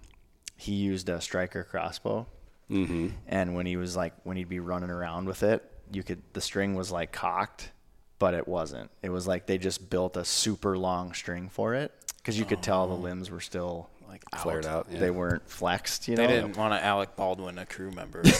he 0.57 0.73
used 0.73 1.07
a 1.09 1.21
Stryker 1.21 1.63
crossbow, 1.63 2.25
Mm-hmm. 2.69 3.09
and 3.27 3.55
when 3.55 3.65
he 3.65 3.77
was 3.77 3.95
like 3.95 4.13
when 4.23 4.35
he'd 4.37 4.49
be 4.49 4.59
running 4.59 4.89
around 4.89 5.27
with 5.27 5.43
it, 5.43 5.63
you 5.91 6.01
could 6.03 6.21
the 6.33 6.41
string 6.41 6.75
was 6.75 6.91
like 6.91 7.11
cocked, 7.11 7.71
but 8.19 8.33
it 8.33 8.47
wasn't. 8.47 8.89
It 9.01 9.09
was 9.09 9.27
like 9.27 9.45
they 9.45 9.57
just 9.57 9.89
built 9.89 10.17
a 10.17 10.25
super 10.25 10.77
long 10.77 11.13
string 11.13 11.49
for 11.49 11.73
it 11.75 11.91
because 12.17 12.37
you 12.39 12.45
could 12.45 12.61
tell 12.63 12.87
the 12.87 12.93
limbs 12.95 13.29
were 13.29 13.41
still 13.41 13.89
like 14.13 14.41
Flared 14.41 14.65
out, 14.65 14.87
yeah. 14.91 14.99
They 14.99 15.09
weren't 15.11 15.49
flexed. 15.49 16.07
You 16.07 16.15
know, 16.15 16.21
They 16.27 16.27
know, 16.35 16.41
didn't 16.47 16.57
want 16.57 16.73
to 16.73 16.83
Alec 16.83 17.15
Baldwin 17.15 17.57
a 17.57 17.65
crew 17.65 17.91
member. 17.91 18.21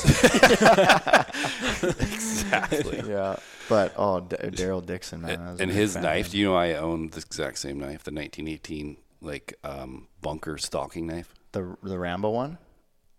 Exactly. 1.84 3.02
Yeah, 3.08 3.38
but 3.68 3.94
oh, 3.98 4.22
D- 4.22 4.36
Daryl 4.38 4.86
Dixon, 4.86 5.22
man, 5.22 5.40
I 5.42 5.62
and 5.62 5.72
his 5.72 5.96
knife, 5.96 6.32
do 6.32 6.38
you 6.38 6.46
know 6.46 6.56
I 6.56 6.74
own 6.76 7.10
the 7.10 7.18
exact 7.18 7.58
same 7.58 7.80
knife, 7.80 8.04
the 8.04 8.12
1918 8.12 8.98
like 9.22 9.56
um, 9.64 10.08
bunker 10.22 10.58
stalking 10.58 11.08
knife. 11.08 11.34
the 11.52 11.76
the 11.82 11.98
Rambo 11.98 12.30
one. 12.30 12.58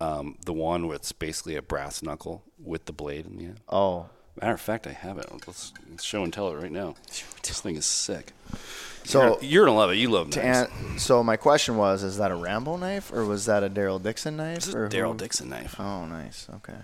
Um, 0.01 0.37
the 0.45 0.53
one 0.53 0.87
with 0.87 1.17
basically 1.19 1.55
a 1.55 1.61
brass 1.61 2.01
knuckle 2.01 2.43
with 2.57 2.85
the 2.85 2.93
blade 2.93 3.25
in 3.25 3.37
the 3.37 3.45
end. 3.45 3.59
Oh, 3.69 4.07
Matter 4.41 4.53
of 4.53 4.61
fact, 4.61 4.85
I 4.85 4.91
have 4.91 5.17
it. 5.17 5.25
Let's, 5.47 5.71
let's 5.89 6.03
show 6.03 6.23
and 6.23 6.33
tell 6.33 6.49
it 6.49 6.55
right 6.55 6.71
now. 6.71 6.95
This 7.43 7.61
thing 7.61 7.77
is 7.77 7.85
sick. 7.85 8.33
So 9.05 9.39
you're, 9.41 9.43
you're 9.43 9.65
gonna 9.65 9.77
love 9.77 9.91
it. 9.91 9.95
You 9.97 10.09
love 10.09 10.35
knives. 10.35 10.69
an- 10.71 10.99
so 10.99 11.23
my 11.23 11.37
question 11.37 11.77
was: 11.77 12.03
Is 12.03 12.17
that 12.17 12.31
a 12.31 12.35
Rambo 12.35 12.77
knife 12.77 13.11
or 13.13 13.25
was 13.25 13.45
that 13.45 13.63
a 13.63 13.69
Daryl 13.69 14.01
Dixon 14.01 14.37
knife? 14.37 14.55
This 14.55 14.67
is 14.69 14.75
or 14.75 14.85
a 14.85 14.89
Daryl 14.89 15.15
Dixon 15.15 15.49
knife. 15.49 15.75
Oh, 15.79 16.05
nice. 16.05 16.47
Okay. 16.55 16.77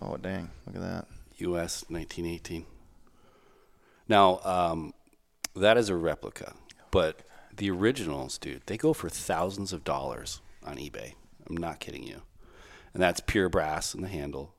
Oh, 0.00 0.16
dang! 0.16 0.50
Look 0.66 0.76
at 0.76 0.82
that. 0.82 1.06
U.S. 1.38 1.84
1918. 1.88 2.66
Now, 4.08 4.40
um, 4.44 4.92
that 5.54 5.76
is 5.76 5.88
a 5.88 5.96
replica, 5.96 6.54
but 6.90 7.20
the 7.56 7.70
originals, 7.70 8.38
dude, 8.38 8.62
they 8.66 8.76
go 8.76 8.92
for 8.92 9.08
thousands 9.08 9.72
of 9.72 9.84
dollars 9.84 10.40
on 10.64 10.76
eBay. 10.76 11.14
I'm 11.48 11.56
not 11.56 11.80
kidding 11.80 12.02
you. 12.02 12.22
And 12.92 13.02
that's 13.02 13.20
pure 13.20 13.48
brass 13.48 13.94
in 13.94 14.02
the 14.02 14.08
handle, 14.08 14.54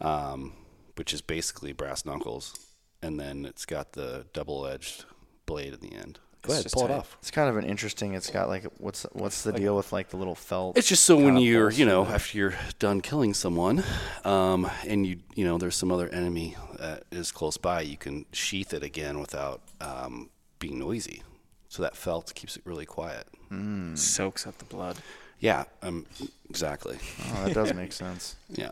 um, 0.00 0.52
which 0.96 1.12
is 1.14 1.22
basically 1.22 1.72
brass 1.72 2.04
knuckles, 2.04 2.54
and 3.02 3.18
then 3.18 3.44
it's 3.46 3.64
got 3.64 3.92
the 3.92 4.26
double-edged 4.32 5.04
blade 5.46 5.72
at 5.72 5.80
the 5.80 5.92
end. 5.94 6.18
Go 6.42 6.52
ahead, 6.52 6.62
just 6.62 6.74
pull 6.74 6.84
it 6.84 6.90
off. 6.92 7.16
It's 7.20 7.32
kind 7.32 7.48
of 7.48 7.56
an 7.56 7.64
interesting. 7.64 8.14
It's 8.14 8.30
got 8.30 8.48
like 8.48 8.64
what's 8.78 9.02
what's 9.12 9.42
the 9.42 9.52
deal 9.52 9.76
with 9.76 9.92
like 9.92 10.10
the 10.10 10.16
little 10.16 10.36
felt? 10.36 10.78
It's 10.78 10.88
just 10.88 11.02
so 11.04 11.16
when 11.16 11.38
you're, 11.38 11.70
you 11.70 11.84
know, 11.84 12.04
after 12.04 12.38
you're 12.38 12.54
done 12.78 13.00
killing 13.00 13.34
someone, 13.34 13.82
um, 14.24 14.70
and 14.86 15.04
you, 15.06 15.18
you 15.34 15.44
know, 15.44 15.58
there's 15.58 15.74
some 15.74 15.90
other 15.90 16.08
enemy 16.10 16.56
that 16.78 17.04
is 17.10 17.32
close 17.32 17.56
by, 17.56 17.80
you 17.80 17.96
can 17.96 18.26
sheath 18.32 18.72
it 18.72 18.84
again 18.84 19.18
without 19.18 19.60
um, 19.80 20.30
being 20.60 20.78
noisy. 20.78 21.22
So 21.68 21.82
that 21.82 21.96
felt 21.96 22.32
keeps 22.34 22.56
it 22.56 22.62
really 22.64 22.86
quiet. 22.86 23.26
Soaks 23.96 24.46
up 24.46 24.58
the 24.58 24.64
blood. 24.64 24.98
Yeah, 25.40 25.64
um, 25.82 26.06
exactly. 26.48 26.98
Oh, 27.34 27.44
that 27.44 27.54
does 27.54 27.74
make 27.74 27.92
sense. 27.92 28.36
Yeah. 28.48 28.70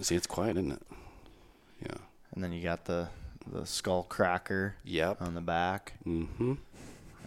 See, 0.00 0.14
it's 0.14 0.26
quiet, 0.26 0.56
isn't 0.56 0.72
it? 0.72 0.82
Yeah. 1.82 1.96
And 2.34 2.42
then 2.42 2.52
you 2.52 2.62
got 2.62 2.84
the 2.84 3.08
the 3.46 3.66
skull 3.66 4.04
cracker 4.04 4.74
Yep. 4.84 5.22
on 5.22 5.34
the 5.34 5.40
back. 5.40 5.94
Mm-hmm. 6.06 6.54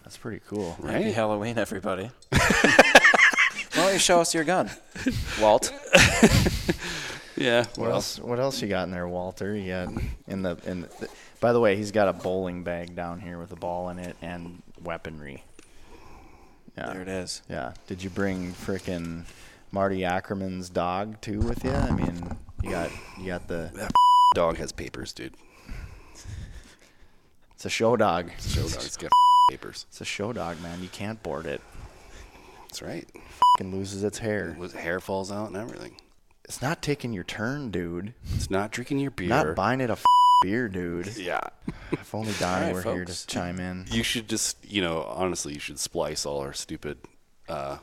That's 0.02 0.16
pretty 0.16 0.40
cool. 0.48 0.72
Happy 0.84 1.12
Halloween, 1.12 1.58
everybody. 1.58 2.10
Why 2.30 3.84
don't 3.84 3.92
you 3.92 3.98
show 3.98 4.20
us 4.20 4.34
your 4.34 4.44
gun, 4.44 4.70
Walt? 5.40 5.72
Yeah. 7.36 7.66
What 7.76 7.78
Well, 7.78 7.92
else? 7.92 8.18
What 8.18 8.40
else 8.40 8.60
you 8.60 8.66
got 8.66 8.82
in 8.84 8.90
there, 8.90 9.06
Walter? 9.06 9.54
You 9.54 9.68
got 9.70 9.88
in 10.26 10.42
the 10.42 10.58
in. 10.66 10.80
The, 10.80 11.08
by 11.38 11.52
the 11.52 11.60
way, 11.60 11.76
he's 11.76 11.92
got 11.92 12.08
a 12.08 12.12
bowling 12.12 12.64
bag 12.64 12.96
down 12.96 13.20
here 13.20 13.38
with 13.38 13.52
a 13.52 13.56
ball 13.56 13.90
in 13.90 14.00
it 14.00 14.16
and 14.20 14.60
weaponry. 14.82 15.44
Yeah. 16.76 16.92
There 16.92 17.02
it 17.02 17.06
is. 17.08 17.42
Yeah. 17.48 17.74
Did 17.86 18.02
you 18.02 18.10
bring 18.10 18.54
frickin' 18.54 19.22
Marty 19.70 20.04
Ackerman's 20.04 20.68
dog 20.68 21.20
too 21.20 21.38
with 21.38 21.62
you? 21.62 21.70
I 21.70 21.92
mean, 21.92 22.36
you 22.64 22.70
got 22.70 22.90
you 23.20 23.26
got 23.28 23.46
the 23.46 23.88
dog 24.34 24.56
has 24.56 24.72
papers, 24.72 25.12
dude. 25.12 25.34
It's 27.58 27.66
a 27.66 27.70
show 27.70 27.96
dog. 27.96 28.30
Show 28.40 28.62
dog's 28.68 28.96
got 28.96 29.10
papers. 29.50 29.86
It's 29.88 30.00
a 30.00 30.04
show 30.04 30.32
dog, 30.32 30.60
man. 30.62 30.80
You 30.80 30.88
can't 30.88 31.20
board 31.24 31.44
it. 31.46 31.60
That's 32.62 32.82
right. 32.82 33.04
Fucking 33.58 33.74
loses 33.74 34.04
its 34.04 34.18
hair. 34.18 34.54
With 34.56 34.74
hair 34.74 35.00
falls 35.00 35.32
out 35.32 35.48
and 35.48 35.56
everything. 35.56 35.96
It's 36.44 36.62
not 36.62 36.80
taking 36.82 37.12
your 37.12 37.24
turn, 37.24 37.70
dude. 37.72 38.14
It's 38.36 38.48
not 38.48 38.70
drinking 38.70 39.00
your 39.00 39.10
beer. 39.10 39.28
Not 39.28 39.56
buying 39.56 39.80
it 39.80 39.90
a 39.90 39.98
beer, 40.42 40.68
dude. 40.68 41.16
yeah. 41.16 41.40
If 41.90 42.14
only 42.14 42.32
Donnie 42.38 42.66
All 42.68 42.74
right, 42.76 42.84
were 42.86 42.94
here 42.94 43.06
folks. 43.06 43.22
to 43.26 43.34
chime 43.34 43.58
in. 43.58 43.86
You 43.90 44.02
should 44.04 44.28
just, 44.28 44.56
you 44.70 44.80
know, 44.80 45.02
honestly, 45.02 45.52
you 45.54 45.58
should 45.60 45.78
splice 45.80 46.24
all 46.24 46.38
our 46.40 46.52
stupid 46.52 46.98
uh, 47.48 47.78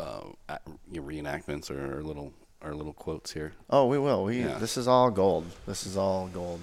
uh, 0.00 0.20
a- 0.48 0.58
you 0.90 1.00
know, 1.02 1.06
reenactments 1.06 1.70
or 1.70 1.96
our 1.96 2.02
little 2.02 2.32
our 2.62 2.74
little 2.74 2.94
quotes 2.94 3.32
here. 3.32 3.52
Oh, 3.70 3.86
we 3.86 3.98
will. 3.98 4.24
We 4.24 4.40
Yeah. 4.40 4.58
this 4.58 4.76
is 4.76 4.88
all 4.88 5.10
gold. 5.10 5.44
This 5.66 5.86
is 5.86 5.96
all 5.96 6.28
gold. 6.28 6.60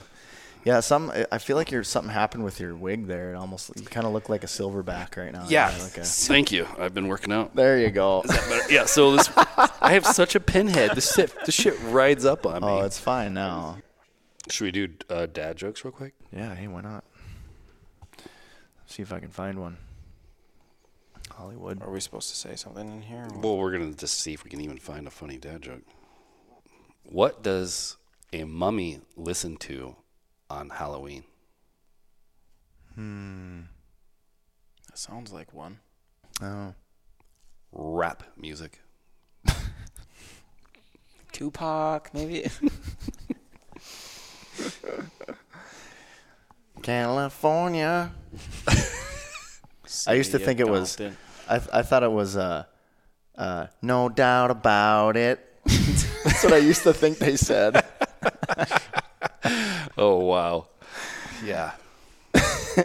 Yeah, 0.66 0.80
some. 0.80 1.12
I 1.32 1.38
feel 1.40 1.58
like 1.58 1.72
you're 1.72 1.84
something 1.84 2.14
happened 2.14 2.44
with 2.46 2.60
your 2.60 2.74
wig 2.76 3.08
there. 3.08 3.34
It 3.34 3.36
almost 3.36 3.72
you 3.76 3.86
kind 3.86 4.06
of 4.08 4.14
look 4.14 4.30
like 4.30 4.44
a 4.44 4.48
silverback 4.48 5.18
right 5.18 5.34
now. 5.34 5.46
like 5.50 5.98
a, 5.98 6.04
Thank 6.04 6.52
you. 6.54 6.66
I've 6.78 6.94
been 6.94 7.08
working 7.10 7.34
out. 7.34 7.54
there 7.56 7.78
you 7.80 7.90
go. 7.90 8.24
Yeah. 8.70 8.86
So 8.86 9.16
this, 9.16 9.30
I 9.36 9.92
have 9.94 10.06
such 10.06 10.36
a 10.36 10.40
pinhead. 10.40 10.92
This 10.96 11.14
shit, 11.14 11.34
this 11.46 11.54
shit 11.56 11.76
rides 11.84 12.24
up 12.26 12.46
on 12.46 12.62
me. 12.62 12.68
Oh, 12.68 12.82
it's 12.86 12.98
fine 13.00 13.34
now. 13.34 13.80
Should 14.50 14.64
we 14.66 14.72
do 14.72 14.88
uh, 15.10 15.26
dad 15.26 15.58
jokes 15.58 15.84
real 15.84 15.92
quick? 15.92 16.14
Yeah. 16.32 16.56
Hey, 16.56 16.68
why 16.68 16.82
not? 16.82 17.04
See 18.86 19.02
if 19.02 19.12
I 19.12 19.20
can 19.20 19.30
find 19.32 19.60
one. 19.60 19.78
Hollywood. 21.32 21.82
Are 21.82 21.90
we 21.90 22.00
supposed 22.00 22.30
to 22.30 22.36
say 22.36 22.56
something 22.56 22.88
in 22.90 23.02
here? 23.02 23.28
or- 23.34 23.40
Well, 23.40 23.58
we're 23.58 23.72
gonna 23.72 23.94
just 23.94 24.20
see 24.20 24.34
if 24.34 24.44
we 24.44 24.50
can 24.50 24.62
even 24.62 24.78
find 24.78 25.08
a 25.08 25.12
funny 25.12 25.38
dad 25.38 25.62
joke. 25.62 25.82
What 27.04 27.42
does 27.44 27.98
a 28.32 28.44
mummy 28.46 29.02
listen 29.16 29.58
to 29.58 29.96
on 30.54 30.70
Halloween? 30.70 31.24
Hmm. 32.96 33.62
That 34.88 34.98
sounds 34.98 35.34
like 35.34 35.52
one. 35.54 35.80
Oh. 36.42 36.74
Rap 37.72 38.24
music. 38.38 38.80
Tupac, 41.32 42.14
maybe. 42.14 42.46
California. 46.84 48.12
I 50.08 50.14
used 50.14 50.32
to 50.32 50.40
think 50.40 50.60
it 50.60 50.68
was- 50.70 50.96
Compton. 50.96 51.18
I 51.50 51.56
I 51.80 51.82
thought 51.82 52.04
it 52.04 52.12
was 52.12 52.38
uh, 52.38 52.64
uh, 53.38 53.68
no 53.82 54.08
doubt 54.08 54.50
about 54.52 55.18
it. 55.18 55.40
That's 55.66 56.44
what 56.44 56.54
I 56.54 56.58
used 56.58 56.84
to 56.84 56.94
think 56.94 57.18
they 57.18 57.36
said. 57.36 57.84
Oh 60.06 60.18
wow. 60.18 60.68
Yeah. 61.46 61.72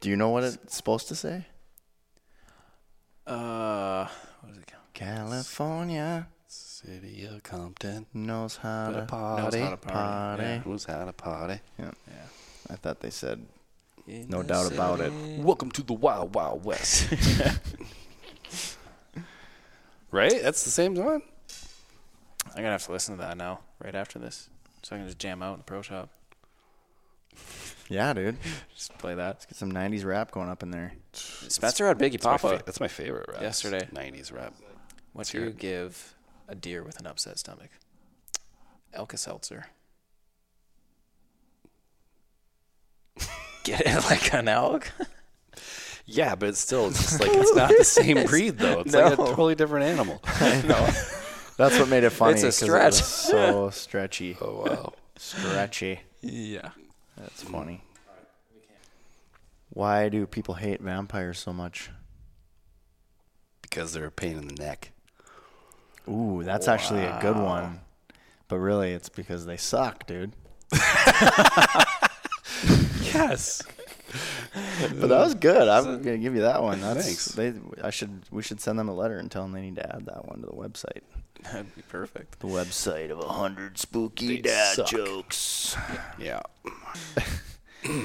Do 0.00 0.08
you 0.08 0.14
know 0.14 0.28
what 0.28 0.44
it's 0.44 0.76
supposed 0.76 1.08
to 1.08 1.16
say? 1.16 1.46
Uh, 3.26 4.06
what 4.42 4.52
is 4.52 4.58
it? 4.58 4.66
called? 4.68 4.84
California 4.94 6.28
City 6.46 7.26
of 7.26 7.42
Compton. 7.42 8.06
knows 8.14 8.58
how 8.58 8.92
to 8.92 9.06
party. 9.06 9.42
knows 9.42 9.54
how 9.56 9.70
to 9.70 9.76
party. 9.76 9.98
party. 9.98 10.42
Yeah. 10.44 10.58
Who's 10.60 10.84
had 10.84 11.08
a 11.08 11.12
party? 11.12 11.60
Yeah. 11.80 11.90
yeah. 12.06 12.26
I 12.70 12.76
thought 12.76 13.00
they 13.00 13.10
said 13.10 13.44
In 14.06 14.28
no 14.28 14.42
the 14.42 14.48
doubt 14.54 14.70
about 14.72 15.00
it. 15.00 15.12
Welcome 15.40 15.72
to 15.72 15.82
the 15.82 15.94
Wild 15.94 16.32
Wild 16.36 16.64
West. 16.64 17.12
right? 20.12 20.40
That's 20.40 20.62
the 20.62 20.70
same 20.70 20.94
song. 20.94 21.22
I'm 22.50 22.58
gonna 22.58 22.70
have 22.70 22.86
to 22.86 22.92
listen 22.92 23.16
to 23.16 23.22
that 23.22 23.36
now, 23.36 23.62
right 23.82 23.96
after 23.96 24.20
this, 24.20 24.48
so 24.84 24.94
I 24.94 24.98
can 25.00 25.06
just 25.08 25.18
jam 25.18 25.42
out 25.42 25.54
in 25.54 25.58
the 25.58 25.64
pro 25.64 25.82
shop. 25.82 26.10
Yeah, 27.90 28.14
dude. 28.14 28.38
Just 28.74 28.96
play 28.96 29.14
that. 29.14 29.26
Let's 29.26 29.44
get 29.44 29.56
some 29.58 29.70
'90s 29.70 30.06
rap 30.06 30.30
going 30.30 30.48
up 30.48 30.62
in 30.62 30.70
there. 30.70 30.94
Spencer 31.12 31.86
had 31.86 31.98
Biggie 31.98 32.12
That's 32.12 32.24
my, 32.24 32.30
Papa. 32.38 32.56
fa- 32.58 32.62
that's 32.64 32.80
my 32.80 32.88
favorite 32.88 33.28
rap. 33.30 33.42
Yesterday. 33.42 33.86
90s 33.92 34.32
rap. 34.32 34.54
What 35.12 35.28
hear 35.28 35.42
do 35.42 35.44
you 35.48 35.50
it. 35.50 35.58
give 35.58 36.14
a 36.48 36.54
deer 36.54 36.82
with 36.82 36.98
an 36.98 37.06
upset 37.06 37.38
stomach? 37.38 37.68
Elka 38.96 39.18
Seltzer. 39.18 39.66
Get 43.64 43.82
it 43.82 44.04
like 44.10 44.32
an 44.32 44.48
elk? 44.48 44.90
Yeah, 46.06 46.34
but 46.34 46.48
it's 46.50 46.60
still 46.60 46.86
it's 46.88 46.98
just 47.02 47.20
like 47.20 47.30
it's 47.34 47.54
not 47.54 47.70
the 47.76 47.84
same 47.84 48.24
breed 48.26 48.56
though. 48.58 48.80
It's 48.80 48.94
like 48.94 49.12
a 49.12 49.16
totally 49.16 49.54
different 49.54 49.84
animal. 49.86 50.22
That's 51.56 51.78
what 51.78 51.88
made 51.88 52.04
it 52.04 52.10
funny. 52.10 52.34
It's 52.34 52.42
a 52.42 52.46
'cause 52.46 52.62
it 52.62 52.64
stretch. 52.66 52.84
was 52.92 53.04
so 53.06 53.70
stretchy. 53.70 54.36
Oh 54.40 54.64
wow. 54.66 54.92
Stretchy. 55.16 56.00
yeah. 56.20 56.70
That's 57.16 57.42
funny. 57.42 57.82
Why 59.70 60.08
do 60.08 60.26
people 60.26 60.54
hate 60.54 60.80
vampires 60.80 61.38
so 61.38 61.52
much? 61.52 61.90
Because 63.62 63.92
they're 63.92 64.06
a 64.06 64.10
pain 64.10 64.36
in 64.36 64.48
the 64.48 64.54
neck. 64.54 64.90
Ooh, 66.08 66.42
that's 66.44 66.68
actually 66.68 67.04
a 67.04 67.18
good 67.20 67.36
one. 67.36 67.80
But 68.48 68.58
really, 68.58 68.92
it's 68.92 69.08
because 69.08 69.46
they 69.46 69.56
suck, 69.56 70.06
dude. 70.06 70.32
Yes. 73.14 73.62
But 74.98 75.08
that 75.08 75.18
was 75.20 75.34
good. 75.34 75.68
I'm 75.68 76.02
gonna 76.02 76.18
give 76.18 76.34
you 76.34 76.42
that 76.42 76.62
one. 76.62 76.80
That's 76.80 77.04
Thanks. 77.04 77.26
they. 77.26 77.54
I 77.82 77.90
should. 77.90 78.22
We 78.32 78.42
should 78.42 78.60
send 78.60 78.76
them 78.78 78.88
a 78.88 78.94
letter 78.94 79.18
and 79.18 79.30
tell 79.30 79.42
them 79.42 79.52
they 79.52 79.60
need 79.62 79.76
to 79.76 79.94
add 79.94 80.06
that 80.06 80.26
one 80.26 80.40
to 80.40 80.46
the 80.46 80.52
website. 80.52 81.02
That'd 81.44 81.74
be 81.76 81.82
perfect. 81.82 82.40
The 82.40 82.46
website 82.48 83.10
of 83.10 83.20
a 83.20 83.28
hundred 83.28 83.78
spooky 83.78 84.36
They 84.36 84.42
dad 84.42 84.76
suck. 84.76 84.86
jokes. 84.86 85.76
Yeah. 86.18 86.40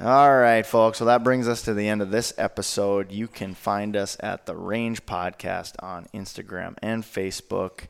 All 0.00 0.36
right, 0.36 0.66
folks. 0.66 1.00
Well, 1.00 1.06
that 1.06 1.22
brings 1.22 1.46
us 1.46 1.62
to 1.62 1.74
the 1.74 1.88
end 1.88 2.02
of 2.02 2.10
this 2.10 2.32
episode. 2.36 3.12
You 3.12 3.28
can 3.28 3.54
find 3.54 3.94
us 3.96 4.16
at 4.20 4.46
the 4.46 4.56
Range 4.56 5.04
Podcast 5.06 5.74
on 5.80 6.06
Instagram 6.12 6.76
and 6.82 7.04
Facebook. 7.04 7.86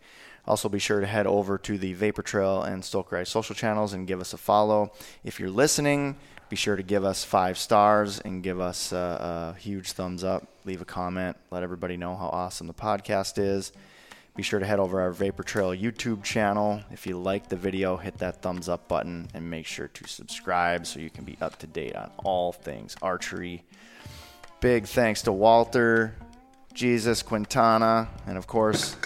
Also, 0.47 0.69
be 0.69 0.79
sure 0.79 1.01
to 1.01 1.07
head 1.07 1.27
over 1.27 1.57
to 1.59 1.79
the 1.79 1.95
Vapor 1.95 2.23
Trail 2.23 2.63
and 2.63 2.83
Stokerized 2.83 3.29
social 3.29 3.55
channels 3.55 3.93
and 3.93 4.07
give 4.07 4.21
us 4.21 4.33
a 4.35 4.39
follow. 4.39 4.93
If 5.25 5.41
you're 5.41 5.49
listening, 5.49 6.17
be 6.51 6.57
sure 6.57 6.77
to 6.77 6.83
give 6.83 7.05
us 7.05 7.25
five 7.25 7.57
stars 7.57 8.21
and 8.21 8.43
give 8.43 8.61
us 8.61 8.93
a, 8.93 9.55
a 9.57 9.59
huge 9.61 9.93
thumbs 9.93 10.23
up. 10.25 10.47
Leave 10.65 10.83
a 10.83 10.85
comment. 10.85 11.37
Let 11.51 11.63
everybody 11.63 11.97
know 11.97 12.15
how 12.17 12.27
awesome 12.27 12.67
the 12.67 12.75
podcast 12.75 13.39
is. 13.39 13.73
Be 14.35 14.43
sure 14.43 14.61
to 14.61 14.67
head 14.67 14.81
over 14.81 15.03
our 15.03 15.11
Vapor 15.11 15.43
Trail 15.43 15.71
YouTube 15.71 16.23
channel. 16.23 16.81
If 16.91 17.07
you 17.07 17.19
like 17.19 17.51
the 17.51 17.57
video, 17.57 17.99
hit 17.99 18.17
that 18.19 18.41
thumbs 18.41 18.67
up 18.67 18.89
button 18.89 19.29
and 19.35 19.51
make 19.51 19.67
sure 19.67 19.89
to 19.89 20.09
subscribe 20.09 20.87
so 20.87 21.01
you 21.01 21.11
can 21.11 21.25
be 21.25 21.37
up 21.43 21.59
to 21.59 21.67
date 21.67 21.95
on 21.95 22.11
all 22.25 22.51
things 22.51 22.97
archery. 23.03 23.63
Big 24.61 24.87
thanks 24.87 25.21
to 25.23 25.33
Walter, 25.33 26.15
Jesus, 26.73 27.23
Quintana, 27.23 28.09
and 28.27 28.39
of 28.39 28.47
course, 28.47 28.97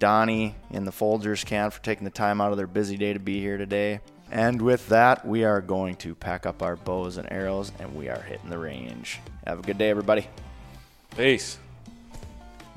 Donnie 0.00 0.56
in 0.72 0.84
the 0.84 0.90
Folgers 0.90 1.46
camp 1.46 1.72
for 1.72 1.82
taking 1.82 2.04
the 2.04 2.10
time 2.10 2.40
out 2.40 2.50
of 2.50 2.56
their 2.56 2.66
busy 2.66 2.96
day 2.96 3.12
to 3.12 3.20
be 3.20 3.40
here 3.40 3.58
today. 3.58 4.00
And 4.32 4.60
with 4.60 4.88
that, 4.88 5.24
we 5.24 5.44
are 5.44 5.60
going 5.60 5.94
to 5.96 6.16
pack 6.16 6.44
up 6.44 6.60
our 6.60 6.74
bows 6.74 7.18
and 7.18 7.30
arrows 7.30 7.70
and 7.78 7.94
we 7.94 8.08
are 8.08 8.20
hitting 8.20 8.50
the 8.50 8.58
range. 8.58 9.20
Have 9.46 9.60
a 9.60 9.62
good 9.62 9.78
day, 9.78 9.90
everybody. 9.90 10.26
Peace. 11.16 11.58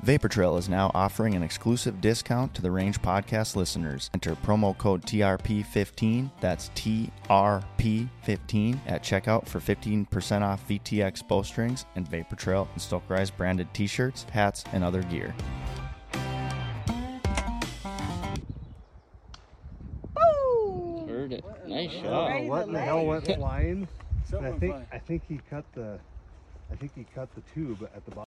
Vapor 0.02 0.28
Trail 0.28 0.56
is 0.56 0.70
now 0.70 0.90
offering 0.94 1.34
an 1.34 1.42
exclusive 1.42 2.00
discount 2.00 2.54
to 2.54 2.62
the 2.62 2.70
Range 2.70 2.98
Podcast 3.02 3.54
listeners. 3.54 4.08
Enter 4.14 4.34
promo 4.34 4.76
code 4.78 5.02
TRP15, 5.02 6.30
that's 6.40 6.70
TRP15, 6.70 8.78
at 8.86 9.02
checkout 9.02 9.46
for 9.46 9.60
15% 9.60 10.40
off 10.40 10.66
VTX 10.66 11.28
bowstrings 11.28 11.84
and 11.96 12.08
Vapor 12.08 12.36
Trail 12.36 12.66
and 12.72 12.80
Stokerized 12.80 13.36
branded 13.36 13.68
t 13.74 13.86
shirts, 13.86 14.24
hats, 14.32 14.64
and 14.72 14.82
other 14.82 15.02
gear. 15.02 15.34
Heard 21.06 21.32
it. 21.34 21.44
Nice 21.66 21.92
shot. 21.92 22.44
what 22.44 22.68
in 22.68 22.72
the 22.72 22.80
hell 22.80 23.04
went 23.04 23.26
flying? 23.36 23.86
I 24.40 24.52
think 24.52 24.76
I 24.92 24.98
think 24.98 25.22
he 25.28 25.40
cut 25.50 25.64
the 25.74 25.98
I 26.70 26.76
think 26.76 26.92
he 26.94 27.04
cut 27.14 27.28
the 27.34 27.42
tube 27.52 27.86
at 27.94 28.02
the 28.06 28.12
bottom. 28.12 28.29